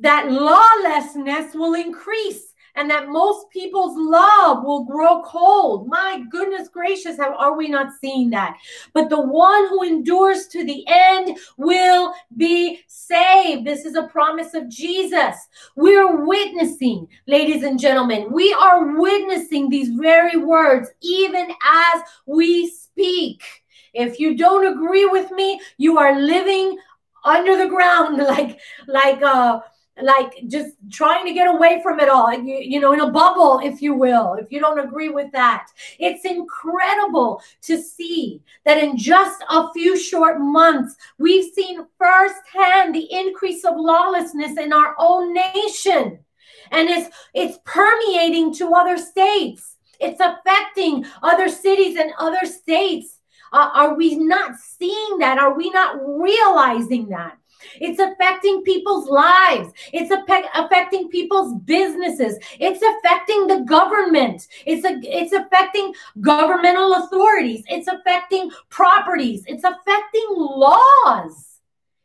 that 0.00 0.30
lawlessness 0.30 1.54
will 1.54 1.74
increase 1.74 2.54
and 2.78 2.88
that 2.88 3.08
most 3.08 3.50
people's 3.50 3.96
love 3.96 4.62
will 4.62 4.84
grow 4.84 5.20
cold. 5.22 5.88
My 5.88 6.22
goodness 6.30 6.68
gracious, 6.68 7.16
how 7.16 7.34
are 7.34 7.56
we 7.56 7.68
not 7.68 7.92
seeing 8.00 8.30
that? 8.30 8.56
But 8.94 9.10
the 9.10 9.20
one 9.20 9.68
who 9.68 9.82
endures 9.82 10.46
to 10.48 10.64
the 10.64 10.84
end 10.86 11.36
will 11.56 12.14
be 12.36 12.80
saved. 12.86 13.66
This 13.66 13.84
is 13.84 13.96
a 13.96 14.06
promise 14.06 14.54
of 14.54 14.68
Jesus. 14.68 15.34
We're 15.74 16.24
witnessing, 16.24 17.08
ladies 17.26 17.64
and 17.64 17.80
gentlemen, 17.80 18.30
we 18.30 18.52
are 18.52 18.96
witnessing 18.96 19.68
these 19.68 19.88
very 19.88 20.36
words 20.36 20.88
even 21.02 21.50
as 21.50 22.02
we 22.26 22.70
speak. 22.70 23.42
If 23.92 24.20
you 24.20 24.36
don't 24.36 24.66
agree 24.66 25.06
with 25.06 25.32
me, 25.32 25.60
you 25.78 25.98
are 25.98 26.20
living 26.20 26.78
under 27.24 27.56
the 27.56 27.66
ground 27.66 28.18
like 28.18 28.60
like 28.86 29.20
uh 29.22 29.58
like 30.02 30.34
just 30.46 30.76
trying 30.90 31.24
to 31.26 31.32
get 31.32 31.52
away 31.52 31.80
from 31.82 32.00
it 32.00 32.08
all 32.08 32.32
you, 32.32 32.56
you 32.56 32.80
know 32.80 32.92
in 32.92 33.00
a 33.00 33.10
bubble 33.10 33.60
if 33.62 33.82
you 33.82 33.94
will 33.94 34.34
if 34.34 34.50
you 34.50 34.60
don't 34.60 34.78
agree 34.78 35.08
with 35.08 35.30
that. 35.32 35.68
It's 35.98 36.24
incredible 36.24 37.42
to 37.62 37.80
see 37.80 38.42
that 38.64 38.82
in 38.82 38.96
just 38.96 39.42
a 39.48 39.72
few 39.72 39.98
short 39.98 40.40
months 40.40 40.96
we've 41.18 41.52
seen 41.52 41.86
firsthand 41.98 42.94
the 42.94 43.12
increase 43.12 43.64
of 43.64 43.74
lawlessness 43.76 44.56
in 44.58 44.72
our 44.72 44.94
own 44.98 45.34
nation. 45.34 46.18
And 46.70 46.88
it's 46.88 47.14
it's 47.34 47.58
permeating 47.64 48.54
to 48.54 48.74
other 48.74 48.96
states. 48.96 49.76
It's 50.00 50.20
affecting 50.20 51.04
other 51.22 51.48
cities 51.48 51.96
and 51.96 52.12
other 52.18 52.44
states. 52.46 53.20
Uh, 53.52 53.70
are 53.72 53.94
we 53.94 54.16
not 54.16 54.56
seeing 54.56 55.18
that? 55.18 55.38
Are 55.38 55.56
we 55.56 55.70
not 55.70 55.96
realizing 56.02 57.08
that 57.08 57.38
it's 57.80 57.98
affecting 57.98 58.62
people's 58.62 59.08
lives. 59.08 59.72
It's 59.92 60.10
affecting 60.10 61.08
people's 61.08 61.54
businesses. 61.62 62.38
It's 62.58 62.82
affecting 62.82 63.46
the 63.46 63.60
government. 63.60 64.46
It's 64.66 64.84
a, 64.84 64.98
it's 65.02 65.32
affecting 65.32 65.94
governmental 66.20 66.94
authorities. 66.94 67.64
It's 67.68 67.88
affecting 67.88 68.50
properties. 68.68 69.44
It's 69.46 69.64
affecting 69.64 70.26
laws. 70.30 71.60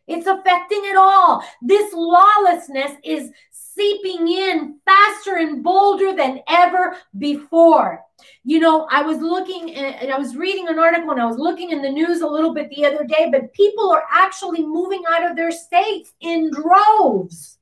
It's 0.08 0.28
affecting 0.28 0.82
it 0.84 0.97
all. 0.97 1.43
This 1.62 1.93
lawlessness 1.93 2.91
is 3.04 3.32
seeping 3.76 4.28
in 4.28 4.80
faster 4.86 5.38
and 5.38 5.63
bolder 5.63 6.15
than 6.15 6.41
ever 6.47 6.97
before. 7.17 8.01
You 8.43 8.59
know, 8.59 8.88
I 8.89 9.01
was 9.01 9.19
looking 9.19 9.74
and 9.76 10.11
I 10.11 10.17
was 10.17 10.36
reading 10.36 10.67
an 10.67 10.80
article 10.80 11.11
and 11.11 11.21
I 11.21 11.26
was 11.26 11.38
looking 11.38 11.71
in 11.71 11.82
the 11.82 11.89
news 11.89 12.21
a 12.21 12.28
little 12.28 12.53
bit 12.53 12.69
the 12.69 12.86
other 12.86 13.03
day, 13.03 13.30
but 13.32 13.53
people 13.53 13.91
are 13.91 14.03
actually 14.11 14.63
moving 14.65 15.03
out 15.09 15.30
of 15.30 15.36
their 15.36 15.51
states 15.51 16.13
in 16.21 16.51
droves. 16.51 17.57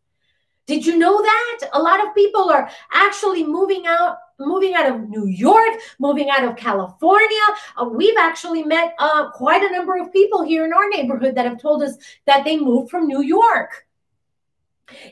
Did 0.67 0.85
you 0.85 0.97
know 0.97 1.21
that? 1.21 1.69
A 1.73 1.81
lot 1.81 2.05
of 2.05 2.15
people 2.15 2.49
are 2.49 2.69
actually 2.93 3.43
moving 3.43 3.87
out 3.87 4.17
moving 4.39 4.73
out 4.73 4.91
of 4.91 5.07
New 5.07 5.27
York, 5.27 5.79
moving 5.99 6.29
out 6.29 6.43
of 6.43 6.55
California. 6.55 7.45
Uh, 7.79 7.85
we've 7.85 8.17
actually 8.17 8.63
met 8.63 8.95
uh, 8.97 9.29
quite 9.31 9.61
a 9.61 9.71
number 9.71 9.97
of 9.97 10.11
people 10.11 10.43
here 10.43 10.65
in 10.65 10.73
our 10.73 10.89
neighborhood 10.89 11.35
that 11.35 11.45
have 11.45 11.61
told 11.61 11.83
us 11.83 11.95
that 12.25 12.43
they 12.43 12.57
moved 12.57 12.89
from 12.89 13.05
New 13.05 13.21
York. 13.21 13.85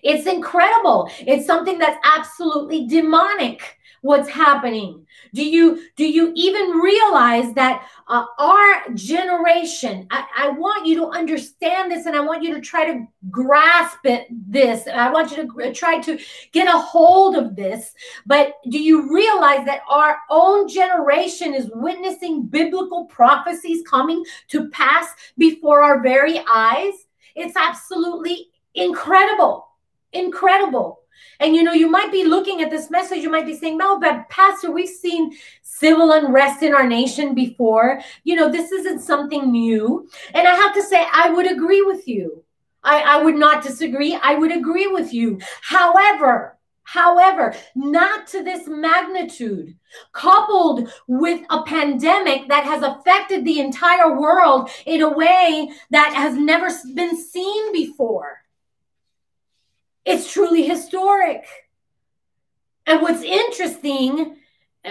It's 0.03 0.27
incredible. 0.27 1.09
It's 1.19 1.45
something 1.45 1.77
that's 1.77 1.99
absolutely 2.03 2.87
demonic 2.87 3.77
what's 4.01 4.29
happening. 4.29 5.05
Do 5.33 5.45
you 5.45 5.81
do 5.97 6.07
you 6.07 6.31
even 6.35 6.69
realize 6.69 7.53
that 7.55 7.85
uh, 8.07 8.25
our 8.37 8.93
generation 8.93 10.07
I, 10.09 10.25
I, 10.37 10.49
want 10.49 10.87
you 10.87 10.95
to 10.95 11.07
understand 11.09 11.91
this 11.91 12.07
and 12.07 12.15
i 12.15 12.19
want 12.19 12.41
you 12.41 12.55
to 12.55 12.61
try 12.61 12.85
to 12.85 13.05
grasp 13.29 13.99
it 14.05 14.27
this 14.31 14.87
i 14.87 15.11
want 15.11 15.29
you 15.29 15.47
to 15.47 15.73
try 15.73 15.99
to 15.99 16.17
get 16.51 16.67
a 16.67 16.77
hold 16.77 17.35
of 17.35 17.55
this 17.55 17.93
but 18.25 18.55
do 18.69 18.81
you 18.81 19.13
realize 19.13 19.63
that 19.65 19.81
our 19.87 20.17
own 20.31 20.67
generation 20.67 21.53
is 21.53 21.69
witnessing 21.75 22.47
biblical 22.47 23.05
prophecies 23.05 23.83
coming 23.87 24.23
to 24.47 24.69
pass 24.69 25.07
before 25.37 25.83
our 25.83 26.01
very 26.01 26.41
eyes? 26.51 26.93
It's 27.35 27.55
absolutely 27.55 28.47
incredible 28.75 29.68
incredible 30.13 30.99
and 31.39 31.55
you 31.55 31.63
know, 31.63 31.73
you 31.73 31.89
might 31.89 32.11
be 32.11 32.25
looking 32.25 32.61
at 32.61 32.69
this 32.69 32.89
message, 32.89 33.23
you 33.23 33.29
might 33.29 33.45
be 33.45 33.55
saying, 33.55 33.77
no, 33.77 33.99
but 33.99 34.29
Pastor, 34.29 34.71
we've 34.71 34.89
seen 34.89 35.37
civil 35.61 36.11
unrest 36.11 36.63
in 36.63 36.73
our 36.73 36.87
nation 36.87 37.33
before. 37.33 38.01
You 38.23 38.35
know, 38.35 38.51
this 38.51 38.71
isn't 38.71 39.01
something 39.01 39.51
new. 39.51 40.09
And 40.33 40.47
I 40.47 40.55
have 40.55 40.73
to 40.75 40.83
say, 40.83 41.05
I 41.11 41.29
would 41.29 41.49
agree 41.49 41.81
with 41.81 42.07
you. 42.07 42.43
I, 42.83 43.01
I 43.01 43.23
would 43.23 43.35
not 43.35 43.63
disagree. 43.63 44.17
I 44.21 44.35
would 44.35 44.51
agree 44.51 44.87
with 44.87 45.13
you. 45.13 45.39
However, 45.61 46.55
However, 46.83 47.53
not 47.75 48.25
to 48.29 48.41
this 48.41 48.67
magnitude, 48.67 49.75
coupled 50.11 50.91
with 51.07 51.45
a 51.51 51.61
pandemic 51.61 52.47
that 52.47 52.63
has 52.63 52.81
affected 52.81 53.45
the 53.45 53.59
entire 53.59 54.19
world 54.19 54.71
in 54.87 55.03
a 55.03 55.13
way 55.13 55.69
that 55.91 56.15
has 56.15 56.33
never 56.33 56.67
been 56.95 57.15
seen 57.15 57.71
before. 57.73 58.39
It's 60.09 60.33
truly 60.33 60.63
historic. 60.63 61.45
And 62.87 62.99
what's 63.03 63.21
interesting 63.21 64.37
uh, 64.83 64.89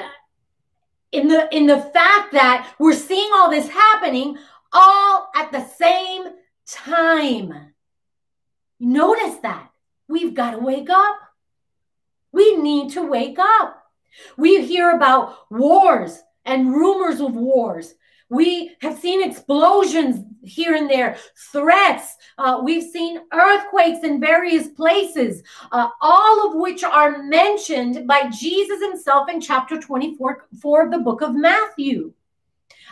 in 1.10 1.26
the 1.26 1.48
in 1.54 1.66
the 1.66 1.80
fact 1.80 2.32
that 2.34 2.72
we're 2.78 2.92
seeing 2.94 3.28
all 3.34 3.50
this 3.50 3.68
happening 3.68 4.38
all 4.72 5.28
at 5.34 5.50
the 5.50 5.64
same 5.64 6.22
time. 6.68 7.72
Notice 8.78 9.38
that. 9.42 9.72
We've 10.06 10.34
got 10.34 10.52
to 10.52 10.58
wake 10.58 10.88
up. 10.88 11.16
We 12.30 12.56
need 12.56 12.92
to 12.92 13.02
wake 13.02 13.40
up. 13.40 13.82
We 14.36 14.64
hear 14.64 14.92
about 14.92 15.50
wars 15.50 16.22
and 16.44 16.70
rumors 16.72 17.20
of 17.20 17.34
wars. 17.34 17.92
We 18.30 18.76
have 18.82 18.98
seen 18.98 19.22
explosions 19.22 20.24
here 20.42 20.74
and 20.74 20.88
there, 20.88 21.16
threats. 21.50 22.16
Uh, 22.36 22.60
we've 22.62 22.90
seen 22.90 23.20
earthquakes 23.32 24.04
in 24.04 24.20
various 24.20 24.68
places, 24.68 25.42
uh, 25.72 25.88
all 26.00 26.48
of 26.48 26.60
which 26.60 26.84
are 26.84 27.22
mentioned 27.22 28.06
by 28.06 28.28
Jesus 28.28 28.82
himself 28.82 29.30
in 29.30 29.40
chapter 29.40 29.80
24 29.80 30.46
of 30.84 30.90
the 30.90 30.98
book 30.98 31.22
of 31.22 31.34
Matthew. 31.34 32.12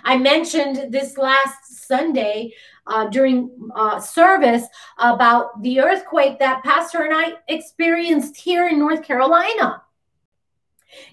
I 0.05 0.17
mentioned 0.17 0.93
this 0.93 1.19
last 1.19 1.87
Sunday 1.87 2.53
uh, 2.87 3.09
during 3.09 3.51
uh, 3.75 3.99
service 3.99 4.65
about 4.99 5.61
the 5.63 5.81
earthquake 5.81 6.39
that 6.39 6.63
Pastor 6.63 7.03
and 7.03 7.15
I 7.15 7.35
experienced 7.49 8.37
here 8.37 8.69
in 8.69 8.79
North 8.79 9.03
Carolina. 9.03 9.83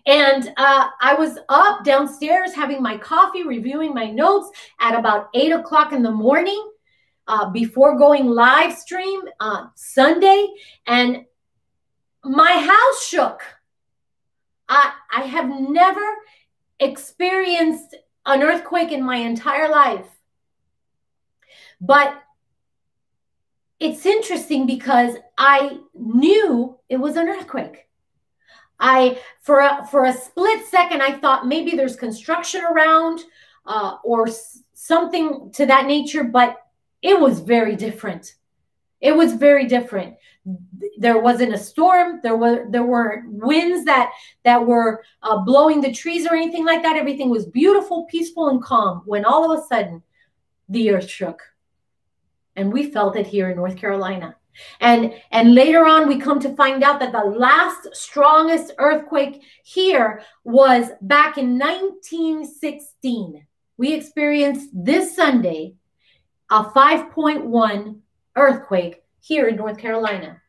And 0.05 0.51
uh, 0.57 0.89
I 1.01 1.13
was 1.15 1.37
up 1.49 1.83
downstairs 1.83 2.53
having 2.53 2.81
my 2.81 2.97
coffee, 2.97 3.43
reviewing 3.43 3.93
my 3.93 4.09
notes 4.09 4.49
at 4.79 4.97
about 4.97 5.29
eight 5.33 5.51
o'clock 5.51 5.93
in 5.93 6.03
the 6.03 6.11
morning 6.11 6.71
uh, 7.27 7.49
before 7.49 7.97
going 7.97 8.27
live 8.27 8.73
stream 8.73 9.21
uh, 9.39 9.67
Sunday, 9.75 10.47
and 10.87 11.25
my 12.23 12.51
house 12.51 13.05
shook. 13.05 13.41
I, 14.69 14.93
I 15.13 15.21
have 15.21 15.49
never 15.49 16.15
experienced 16.79 17.95
an 18.25 18.41
earthquake 18.41 18.91
in 18.91 19.03
my 19.03 19.17
entire 19.17 19.69
life. 19.69 20.07
But 21.79 22.21
it's 23.79 24.05
interesting 24.05 24.65
because 24.65 25.17
I 25.37 25.79
knew 25.93 26.79
it 26.87 26.97
was 26.97 27.17
an 27.17 27.27
earthquake. 27.27 27.87
I 28.83 29.17
for 29.39 29.59
a, 29.61 29.87
for 29.89 30.03
a 30.05 30.13
split 30.13 30.65
second 30.65 31.01
I 31.01 31.13
thought 31.13 31.47
maybe 31.47 31.71
there's 31.71 31.95
construction 31.95 32.61
around 32.65 33.21
uh, 33.65 33.95
or 34.03 34.27
s- 34.27 34.61
something 34.73 35.51
to 35.53 35.65
that 35.65 35.85
nature, 35.85 36.25
but 36.25 36.57
it 37.01 37.17
was 37.19 37.39
very 37.39 37.77
different. 37.77 38.35
It 38.99 39.15
was 39.15 39.33
very 39.33 39.67
different. 39.67 40.15
There 40.97 41.19
wasn't 41.19 41.53
a 41.53 41.57
storm. 41.57 42.19
There 42.23 42.35
were 42.35 42.65
there 42.69 42.83
weren't 42.83 43.31
winds 43.31 43.85
that 43.85 44.11
that 44.43 44.65
were 44.65 45.03
uh, 45.21 45.37
blowing 45.39 45.79
the 45.79 45.93
trees 45.93 46.27
or 46.27 46.35
anything 46.35 46.65
like 46.65 46.83
that. 46.83 46.97
Everything 46.97 47.29
was 47.29 47.45
beautiful, 47.45 48.03
peaceful, 48.05 48.49
and 48.49 48.61
calm. 48.61 49.01
When 49.05 49.23
all 49.23 49.49
of 49.49 49.59
a 49.59 49.63
sudden, 49.63 50.03
the 50.67 50.91
earth 50.91 51.09
shook, 51.09 51.41
and 52.57 52.71
we 52.73 52.91
felt 52.91 53.15
it 53.15 53.27
here 53.27 53.49
in 53.49 53.55
North 53.55 53.77
Carolina. 53.77 54.35
And 54.79 55.13
and 55.31 55.55
later 55.55 55.85
on 55.85 56.07
we 56.07 56.19
come 56.19 56.39
to 56.41 56.55
find 56.55 56.83
out 56.83 56.99
that 56.99 57.11
the 57.11 57.23
last 57.23 57.95
strongest 57.95 58.73
earthquake 58.77 59.41
here 59.63 60.23
was 60.43 60.89
back 61.01 61.37
in 61.37 61.57
1916. 61.57 63.45
We 63.77 63.93
experienced 63.93 64.69
this 64.73 65.15
Sunday 65.15 65.75
a 66.49 66.65
5.1 66.65 67.99
earthquake 68.35 69.03
here 69.19 69.47
in 69.47 69.55
North 69.55 69.77
Carolina. 69.77 70.41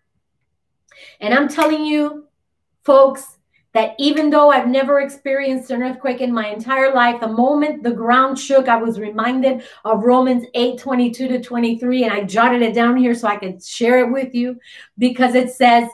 And 1.21 1.33
I'm 1.33 1.49
telling 1.49 1.85
you 1.85 2.27
folks 2.85 3.34
that 3.75 3.95
even 3.99 4.31
though 4.31 4.51
I've 4.51 4.69
never 4.69 5.01
experienced 5.01 5.71
an 5.71 5.83
earthquake 5.83 6.21
in 6.21 6.33
my 6.33 6.49
entire 6.49 6.95
life, 6.95 7.21
the 7.21 7.29
moment 7.29 7.83
the 7.83 7.91
ground 7.91 8.39
shook, 8.39 8.69
I 8.69 8.77
was 8.77 9.01
reminded 9.01 9.65
of 9.85 10.05
Romans 10.05 10.47
8 10.55 10.79
22 10.79 11.29
to 11.29 11.43
23. 11.43 12.05
And 12.05 12.13
I 12.13 12.23
jotted 12.23 12.63
it 12.63 12.75
down 12.75 12.97
here 12.97 13.15
so 13.15 13.29
I 13.29 13.37
could 13.37 13.63
share 13.63 13.99
it 13.99 14.11
with 14.11 14.33
you 14.33 14.59
because 14.97 15.35
it 15.35 15.51
says, 15.51 15.89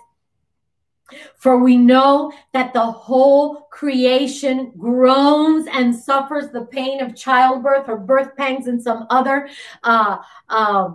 For 1.38 1.58
we 1.58 1.78
know 1.78 2.32
that 2.52 2.74
the 2.74 2.84
whole 2.84 3.62
creation 3.70 4.72
groans 4.76 5.66
and 5.72 5.96
suffers 5.96 6.50
the 6.50 6.66
pain 6.66 7.02
of 7.02 7.16
childbirth 7.16 7.88
or 7.88 7.96
birth 7.96 8.36
pangs 8.36 8.66
and 8.66 8.80
some 8.80 9.06
other 9.08 9.48
uh, 9.82 10.18
uh, 10.50 10.90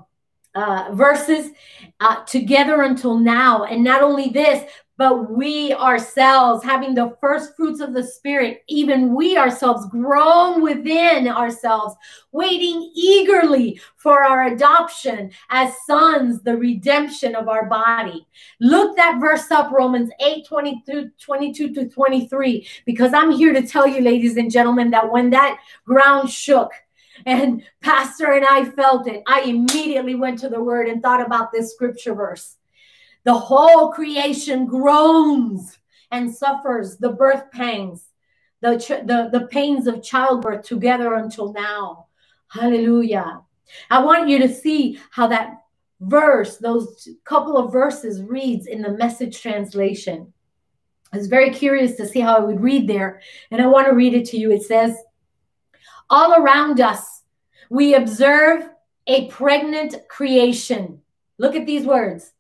uh, 0.54 0.90
verses 0.94 1.52
uh, 2.00 2.24
together 2.26 2.84
until 2.84 3.18
now. 3.18 3.66
And 3.66 3.84
not 3.84 4.02
only 4.02 4.30
this, 4.30 4.64
but 4.98 5.32
we 5.32 5.74
ourselves, 5.74 6.64
having 6.64 6.96
the 6.96 7.16
first 7.20 7.56
fruits 7.56 7.82
of 7.82 7.94
the 7.94 8.04
Spirit, 8.04 8.64
even 8.68 9.14
we 9.14 9.38
ourselves 9.38 9.86
groan 9.88 10.62
within 10.62 11.28
ourselves, 11.28 11.96
waiting 12.32 12.92
eagerly 12.96 13.80
for 13.98 14.24
our 14.24 14.48
adoption 14.48 15.32
as 15.50 15.74
sons, 15.86 16.42
the 16.44 16.56
redemption 16.56 17.36
of 17.36 17.48
our 17.48 17.66
body. 17.66 18.26
Look 18.60 18.96
that 18.96 19.20
verse 19.20 19.52
up, 19.52 19.72
Romans 19.72 20.12
8 20.20 20.46
22, 20.46 21.12
22 21.20 21.74
to 21.74 21.90
23, 21.90 22.68
because 22.86 23.14
I'm 23.14 23.32
here 23.32 23.54
to 23.54 23.66
tell 23.66 23.88
you, 23.88 24.02
ladies 24.02 24.38
and 24.38 24.52
gentlemen, 24.52 24.92
that 24.92 25.12
when 25.12 25.30
that 25.32 25.60
ground 25.86 26.30
shook, 26.30 26.72
and 27.26 27.64
Pastor 27.82 28.34
and 28.34 28.46
I 28.46 28.66
felt 28.66 29.08
it. 29.08 29.24
I 29.28 29.42
immediately 29.42 30.16
went 30.16 30.40
to 30.40 30.50
the 30.50 30.62
word 30.62 30.90
and 30.90 31.02
thought 31.02 31.26
about 31.26 31.52
this 31.52 31.74
scripture 31.74 32.14
verse. 32.14 32.58
The 33.26 33.34
whole 33.34 33.92
creation 33.92 34.68
groans 34.68 35.80
and 36.12 36.34
suffers 36.34 36.98
the 36.98 37.10
birth 37.10 37.52
pangs, 37.52 38.06
the, 38.62 38.78
the, 39.06 39.38
the 39.38 39.48
pains 39.48 39.88
of 39.88 40.04
childbirth 40.04 40.64
together 40.64 41.16
until 41.16 41.52
now. 41.52 42.06
Hallelujah. 42.48 43.42
I 43.90 44.04
want 44.04 44.30
you 44.30 44.38
to 44.40 44.54
see 44.54 45.00
how 45.10 45.28
that 45.28 45.64
verse, 46.00 46.58
those 46.58 47.10
couple 47.24 47.58
of 47.58 47.74
verses, 47.74 48.22
reads 48.22 48.68
in 48.68 48.84
the 48.84 48.92
message 48.92 49.42
translation. 49.42 50.32
I 51.12 51.18
was 51.18 51.28
very 51.28 51.50
curious 51.50 51.96
to 51.96 52.08
see 52.08 52.20
how 52.20 52.38
it 52.38 52.46
would 52.46 52.62
read 52.62 52.88
there, 52.88 53.22
and 53.50 53.60
I 53.60 53.66
want 53.66 53.88
to 53.88 53.96
read 53.96 54.14
it 54.14 54.26
to 54.26 54.38
you. 54.38 54.52
It 54.52 54.62
says, 54.62 54.96
All 56.12 56.34
around 56.34 56.80
us, 56.80 57.24
we 57.72 57.96
observe 57.96 58.70
a 59.08 59.28
pregnant 59.30 59.96
creation. 60.10 61.02
Look 61.40 61.56
at 61.56 61.66
these 61.66 61.86
words 61.86 62.32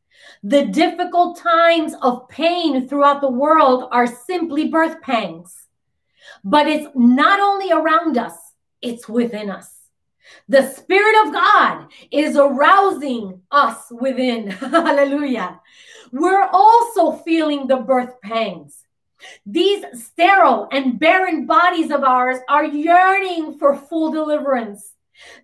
the 0.43 0.67
difficult 0.67 1.38
times 1.38 1.93
of 2.01 2.28
pain 2.30 2.88
throughout 2.88 3.21
the 3.21 3.32
world 3.32 3.88
are 3.91 4.07
simply 4.07 4.67
birth 4.69 5.01
pangs. 5.01 5.67
But 6.43 6.67
it's 6.67 6.88
not 6.95 7.39
only 7.39 7.71
around 7.71 8.17
us, 8.17 8.36
it's 8.82 9.09
within 9.09 9.49
us. 9.49 9.71
The 10.47 10.67
Spirit 10.73 11.28
of 11.28 11.34
God 11.34 11.88
is 12.11 12.36
arousing 12.36 13.41
us 13.51 13.91
within. 13.91 14.47
Hallelujah. 14.51 15.59
We're 16.11 16.47
also 16.51 17.11
feeling 17.11 17.67
the 17.67 17.78
birth 17.78 18.21
pangs. 18.21 18.84
These 19.45 19.86
sterile 19.93 20.67
and 20.71 20.99
barren 20.99 21.45
bodies 21.45 21.91
of 21.91 22.03
ours 22.03 22.38
are 22.49 22.65
yearning 22.65 23.57
for 23.57 23.76
full 23.76 24.11
deliverance. 24.11 24.94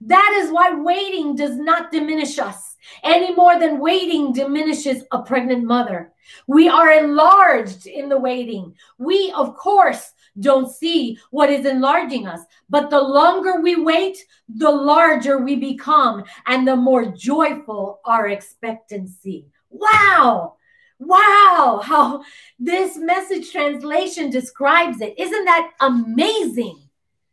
That 0.01 0.41
is 0.43 0.51
why 0.51 0.73
waiting 0.73 1.35
does 1.35 1.57
not 1.57 1.91
diminish 1.91 2.39
us 2.39 2.71
any 3.03 3.33
more 3.33 3.59
than 3.59 3.79
waiting 3.79 4.33
diminishes 4.33 5.03
a 5.11 5.21
pregnant 5.21 5.63
mother. 5.63 6.11
We 6.47 6.67
are 6.67 6.91
enlarged 6.91 7.87
in 7.87 8.09
the 8.09 8.19
waiting. 8.19 8.75
We, 8.97 9.31
of 9.35 9.55
course, 9.55 10.13
don't 10.39 10.71
see 10.71 11.17
what 11.29 11.49
is 11.49 11.65
enlarging 11.65 12.27
us, 12.27 12.41
but 12.69 12.89
the 12.89 13.01
longer 13.01 13.61
we 13.61 13.75
wait, 13.75 14.17
the 14.47 14.71
larger 14.71 15.37
we 15.39 15.55
become 15.55 16.23
and 16.45 16.67
the 16.67 16.75
more 16.75 17.05
joyful 17.05 17.99
our 18.05 18.29
expectancy. 18.29 19.47
Wow! 19.69 20.55
Wow, 20.99 21.81
how 21.83 22.23
this 22.59 22.95
message 22.95 23.51
translation 23.51 24.29
describes 24.29 25.01
it. 25.01 25.15
Isn't 25.17 25.45
that 25.45 25.71
amazing? 25.79 26.77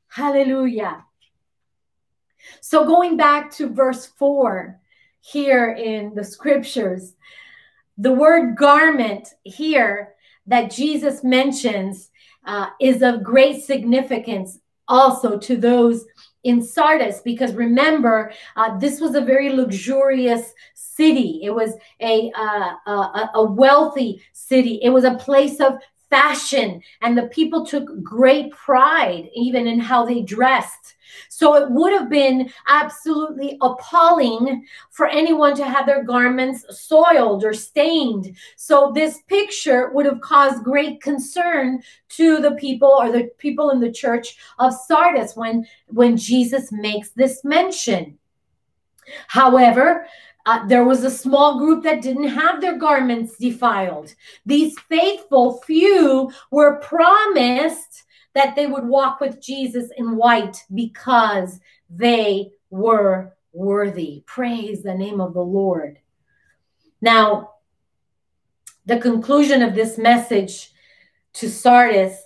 Hallelujah. 0.08 1.04
So, 2.60 2.84
going 2.84 3.16
back 3.16 3.50
to 3.52 3.68
verse 3.68 4.06
4, 4.06 4.78
here 5.20 5.72
in 5.72 6.14
the 6.14 6.24
scriptures. 6.24 7.14
The 7.96 8.12
word 8.12 8.56
garment 8.56 9.28
here 9.42 10.14
that 10.46 10.70
Jesus 10.70 11.22
mentions 11.22 12.10
uh, 12.46 12.68
is 12.80 13.02
of 13.02 13.22
great 13.22 13.62
significance 13.62 14.60
also 14.86 15.38
to 15.38 15.56
those 15.56 16.06
in 16.44 16.62
Sardis, 16.62 17.20
because 17.20 17.52
remember, 17.52 18.32
uh, 18.56 18.78
this 18.78 19.00
was 19.00 19.14
a 19.14 19.20
very 19.20 19.50
luxurious 19.50 20.54
city. 20.72 21.40
It 21.42 21.50
was 21.50 21.74
a, 22.00 22.30
uh, 22.34 22.74
a, 22.86 23.30
a 23.34 23.44
wealthy 23.44 24.22
city. 24.32 24.80
It 24.82 24.90
was 24.90 25.04
a 25.04 25.16
place 25.16 25.60
of 25.60 25.78
fashion, 26.10 26.82
and 27.02 27.16
the 27.16 27.26
people 27.28 27.66
took 27.66 28.02
great 28.02 28.50
pride 28.52 29.28
even 29.34 29.66
in 29.66 29.78
how 29.78 30.04
they 30.04 30.22
dressed. 30.22 30.96
So 31.28 31.54
it 31.54 31.70
would 31.70 31.92
have 31.92 32.10
been 32.10 32.50
absolutely 32.68 33.56
appalling 33.62 34.66
for 34.90 35.06
anyone 35.06 35.56
to 35.56 35.64
have 35.64 35.86
their 35.86 36.04
garments 36.04 36.64
soiled 36.70 37.44
or 37.44 37.54
stained. 37.54 38.36
So 38.56 38.92
this 38.94 39.20
picture 39.28 39.90
would 39.92 40.06
have 40.06 40.20
caused 40.20 40.64
great 40.64 41.00
concern 41.00 41.82
to 42.10 42.40
the 42.40 42.52
people 42.52 42.88
or 42.88 43.10
the 43.10 43.30
people 43.38 43.70
in 43.70 43.80
the 43.80 43.92
church 43.92 44.36
of 44.58 44.74
Sardis 44.74 45.34
when, 45.34 45.66
when 45.86 46.16
Jesus 46.16 46.70
makes 46.72 47.10
this 47.10 47.42
mention. 47.44 48.18
However, 49.26 50.06
uh, 50.48 50.66
there 50.66 50.84
was 50.84 51.04
a 51.04 51.10
small 51.10 51.58
group 51.58 51.84
that 51.84 52.00
didn't 52.00 52.28
have 52.28 52.62
their 52.62 52.78
garments 52.78 53.36
defiled. 53.36 54.14
These 54.46 54.78
faithful 54.88 55.60
few 55.60 56.32
were 56.50 56.80
promised 56.80 58.04
that 58.32 58.56
they 58.56 58.66
would 58.66 58.86
walk 58.86 59.20
with 59.20 59.42
Jesus 59.42 59.90
in 59.98 60.16
white 60.16 60.64
because 60.74 61.60
they 61.90 62.52
were 62.70 63.34
worthy. 63.52 64.22
Praise 64.24 64.82
the 64.82 64.94
name 64.94 65.20
of 65.20 65.34
the 65.34 65.44
Lord. 65.44 65.98
Now, 67.02 67.50
the 68.86 68.98
conclusion 68.98 69.60
of 69.60 69.74
this 69.74 69.98
message 69.98 70.70
to 71.34 71.50
Sardis 71.50 72.22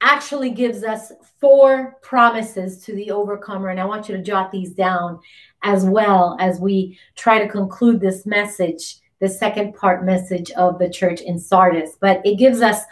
actually 0.00 0.50
gives 0.50 0.84
us 0.84 1.12
four 1.40 1.96
promises 2.02 2.82
to 2.84 2.94
the 2.94 3.10
overcomer. 3.10 3.68
And 3.68 3.80
I 3.80 3.84
want 3.84 4.08
you 4.08 4.16
to 4.16 4.22
jot 4.22 4.52
these 4.52 4.72
down 4.72 5.20
as 5.62 5.84
well 5.84 6.36
as 6.40 6.60
we 6.60 6.98
try 7.16 7.38
to 7.38 7.48
conclude 7.48 8.00
this 8.00 8.24
message, 8.24 8.96
the 9.20 9.28
second 9.28 9.74
part 9.74 10.04
message 10.04 10.50
of 10.52 10.78
the 10.78 10.88
church 10.88 11.20
in 11.20 11.38
Sardis. 11.38 11.96
But 12.00 12.24
it 12.24 12.36
gives 12.36 12.60
us 12.60 12.82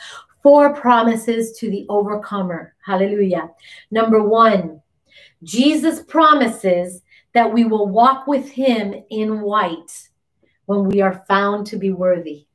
four 0.42 0.74
promises 0.74 1.56
to 1.58 1.70
the 1.70 1.86
overcomer. 1.88 2.74
Hallelujah. 2.84 3.50
Number 3.90 4.22
one, 4.22 4.80
Jesus 5.42 6.02
promises 6.02 7.02
that 7.34 7.52
we 7.52 7.64
will 7.64 7.88
walk 7.88 8.26
with 8.26 8.48
him 8.48 8.94
in 9.10 9.40
white 9.40 10.08
when 10.66 10.84
we 10.84 11.00
are 11.00 11.24
found 11.28 11.66
to 11.68 11.76
be 11.76 11.90
worthy. 11.90 12.46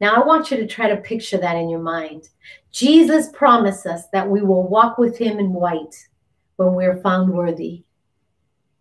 Now, 0.00 0.14
I 0.14 0.26
want 0.26 0.50
you 0.50 0.56
to 0.58 0.66
try 0.66 0.88
to 0.88 0.96
picture 0.96 1.38
that 1.38 1.56
in 1.56 1.68
your 1.68 1.80
mind. 1.82 2.28
Jesus 2.70 3.28
promised 3.32 3.86
us 3.86 4.08
that 4.12 4.28
we 4.28 4.42
will 4.42 4.66
walk 4.66 4.98
with 4.98 5.18
him 5.18 5.38
in 5.38 5.52
white 5.52 5.94
when 6.56 6.74
we 6.74 6.84
are 6.84 6.96
found 6.96 7.32
worthy. 7.32 7.84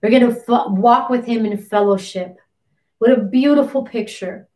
We're 0.02 0.10
going 0.10 0.34
to 0.34 0.44
walk 0.70 1.10
with 1.10 1.26
him 1.26 1.46
in 1.46 1.58
fellowship. 1.58 2.38
What 2.98 3.12
a 3.12 3.24
beautiful 3.24 3.84
picture 3.84 4.48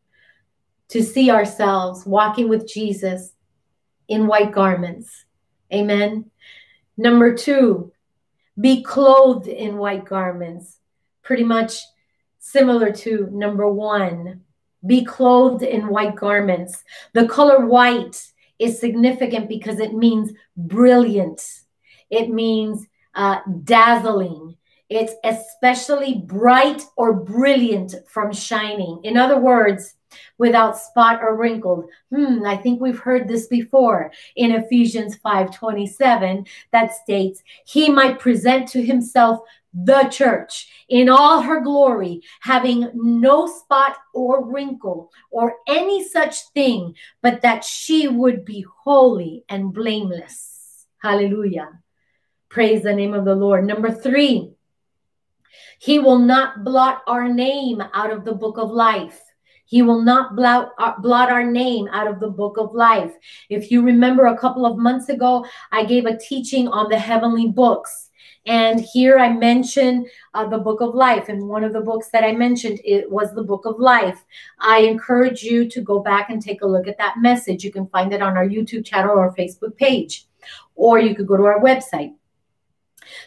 to 0.89 1.04
see 1.04 1.30
ourselves 1.30 2.06
walking 2.06 2.50
with 2.50 2.68
Jesus 2.68 3.34
in 4.08 4.28
white 4.28 4.52
garments. 4.52 5.26
Amen. 5.74 6.32
Number 6.98 7.36
two, 7.36 7.91
be 8.60 8.84
clothed 8.84 9.48
in 9.48 9.78
white 9.78 10.06
garments. 10.06 10.80
Pretty 11.24 11.43
much 11.43 11.80
similar 12.39 12.91
to 12.91 13.28
number 13.32 13.68
one, 13.68 14.41
be 14.86 15.04
clothed 15.04 15.64
in 15.64 15.88
white 15.88 16.16
garments. 16.16 16.84
The 17.14 17.28
color 17.28 17.66
white 17.66 18.22
is 18.60 18.80
significant 18.80 19.50
because 19.50 19.80
it 19.80 19.94
means 19.94 20.32
brilliant, 20.56 21.42
it 22.10 22.30
means 22.30 22.88
uh, 23.14 23.40
dazzling. 23.64 24.58
It's 24.88 25.14
especially 25.24 26.20
bright 26.20 26.84
or 26.96 27.14
brilliant 27.14 27.96
from 28.08 28.32
shining. 28.32 29.00
In 29.04 29.18
other 29.18 29.40
words, 29.40 29.96
without 30.38 30.78
spot 30.78 31.22
or 31.22 31.36
wrinkled. 31.36 31.89
Hmm, 32.13 32.45
I 32.45 32.57
think 32.57 32.82
we've 32.82 32.99
heard 32.99 33.28
this 33.28 33.47
before 33.47 34.11
in 34.36 34.51
Ephesians 34.51 35.16
5:27 35.18 36.45
that 36.72 36.93
states, 36.93 37.43
"He 37.66 37.89
might 37.89 38.20
present 38.20 38.68
to 38.70 38.84
himself 38.84 39.41
the 39.76 40.03
church 40.03 40.70
in 40.88 41.09
all 41.09 41.41
her 41.41 41.59
glory, 41.59 42.22
having 42.39 42.89
no 42.93 43.45
spot 43.45 43.97
or 44.13 44.45
wrinkle 44.45 45.11
or 45.32 45.55
any 45.68 46.07
such 46.07 46.47
thing, 46.53 46.95
but 47.22 47.41
that 47.41 47.66
she 47.66 48.07
would 48.07 48.45
be 48.45 48.66
holy 48.84 49.43
and 49.49 49.74
blameless. 49.74 50.86
Hallelujah. 50.99 51.82
Praise 52.47 52.84
the 52.84 52.95
name 52.95 53.13
of 53.13 53.26
the 53.26 53.36
Lord. 53.36 53.66
Number 53.66 53.91
three, 53.91 54.53
he 55.78 55.99
will 55.99 56.20
not 56.20 56.63
blot 56.63 57.01
our 57.05 57.28
name 57.28 57.84
out 57.93 58.11
of 58.11 58.24
the 58.24 58.34
book 58.34 58.57
of 58.57 58.72
life. 58.72 59.22
He 59.66 59.82
will 59.82 60.01
not 60.01 60.36
blot, 60.36 60.72
uh, 60.78 60.93
blot 60.99 61.32
our 61.32 61.43
name 61.43 61.88
out 61.91 62.07
of 62.07 62.20
the 62.20 62.30
book 62.30 62.57
of 62.57 62.74
life. 62.74 63.13
If 63.49 63.72
you 63.72 63.82
remember 63.82 64.28
a 64.28 64.38
couple 64.38 64.66
of 64.66 64.78
months 64.78 65.09
ago, 65.09 65.45
I 65.72 65.86
gave 65.86 66.05
a 66.05 66.18
teaching 66.18 66.68
on 66.68 66.89
the 66.89 66.99
heavenly 66.99 67.47
books. 67.47 68.09
And 68.47 68.80
here 68.80 69.18
I 69.18 69.34
mentioned 69.34 70.07
uh, 70.36 70.47
the 70.47 70.59
book 70.59 70.82
of 70.82 70.93
life. 70.93 71.30
And 71.30 71.49
one 71.49 71.63
of 71.63 71.74
the 71.74 71.82
books 71.82 72.09
that 72.09 72.24
I 72.24 72.32
mentioned 72.32 72.80
it 72.86 73.09
was 73.09 73.34
the 73.34 73.43
book 73.43 73.66
of 73.66 73.80
life. 73.80 74.24
I 74.59 74.82
encourage 74.82 75.41
you 75.41 75.68
to 75.70 75.82
go 75.82 75.99
back 75.99 76.30
and 76.30 76.41
take 76.41 76.61
a 76.61 76.68
look 76.68 76.88
at 76.88 76.99
that 76.99 77.16
message. 77.20 77.63
You 77.63 77.72
can 77.72 77.88
find 77.88 78.13
it 78.13 78.22
on 78.22 78.38
our 78.38 78.47
YouTube 78.47 78.86
channel 78.86 79.18
or 79.18 79.34
Facebook 79.36 79.76
page, 79.78 80.28
or 80.76 80.99
you 80.99 81.16
could 81.16 81.28
go 81.28 81.38
to 81.38 81.43
our 81.43 81.59
website. 81.59 82.13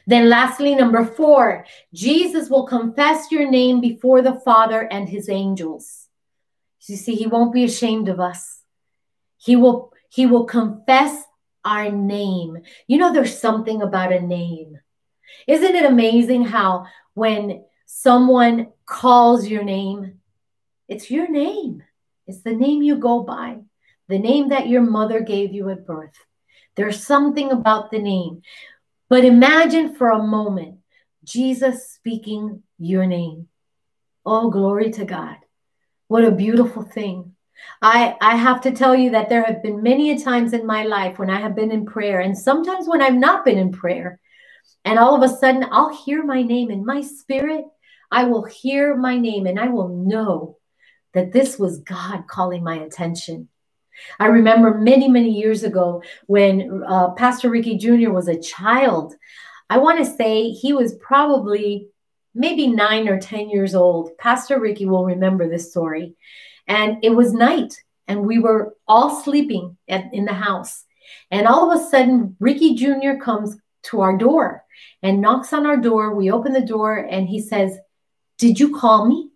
Then, 0.07 0.29
lastly, 0.29 0.75
number 0.75 1.05
four, 1.05 1.65
Jesus 1.93 2.49
will 2.49 2.67
confess 2.67 3.31
your 3.31 3.49
name 3.49 3.81
before 3.81 4.23
the 4.23 4.41
Father 4.45 4.89
and 4.93 5.09
his 5.09 5.29
angels. 5.29 6.08
You 6.89 6.97
see, 6.97 7.15
he 7.15 7.27
won't 7.27 7.53
be 7.53 7.65
ashamed 7.65 8.09
of 8.09 8.21
us. 8.21 8.63
He 9.37 9.57
will 9.57 9.93
he 10.11 10.27
will 10.27 10.45
confess 10.45 11.25
our 11.65 11.91
name. 11.91 12.59
You 12.87 12.99
know, 12.99 13.13
there's 13.13 13.39
something 13.39 13.83
about 13.83 14.13
a 14.13 14.21
name. 14.21 14.79
Isn't 15.47 15.75
it 15.75 15.85
amazing 15.85 16.45
how 16.45 16.87
when 17.15 17.65
someone 17.87 18.69
calls 18.87 19.47
your 19.47 19.65
name, 19.65 20.21
it's 20.89 21.11
your 21.11 21.29
name. 21.29 21.83
It's 22.27 22.43
the 22.43 22.55
name 22.55 22.83
you 22.83 22.97
go 22.97 23.23
by, 23.23 23.59
the 24.09 24.19
name 24.19 24.49
that 24.49 24.69
your 24.69 24.83
mother 24.83 25.21
gave 25.21 25.53
you 25.53 25.69
at 25.71 25.87
birth. 25.87 26.17
There's 26.75 27.05
something 27.05 27.51
about 27.51 27.91
the 27.91 27.99
name. 27.99 28.43
But 29.09 29.25
imagine 29.25 29.95
for 29.95 30.11
a 30.11 30.23
moment 30.23 30.79
Jesus 31.25 31.91
speaking 31.91 32.63
your 32.79 33.07
name. 33.07 33.49
Oh, 34.25 34.51
glory 34.51 34.91
to 34.93 35.05
God. 35.05 35.37
What 36.09 36.25
a 36.25 36.31
beautiful 36.31 36.83
thing. 36.83 37.35
I, 37.83 38.17
I 38.21 38.37
have 38.37 38.61
to 38.63 38.71
tell 38.71 38.95
you 38.95 39.11
that 39.11 39.29
there 39.29 39.43
have 39.43 39.63
been 39.63 39.83
many 39.83 40.19
times 40.23 40.53
in 40.53 40.67
my 40.67 40.85
life 40.85 41.19
when 41.19 41.31
I 41.31 41.41
have 41.41 41.55
been 41.55 41.71
in 41.71 41.87
prayer, 41.87 42.21
and 42.21 42.37
sometimes 42.37 42.89
when 42.89 43.03
I've 43.03 43.15
not 43.15 43.45
been 43.45 43.59
in 43.59 43.73
prayer, 43.73 44.21
and 44.85 44.99
all 44.99 45.15
of 45.15 45.23
a 45.23 45.35
sudden, 45.35 45.67
I'll 45.71 45.95
hear 45.95 46.25
my 46.25 46.43
name 46.43 46.71
in 46.71 46.85
my 46.85 47.03
spirit. 47.03 47.65
I 48.11 48.25
will 48.25 48.45
hear 48.45 48.97
my 48.97 49.19
name 49.19 49.47
and 49.47 49.61
I 49.61 49.69
will 49.69 49.89
know 49.89 50.57
that 51.13 51.33
this 51.33 51.59
was 51.59 51.81
God 51.81 52.27
calling 52.27 52.65
my 52.65 52.77
attention. 52.77 53.49
I 54.19 54.27
remember 54.27 54.79
many, 54.79 55.09
many 55.09 55.31
years 55.31 55.63
ago 55.63 56.03
when 56.27 56.83
uh, 56.87 57.11
Pastor 57.11 57.51
Ricky 57.51 57.77
Jr. 57.77 58.11
was 58.11 58.29
a 58.29 58.41
child. 58.41 59.15
I 59.69 59.79
want 59.79 59.99
to 59.99 60.07
say 60.07 60.51
he 60.51 60.73
was 60.73 60.95
probably 60.95 61.89
maybe 62.39 62.69
nine 62.69 63.09
or 63.09 63.21
10 63.21 63.51
years 63.51 63.75
old. 63.75 64.17
Pastor 64.17 64.59
Ricky 64.61 64.87
will 64.87 65.05
remember 65.05 65.49
this 65.49 65.71
story. 65.71 66.15
And 66.67 66.99
it 67.03 67.11
was 67.11 67.33
night, 67.33 67.75
and 68.07 68.27
we 68.27 68.39
were 68.39 68.75
all 68.87 69.23
sleeping 69.23 69.77
at, 69.89 70.13
in 70.13 70.25
the 70.25 70.33
house. 70.33 70.85
And 71.31 71.47
all 71.47 71.71
of 71.71 71.79
a 71.79 71.85
sudden, 71.85 72.37
Ricky 72.39 72.75
Jr. 72.75 73.15
comes 73.21 73.57
to 73.85 74.01
our 74.01 74.17
door 74.17 74.65
and 75.03 75.21
knocks 75.21 75.53
on 75.53 75.67
our 75.67 75.77
door. 75.77 76.15
We 76.15 76.31
open 76.31 76.53
the 76.53 76.61
door 76.61 76.97
and 76.97 77.29
he 77.29 77.41
says, 77.41 77.77
Did 78.39 78.61
you 78.61 78.77
call 78.77 79.07
me? 79.07 79.31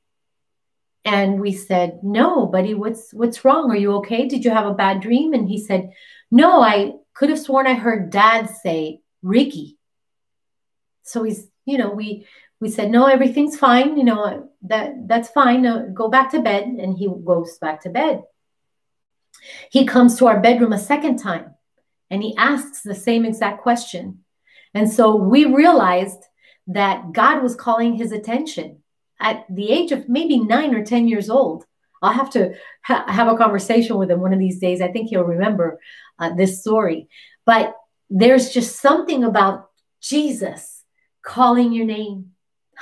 And 1.04 1.40
we 1.40 1.52
said, 1.52 2.00
No, 2.02 2.46
buddy, 2.46 2.74
what's 2.74 3.12
what's 3.12 3.44
wrong? 3.44 3.70
Are 3.70 3.76
you 3.76 3.94
okay? 3.96 4.28
Did 4.28 4.44
you 4.44 4.50
have 4.50 4.66
a 4.66 4.74
bad 4.74 5.00
dream? 5.00 5.32
And 5.32 5.48
he 5.48 5.58
said, 5.58 5.90
No, 6.30 6.62
I 6.62 6.92
could 7.14 7.30
have 7.30 7.40
sworn 7.40 7.66
I 7.66 7.74
heard 7.74 8.10
dad 8.10 8.50
say 8.62 9.00
Ricky. 9.22 9.78
So 11.02 11.22
he's, 11.22 11.48
you 11.64 11.78
know, 11.78 11.90
we 11.90 12.26
we 12.62 12.70
said, 12.70 12.92
No, 12.92 13.06
everything's 13.06 13.58
fine, 13.58 13.96
you 13.96 14.04
know, 14.04 14.48
that 14.62 15.08
that's 15.08 15.28
fine. 15.30 15.66
Uh, 15.66 15.86
go 15.92 16.08
back 16.08 16.30
to 16.30 16.40
bed. 16.40 16.62
And 16.62 16.96
he 16.96 17.08
goes 17.24 17.58
back 17.58 17.82
to 17.82 17.90
bed. 17.90 18.22
He 19.72 19.84
comes 19.84 20.16
to 20.18 20.28
our 20.28 20.38
bedroom 20.38 20.72
a 20.72 20.78
second 20.78 21.16
time 21.16 21.56
and 22.08 22.22
he 22.22 22.36
asks 22.36 22.82
the 22.82 22.94
same 22.94 23.24
exact 23.24 23.62
question. 23.62 24.20
And 24.74 24.88
so 24.88 25.16
we 25.16 25.44
realized 25.44 26.22
that 26.68 27.10
God 27.12 27.42
was 27.42 27.56
calling 27.56 27.94
his 27.94 28.12
attention 28.12 28.84
at 29.18 29.44
the 29.50 29.68
age 29.68 29.90
of 29.90 30.08
maybe 30.08 30.38
nine 30.38 30.72
or 30.72 30.84
10 30.84 31.08
years 31.08 31.28
old. 31.28 31.64
I'll 32.00 32.12
have 32.12 32.30
to 32.30 32.54
ha- 32.84 33.06
have 33.08 33.26
a 33.26 33.36
conversation 33.36 33.96
with 33.96 34.08
him 34.08 34.20
one 34.20 34.32
of 34.32 34.38
these 34.38 34.60
days. 34.60 34.80
I 34.80 34.92
think 34.92 35.08
he'll 35.08 35.24
remember 35.24 35.80
uh, 36.20 36.32
this 36.34 36.60
story. 36.60 37.08
But 37.44 37.74
there's 38.08 38.50
just 38.50 38.78
something 38.78 39.24
about 39.24 39.68
Jesus 40.00 40.84
calling 41.22 41.72
your 41.72 41.86
name. 41.86 42.31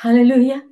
Hallelujah. 0.01 0.63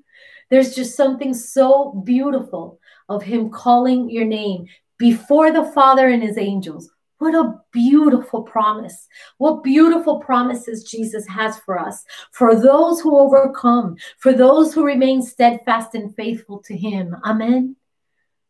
There's 0.51 0.75
just 0.75 0.97
something 0.97 1.35
so 1.35 2.03
beautiful 2.05 2.81
of 3.09 3.23
him 3.23 3.51
calling 3.51 4.09
your 4.09 4.25
name 4.25 4.67
before 4.99 5.53
the 5.53 5.65
Father 5.65 6.09
and 6.09 6.23
his 6.23 6.39
angels 6.39 6.91
what 7.19 7.35
a 7.35 7.57
beautiful 7.73 8.43
promise. 8.43 9.09
What 9.39 9.65
beautiful 9.65 10.21
promises 10.21 10.85
Jesus 10.85 11.27
has 11.27 11.59
for 11.59 11.79
us, 11.79 12.05
for 12.33 12.55
those 12.55 13.01
who 13.01 13.19
overcome, 13.19 13.97
for 14.19 14.33
those 14.33 14.73
who 14.73 14.85
remain 14.85 15.23
steadfast 15.23 15.95
and 15.95 16.15
faithful 16.15 16.61
to 16.67 16.77
Him. 16.77 17.17
Amen. 17.25 17.77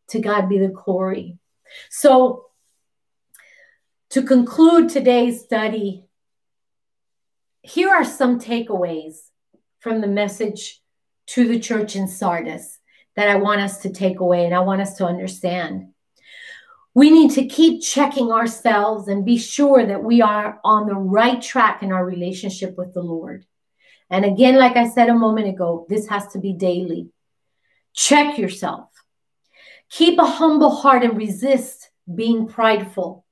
To 0.09 0.19
God 0.19 0.49
be 0.49 0.59
the 0.59 0.67
glory. 0.67 1.37
So, 1.89 2.45
to 4.11 4.23
conclude 4.23 4.89
today's 4.89 5.41
study, 5.41 6.05
here 7.61 7.89
are 7.89 8.05
some 8.05 8.39
takeaways 8.39 9.17
from 9.79 10.01
the 10.01 10.07
message 10.07 10.81
to 11.27 11.47
the 11.47 11.59
church 11.59 11.95
in 11.95 12.07
Sardis 12.07 12.79
that 13.15 13.29
I 13.29 13.35
want 13.35 13.61
us 13.61 13.79
to 13.79 13.91
take 13.91 14.19
away 14.19 14.45
and 14.45 14.53
I 14.53 14.59
want 14.59 14.81
us 14.81 14.95
to 14.97 15.05
understand. 15.05 15.89
we 16.95 17.11
need 17.11 17.31
to 17.31 17.45
keep 17.45 17.83
checking 17.83 18.31
ourselves 18.31 19.07
and 19.07 19.23
be 19.23 19.37
sure 19.37 19.85
that 19.85 20.03
we 20.03 20.21
are 20.21 20.59
on 20.63 20.87
the 20.87 20.95
right 20.95 21.41
track 21.41 21.83
in 21.83 21.91
our 21.91 22.03
relationship 22.03 22.77
with 22.77 22.93
the 22.93 23.01
Lord. 23.01 23.45
And 24.09 24.25
again, 24.25 24.57
like 24.57 24.75
I 24.75 24.89
said 24.89 25.07
a 25.07 25.13
moment 25.13 25.47
ago, 25.47 25.85
this 25.87 26.07
has 26.07 26.27
to 26.29 26.39
be 26.39 26.53
daily. 26.53 27.09
Check 27.93 28.37
yourself. 28.37 28.89
Keep 29.89 30.19
a 30.19 30.25
humble 30.25 30.71
heart 30.71 31.03
and 31.03 31.15
resist 31.15 31.89
being 32.13 32.47
prideful. 32.47 33.23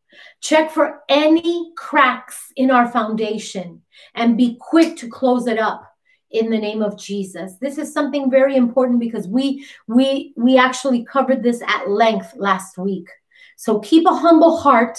Check 0.42 0.72
for 0.72 1.02
any 1.10 1.72
cracks 1.76 2.52
in 2.56 2.72
our 2.72 2.88
foundation 2.88 3.82
and 4.14 4.38
be 4.38 4.58
quick 4.60 4.98
to 4.98 5.10
close 5.10 5.48
it 5.48 5.58
up 5.58 5.87
in 6.32 6.50
the 6.50 6.58
name 6.58 6.82
of 6.82 6.98
Jesus. 6.98 7.56
This 7.62 7.78
is 7.78 7.94
something 7.94 8.30
very 8.30 8.56
important 8.56 9.00
because 9.00 9.28
we 9.28 9.66
we 9.88 10.34
we 10.36 10.58
actually 10.58 11.06
covered 11.06 11.44
this 11.44 11.62
at 11.62 11.90
length 11.90 12.34
last 12.36 12.78
week. 12.78 13.08
So 13.56 13.80
keep 13.80 14.06
a 14.06 14.14
humble 14.14 14.58
heart 14.58 14.98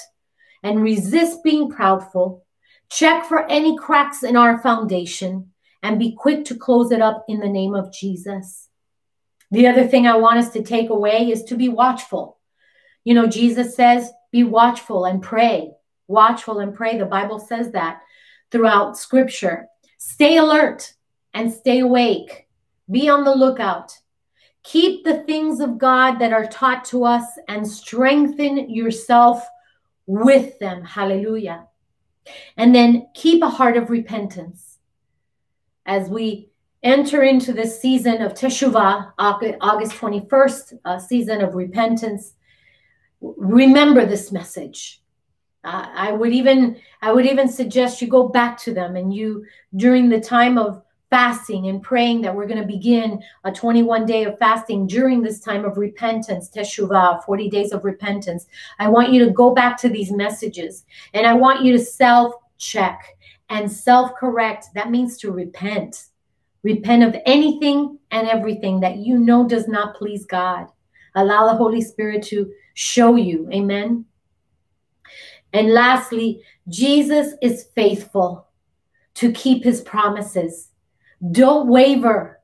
and 0.62 0.82
resist 0.82 1.44
being 1.44 1.70
proudful. 1.70 2.42
Check 2.90 3.26
for 3.26 3.46
any 3.48 3.76
cracks 3.76 4.22
in 4.22 4.36
our 4.36 4.58
foundation 4.58 5.52
and 5.82 5.98
be 5.98 6.12
quick 6.12 6.44
to 6.46 6.56
close 6.56 6.90
it 6.90 7.00
up 7.00 7.24
in 7.28 7.40
the 7.40 7.48
name 7.48 7.74
of 7.74 7.92
Jesus. 7.92 8.68
The 9.50 9.66
other 9.66 9.86
thing 9.86 10.06
I 10.06 10.16
want 10.16 10.38
us 10.38 10.50
to 10.50 10.62
take 10.62 10.90
away 10.90 11.30
is 11.30 11.44
to 11.44 11.56
be 11.56 11.68
watchful. 11.68 12.38
You 13.04 13.14
know, 13.14 13.26
Jesus 13.26 13.74
says, 13.74 14.10
be 14.32 14.44
watchful 14.44 15.04
and 15.04 15.22
pray. 15.22 15.70
Watchful 16.06 16.58
and 16.58 16.74
pray. 16.74 16.98
The 16.98 17.06
Bible 17.06 17.38
says 17.38 17.72
that 17.72 18.00
throughout 18.50 18.98
scripture. 18.98 19.66
Stay 19.98 20.36
alert 20.36 20.94
and 21.38 21.52
stay 21.52 21.78
awake. 21.78 22.48
Be 22.90 23.08
on 23.08 23.22
the 23.22 23.34
lookout. 23.34 23.96
Keep 24.64 25.04
the 25.04 25.22
things 25.22 25.60
of 25.60 25.78
God 25.78 26.18
that 26.18 26.32
are 26.32 26.46
taught 26.46 26.84
to 26.86 27.04
us 27.04 27.24
and 27.46 27.66
strengthen 27.66 28.68
yourself 28.68 29.46
with 30.06 30.58
them. 30.58 30.82
Hallelujah. 30.82 31.68
And 32.56 32.74
then 32.74 33.06
keep 33.14 33.40
a 33.44 33.48
heart 33.48 33.76
of 33.76 33.88
repentance. 33.88 34.78
As 35.86 36.08
we 36.08 36.50
enter 36.82 37.22
into 37.22 37.52
this 37.52 37.80
season 37.80 38.20
of 38.20 38.34
Teshuvah, 38.34 39.12
August 39.16 39.92
21st, 39.94 40.80
a 40.84 41.00
season 41.00 41.40
of 41.40 41.54
repentance, 41.54 42.34
remember 43.20 44.04
this 44.04 44.32
message. 44.32 45.02
Uh, 45.62 45.86
I 45.94 46.12
would 46.12 46.32
even 46.32 46.80
I 47.00 47.12
would 47.12 47.26
even 47.26 47.48
suggest 47.48 48.02
you 48.02 48.08
go 48.08 48.28
back 48.28 48.58
to 48.58 48.74
them 48.74 48.96
and 48.96 49.14
you 49.14 49.44
during 49.76 50.08
the 50.08 50.20
time 50.20 50.58
of 50.58 50.82
fasting 51.10 51.68
and 51.68 51.82
praying 51.82 52.20
that 52.20 52.34
we're 52.34 52.46
going 52.46 52.60
to 52.60 52.66
begin 52.66 53.22
a 53.44 53.52
21 53.52 54.04
day 54.06 54.24
of 54.24 54.38
fasting 54.38 54.86
during 54.86 55.22
this 55.22 55.40
time 55.40 55.64
of 55.64 55.78
repentance, 55.78 56.50
Teshuvah, 56.50 57.24
40 57.24 57.48
days 57.48 57.72
of 57.72 57.84
repentance. 57.84 58.46
I 58.78 58.88
want 58.88 59.12
you 59.12 59.24
to 59.24 59.30
go 59.30 59.54
back 59.54 59.76
to 59.78 59.88
these 59.88 60.10
messages 60.10 60.84
and 61.14 61.26
I 61.26 61.34
want 61.34 61.64
you 61.64 61.72
to 61.72 61.78
self 61.78 62.34
check 62.58 63.16
and 63.48 63.70
self 63.70 64.14
correct. 64.16 64.66
That 64.74 64.90
means 64.90 65.16
to 65.18 65.30
repent. 65.32 66.06
Repent 66.62 67.02
of 67.02 67.16
anything 67.24 67.98
and 68.10 68.28
everything 68.28 68.80
that 68.80 68.96
you 68.96 69.18
know 69.18 69.46
does 69.46 69.68
not 69.68 69.94
please 69.94 70.26
God. 70.26 70.66
Allow 71.14 71.46
the 71.46 71.56
Holy 71.56 71.80
Spirit 71.80 72.22
to 72.24 72.52
show 72.74 73.16
you. 73.16 73.48
Amen. 73.52 74.04
And 75.52 75.72
lastly, 75.72 76.42
Jesus 76.68 77.34
is 77.40 77.68
faithful 77.74 78.46
to 79.14 79.32
keep 79.32 79.64
his 79.64 79.80
promises. 79.80 80.67
Don't 81.30 81.68
waver. 81.68 82.40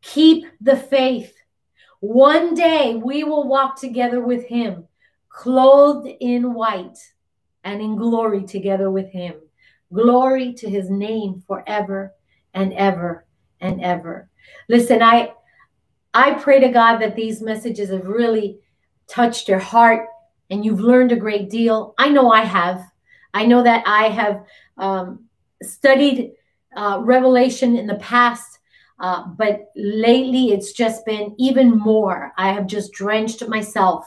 Keep 0.00 0.46
the 0.60 0.76
faith. 0.76 1.34
One 2.00 2.54
day 2.54 2.96
we 2.96 3.22
will 3.22 3.46
walk 3.46 3.78
together 3.78 4.20
with 4.20 4.46
him, 4.46 4.88
clothed 5.28 6.08
in 6.20 6.54
white 6.54 6.98
and 7.64 7.80
in 7.80 7.96
glory 7.96 8.44
together 8.44 8.90
with 8.90 9.10
him. 9.10 9.34
Glory 9.92 10.52
to 10.54 10.68
his 10.68 10.90
name 10.90 11.42
forever 11.46 12.12
and 12.54 12.72
ever 12.72 13.26
and 13.60 13.82
ever. 13.82 14.28
Listen, 14.68 15.02
I 15.02 15.32
I 16.14 16.34
pray 16.34 16.60
to 16.60 16.68
God 16.68 16.98
that 16.98 17.16
these 17.16 17.40
messages 17.40 17.90
have 17.90 18.06
really 18.06 18.58
touched 19.06 19.48
your 19.48 19.58
heart 19.58 20.08
and 20.50 20.64
you've 20.64 20.80
learned 20.80 21.12
a 21.12 21.16
great 21.16 21.48
deal. 21.48 21.94
I 21.98 22.08
know 22.08 22.30
I 22.30 22.44
have. 22.44 22.82
I 23.32 23.46
know 23.46 23.62
that 23.62 23.84
I 23.86 24.08
have 24.08 24.44
um, 24.76 25.24
studied 25.62 26.32
uh, 26.76 27.00
Revelation 27.02 27.76
in 27.76 27.86
the 27.86 27.96
past, 27.96 28.58
uh, 29.00 29.24
but 29.36 29.70
lately 29.76 30.52
it's 30.52 30.72
just 30.72 31.04
been 31.04 31.34
even 31.38 31.78
more. 31.78 32.32
I 32.36 32.52
have 32.52 32.66
just 32.66 32.92
drenched 32.92 33.46
myself 33.48 34.06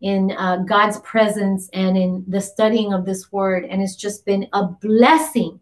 in 0.00 0.32
uh, 0.32 0.58
God's 0.66 0.98
presence 1.00 1.70
and 1.72 1.96
in 1.96 2.24
the 2.26 2.40
studying 2.40 2.92
of 2.92 3.04
this 3.04 3.30
word, 3.30 3.64
and 3.64 3.80
it's 3.80 3.96
just 3.96 4.24
been 4.26 4.48
a 4.52 4.66
blessing. 4.66 5.58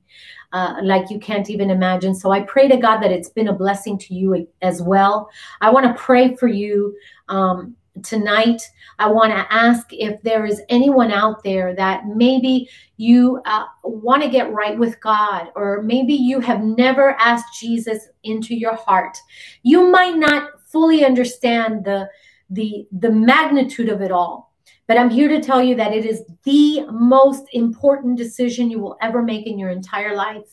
Uh, 0.52 0.74
like 0.82 1.10
you 1.10 1.20
can't 1.20 1.48
even 1.48 1.70
imagine. 1.70 2.12
So 2.12 2.32
I 2.32 2.40
pray 2.40 2.66
to 2.66 2.76
God 2.76 2.98
that 3.02 3.12
it's 3.12 3.28
been 3.28 3.46
a 3.46 3.52
blessing 3.52 3.96
to 3.98 4.14
you 4.14 4.48
as 4.62 4.82
well. 4.82 5.30
I 5.60 5.70
want 5.70 5.86
to 5.86 6.02
pray 6.02 6.34
for 6.34 6.48
you 6.48 6.96
um, 7.28 7.76
tonight, 8.02 8.62
I 8.98 9.08
want 9.08 9.32
to 9.32 9.52
ask 9.52 9.86
if 9.90 10.22
there 10.22 10.44
is 10.44 10.62
anyone 10.68 11.10
out 11.10 11.42
there 11.42 11.74
that 11.74 12.06
maybe 12.06 12.68
you 12.96 13.40
uh, 13.44 13.64
want 13.82 14.22
to 14.22 14.28
get 14.28 14.52
right 14.52 14.78
with 14.78 15.00
God, 15.00 15.48
or 15.56 15.82
maybe 15.82 16.14
you 16.14 16.40
have 16.40 16.62
never 16.62 17.12
asked 17.18 17.60
Jesus 17.60 18.08
into 18.24 18.54
your 18.54 18.74
heart. 18.74 19.16
You 19.62 19.90
might 19.90 20.16
not 20.16 20.50
fully 20.66 21.04
understand 21.04 21.84
the 21.84 22.08
the 22.50 22.86
the 22.92 23.10
magnitude 23.10 23.88
of 23.88 24.00
it 24.02 24.12
all. 24.12 24.52
But 24.86 24.98
I'm 24.98 25.10
here 25.10 25.28
to 25.28 25.40
tell 25.40 25.62
you 25.62 25.76
that 25.76 25.92
it 25.92 26.04
is 26.04 26.24
the 26.42 26.84
most 26.90 27.44
important 27.52 28.18
decision 28.18 28.70
you 28.70 28.80
will 28.80 28.96
ever 29.00 29.22
make 29.22 29.46
in 29.46 29.56
your 29.56 29.70
entire 29.70 30.16
life. 30.16 30.52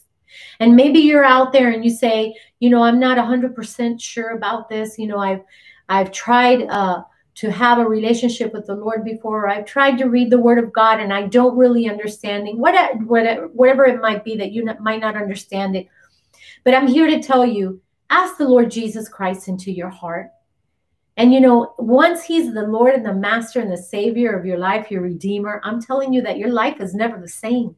And 0.60 0.76
maybe 0.76 1.00
you're 1.00 1.24
out 1.24 1.52
there 1.52 1.72
and 1.72 1.84
you 1.84 1.90
say, 1.90 2.36
you 2.60 2.70
know, 2.70 2.84
I'm 2.84 3.00
not 3.00 3.18
100% 3.18 4.00
sure 4.00 4.32
about 4.32 4.70
this. 4.70 5.00
You 5.00 5.08
know, 5.08 5.18
I've 5.18 5.42
I've 5.90 6.12
tried 6.12 6.64
uh, 6.70 7.04
to 7.38 7.52
have 7.52 7.78
a 7.78 7.88
relationship 7.88 8.52
with 8.52 8.66
the 8.66 8.76
Lord 8.76 9.04
before. 9.04 9.48
I've 9.48 9.66
tried 9.66 10.00
to 10.00 10.10
read 10.10 10.32
the 10.32 10.40
Word 10.40 10.58
of 10.58 10.74
God 10.74 11.00
and 11.00 11.14
I 11.14 11.28
don't 11.28 11.56
really 11.56 11.88
understand 11.88 12.48
it, 12.48 12.58
whatever, 12.58 13.48
whatever 13.50 13.86
it 13.86 14.02
might 14.02 14.24
be 14.24 14.36
that 14.38 14.52
you 14.52 14.66
might 14.80 15.02
not 15.02 15.16
understand 15.16 15.76
it. 15.76 15.88
But 16.64 16.74
I'm 16.74 16.88
here 16.88 17.06
to 17.06 17.22
tell 17.22 17.46
you 17.46 17.80
ask 18.10 18.38
the 18.38 18.48
Lord 18.48 18.72
Jesus 18.72 19.08
Christ 19.08 19.48
into 19.48 19.72
your 19.72 19.90
heart. 19.90 20.32
And 21.16 21.32
you 21.32 21.40
know, 21.40 21.76
once 21.78 22.24
He's 22.24 22.56
the 22.56 22.66
Lord 22.66 22.96
and 22.96 23.06
the 23.06 23.14
Master 23.14 23.60
and 23.60 23.72
the 23.72 23.78
Savior 23.78 24.36
of 24.36 24.46
your 24.46 24.58
life, 24.58 24.90
your 24.90 25.02
Redeemer, 25.02 25.62
I'm 25.64 25.80
telling 25.80 26.14
you 26.14 26.24
that 26.24 26.40
your 26.40 26.52
life 26.52 26.82
is 26.82 26.96
never 26.96 27.20
the 27.20 27.28
same. 27.28 27.76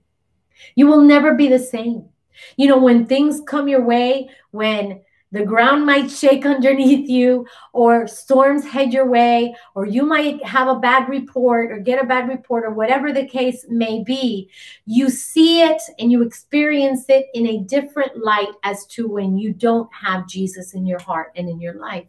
You 0.76 0.88
will 0.88 1.02
never 1.02 1.36
be 1.36 1.50
the 1.50 1.60
same. 1.60 2.08
You 2.56 2.68
know, 2.68 2.78
when 2.78 3.06
things 3.06 3.42
come 3.46 3.68
your 3.68 3.84
way, 3.84 4.30
when 4.52 5.02
the 5.32 5.46
ground 5.46 5.86
might 5.86 6.10
shake 6.10 6.46
underneath 6.46 7.08
you, 7.10 7.46
or 7.74 8.08
storms 8.08 8.66
head 8.66 8.92
your 8.92 9.08
way, 9.08 9.56
or 9.76 9.86
you 9.86 10.04
might 10.04 10.44
have 10.44 10.68
a 10.68 10.80
bad 10.80 11.08
report 11.08 11.72
or 11.72 11.80
get 11.80 12.04
a 12.04 12.08
bad 12.08 12.28
report, 12.28 12.66
or 12.66 12.72
whatever 12.72 13.14
the 13.14 13.28
case 13.28 13.66
may 13.70 14.04
be. 14.04 14.50
You 14.86 15.10
see 15.10 15.62
it 15.62 15.82
and 16.00 16.12
you 16.12 16.24
experience 16.24 17.06
it 17.10 17.28
in 17.34 17.48
a 17.48 17.60
different 17.60 18.18
light 18.18 18.54
as 18.64 18.86
to 18.88 19.08
when 19.08 19.38
you 19.38 19.54
don't 19.54 19.90
have 19.94 20.28
Jesus 20.28 20.74
in 20.74 20.86
your 20.86 21.00
heart 21.00 21.32
and 21.36 21.48
in 21.48 21.62
your 21.62 21.76
life. 21.76 22.08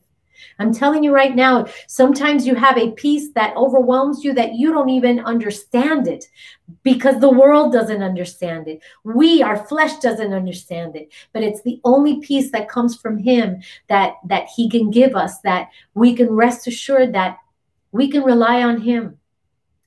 I'm 0.59 0.73
telling 0.73 1.05
you 1.05 1.15
right 1.15 1.35
now, 1.35 1.67
sometimes 1.87 2.47
you 2.47 2.55
have 2.55 2.77
a 2.79 2.93
peace 2.93 3.31
that 3.35 3.57
overwhelms 3.57 4.25
you 4.25 4.33
that 4.35 4.55
you 4.55 4.73
don't 4.73 4.91
even 4.91 5.21
understand 5.21 6.09
it 6.09 6.25
because 6.83 7.21
the 7.21 7.31
world 7.31 7.73
doesn't 7.73 8.03
understand 8.03 8.69
it. 8.69 8.81
We, 9.05 9.43
our 9.43 9.57
flesh 9.57 9.99
doesn't 9.99 10.33
understand 10.33 10.97
it, 10.97 11.13
but 11.33 11.43
it's 11.43 11.63
the 11.63 11.81
only 11.85 12.21
peace 12.21 12.51
that 12.53 12.69
comes 12.69 12.97
from 12.97 13.19
him 13.19 13.63
that 13.89 14.15
that 14.27 14.49
he 14.55 14.69
can 14.69 14.91
give 14.91 15.17
us 15.17 15.41
that 15.41 15.69
we 15.95 16.15
can 16.15 16.31
rest 16.31 16.67
assured 16.67 17.15
that 17.15 17.39
we 17.93 18.11
can 18.11 18.23
rely 18.23 18.63
on 18.63 18.81
him. 18.81 19.19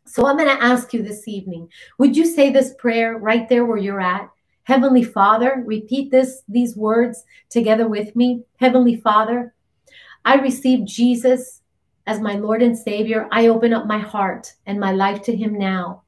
So 0.06 0.28
I'm 0.28 0.38
going 0.38 0.50
to 0.50 0.64
ask 0.64 0.94
you 0.94 1.02
this 1.02 1.28
evening, 1.28 1.70
would 1.98 2.18
you 2.18 2.26
say 2.26 2.50
this 2.50 2.74
prayer 2.78 3.18
right 3.18 3.48
there 3.48 3.66
where 3.66 3.78
you're 3.78 4.02
at? 4.02 4.30
Heavenly 4.64 5.04
Father, 5.04 5.64
repeat 5.66 6.12
this 6.12 6.44
these 6.48 6.76
words 6.76 7.24
together 7.50 7.88
with 7.88 8.16
me. 8.16 8.44
Heavenly 8.58 8.96
Father, 8.96 9.54
I 10.26 10.36
receive 10.36 10.86
Jesus 10.86 11.62
as 12.08 12.20
my 12.20 12.36
Lord 12.36 12.62
and 12.62 12.78
Savior. 12.78 13.28
I 13.32 13.48
open 13.48 13.74
up 13.74 13.86
my 13.86 14.00
heart 14.00 14.54
and 14.66 14.80
my 14.80 14.92
life 14.92 15.22
to 15.24 15.36
Him 15.36 15.58
now. 15.58 16.04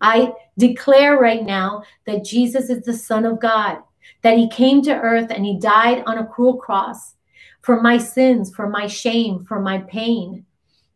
I 0.00 0.32
declare 0.58 1.18
right 1.18 1.44
now 1.44 1.82
that 2.06 2.24
Jesus 2.24 2.70
is 2.70 2.84
the 2.84 2.94
Son 2.94 3.24
of 3.24 3.40
God, 3.40 3.78
that 4.22 4.36
He 4.36 4.48
came 4.50 4.82
to 4.82 4.94
earth 4.94 5.30
and 5.30 5.44
He 5.44 5.58
died 5.58 6.02
on 6.06 6.18
a 6.18 6.26
cruel 6.26 6.56
cross 6.56 7.14
for 7.62 7.80
my 7.80 7.98
sins, 7.98 8.54
for 8.54 8.68
my 8.68 8.86
shame, 8.86 9.44
for 9.44 9.60
my 9.60 9.78
pain, 9.78 10.44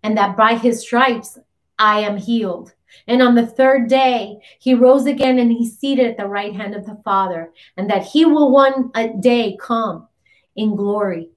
and 0.03 0.17
that 0.17 0.37
by 0.37 0.55
His 0.55 0.83
stripes 0.83 1.39
I 1.79 2.01
am 2.01 2.17
healed. 2.17 2.75
And 3.07 3.23
on 3.23 3.35
the 3.35 3.47
third 3.47 3.89
day, 3.89 4.37
he 4.59 4.75
rose 4.75 5.07
again 5.07 5.39
and 5.39 5.51
he's 5.51 5.79
seated 5.79 6.11
at 6.11 6.19
the 6.19 6.27
right 6.27 6.55
hand 6.55 6.75
of 6.75 6.85
the 6.85 7.01
Father, 7.03 7.51
and 7.79 7.89
that 7.89 8.05
he 8.05 8.27
will 8.27 8.53
one 8.53 8.91
uh, 8.95 9.09
day 9.19 9.57
come 9.59 10.09
in 10.55 10.77
glory 10.77 11.31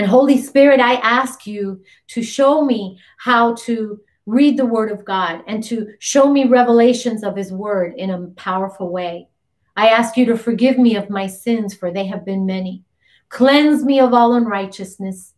and 0.00 0.08
Holy 0.08 0.40
Spirit, 0.40 0.80
I 0.80 0.94
ask 0.94 1.46
you 1.46 1.84
to 2.08 2.22
show 2.22 2.64
me 2.64 2.98
how 3.18 3.54
to 3.66 4.00
read 4.24 4.56
the 4.56 4.64
word 4.64 4.90
of 4.90 5.04
God 5.04 5.42
and 5.46 5.62
to 5.64 5.92
show 5.98 6.32
me 6.32 6.46
revelations 6.46 7.22
of 7.22 7.36
his 7.36 7.52
word 7.52 7.92
in 7.98 8.08
a 8.08 8.28
powerful 8.28 8.88
way. 8.88 9.28
I 9.76 9.88
ask 9.88 10.16
you 10.16 10.24
to 10.24 10.38
forgive 10.38 10.78
me 10.78 10.96
of 10.96 11.10
my 11.10 11.26
sins, 11.26 11.74
for 11.74 11.92
they 11.92 12.06
have 12.06 12.24
been 12.24 12.46
many. 12.46 12.82
Cleanse 13.28 13.84
me 13.84 14.00
of 14.00 14.14
all 14.14 14.32
unrighteousness 14.32 15.34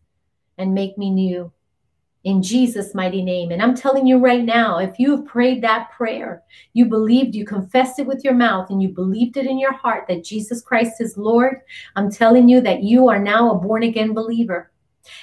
and 0.56 0.72
make 0.72 0.96
me 0.96 1.10
new 1.10 1.50
in 2.24 2.42
Jesus' 2.42 2.94
mighty 2.94 3.22
name. 3.22 3.50
And 3.50 3.60
I'm 3.60 3.74
telling 3.74 4.06
you 4.06 4.18
right 4.18 4.44
now, 4.44 4.78
if 4.78 4.98
you 4.98 5.16
have 5.16 5.26
prayed 5.26 5.62
that 5.62 5.90
prayer, 5.90 6.42
you 6.72 6.86
believed, 6.86 7.34
you 7.34 7.44
confessed 7.44 7.98
it 7.98 8.06
with 8.06 8.24
your 8.24 8.34
mouth, 8.34 8.70
and 8.70 8.82
you 8.82 8.88
believed 8.88 9.36
it 9.36 9.46
in 9.46 9.58
your 9.58 9.72
heart 9.72 10.04
that 10.08 10.24
Jesus 10.24 10.62
Christ 10.62 11.00
is 11.00 11.16
Lord, 11.16 11.60
I'm 11.96 12.10
telling 12.10 12.48
you 12.48 12.60
that 12.60 12.82
you 12.82 13.08
are 13.08 13.18
now 13.18 13.50
a 13.50 13.58
born 13.58 13.82
again 13.82 14.12
believer. 14.12 14.70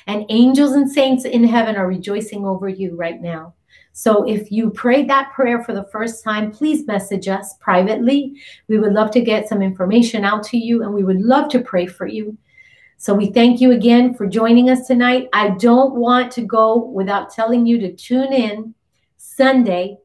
And 0.08 0.26
angels 0.30 0.74
and 0.74 0.92
saints 0.92 1.24
in 1.26 1.44
heaven 1.44 1.78
are 1.78 1.88
rejoicing 1.88 2.46
over 2.46 2.68
you 2.68 2.96
right 2.98 3.22
now. 3.22 3.54
So 3.94 4.28
if 4.28 4.52
you 4.52 4.70
prayed 4.70 5.10
that 5.10 5.32
prayer 5.34 5.64
for 5.64 5.74
the 5.74 5.88
first 5.92 6.24
time, 6.24 6.52
please 6.52 6.86
message 6.86 7.28
us 7.28 7.56
privately. 7.60 8.34
We 8.68 8.80
would 8.80 8.94
love 8.94 9.12
to 9.12 9.22
get 9.22 9.50
some 9.50 9.62
information 9.62 10.24
out 10.24 10.44
to 10.44 10.58
you 10.58 10.84
and 10.84 10.94
we 10.94 11.04
would 11.04 11.22
love 11.22 11.50
to 11.50 11.60
pray 11.60 11.86
for 11.86 12.08
you. 12.08 12.38
So 13.02 13.14
we 13.14 13.28
thank 13.28 13.62
you 13.62 13.72
again 13.72 14.14
for 14.14 14.28
joining 14.28 14.70
us 14.70 14.86
tonight. 14.86 15.30
I 15.32 15.52
don't 15.52 15.96
want 15.96 16.34
to 16.34 16.42
go 16.42 16.76
without 16.76 17.32
telling 17.32 17.66
you 17.66 17.80
to 17.80 17.96
tune 17.96 18.34
in 18.34 18.76
Sunday. 19.16 20.00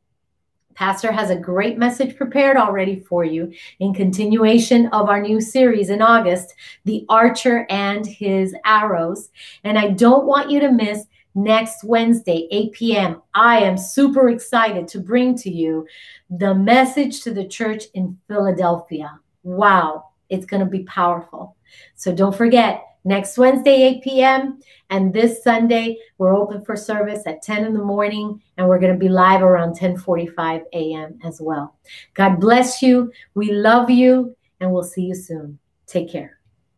Pastor 0.75 1.11
has 1.11 1.29
a 1.29 1.37
great 1.37 1.77
message 1.77 2.17
prepared 2.17 2.57
already 2.57 3.01
for 3.01 3.25
you 3.25 3.53
in 3.81 3.95
continuation 3.95 4.87
of 4.93 5.09
our 5.09 5.21
new 5.21 5.41
series 5.41 5.91
in 5.91 6.03
August, 6.03 6.55
The 6.85 7.05
Archer 7.09 7.67
and 7.69 8.07
His 8.07 8.55
Arrows. 8.65 9.29
And 9.65 9.77
I 9.77 9.89
don't 9.89 10.27
want 10.27 10.53
you 10.53 10.61
to 10.61 10.71
miss 10.71 11.07
next 11.35 11.83
Wednesday, 11.83 12.47
8 12.53 12.73
p.m. 12.75 13.23
I 13.35 13.59
am 13.59 13.77
super 13.77 14.29
excited 14.29 14.87
to 14.87 15.01
bring 15.01 15.37
to 15.39 15.51
you 15.51 15.85
the 16.31 16.55
message 16.55 17.23
to 17.23 17.35
the 17.35 17.49
church 17.49 17.87
in 17.95 18.21
Philadelphia. 18.29 19.19
Wow, 19.43 20.11
it's 20.29 20.47
going 20.47 20.63
to 20.63 20.71
be 20.71 20.85
powerful. 20.85 21.54
So 21.95 22.15
don't 22.15 22.35
forget, 22.35 22.83
next 23.05 23.39
Wednesday, 23.39 23.83
8 23.83 24.03
p.m. 24.03 24.61
And 24.91 25.13
this 25.13 25.43
Sunday, 25.43 25.99
we're 26.19 26.35
open 26.35 26.65
for 26.65 26.77
service 26.77 27.23
at 27.27 27.43
10 27.43 27.65
in 27.65 27.75
the 27.75 27.85
morning, 27.85 28.41
and 28.57 28.67
we're 28.67 28.79
going 28.79 28.93
to 28.93 28.99
be 28.99 29.09
live 29.09 29.43
around 29.43 29.79
10:45 29.79 30.63
a.m. 30.73 31.19
as 31.25 31.41
well. 31.41 31.77
God 32.15 32.41
bless 32.41 32.83
you. 32.83 33.13
We 33.35 33.53
love 33.53 33.91
you, 33.91 34.37
and 34.61 34.73
we'll 34.73 34.83
see 34.83 35.03
you 35.03 35.15
soon. 35.15 35.59
Take 35.87 36.11
care. 36.11 36.39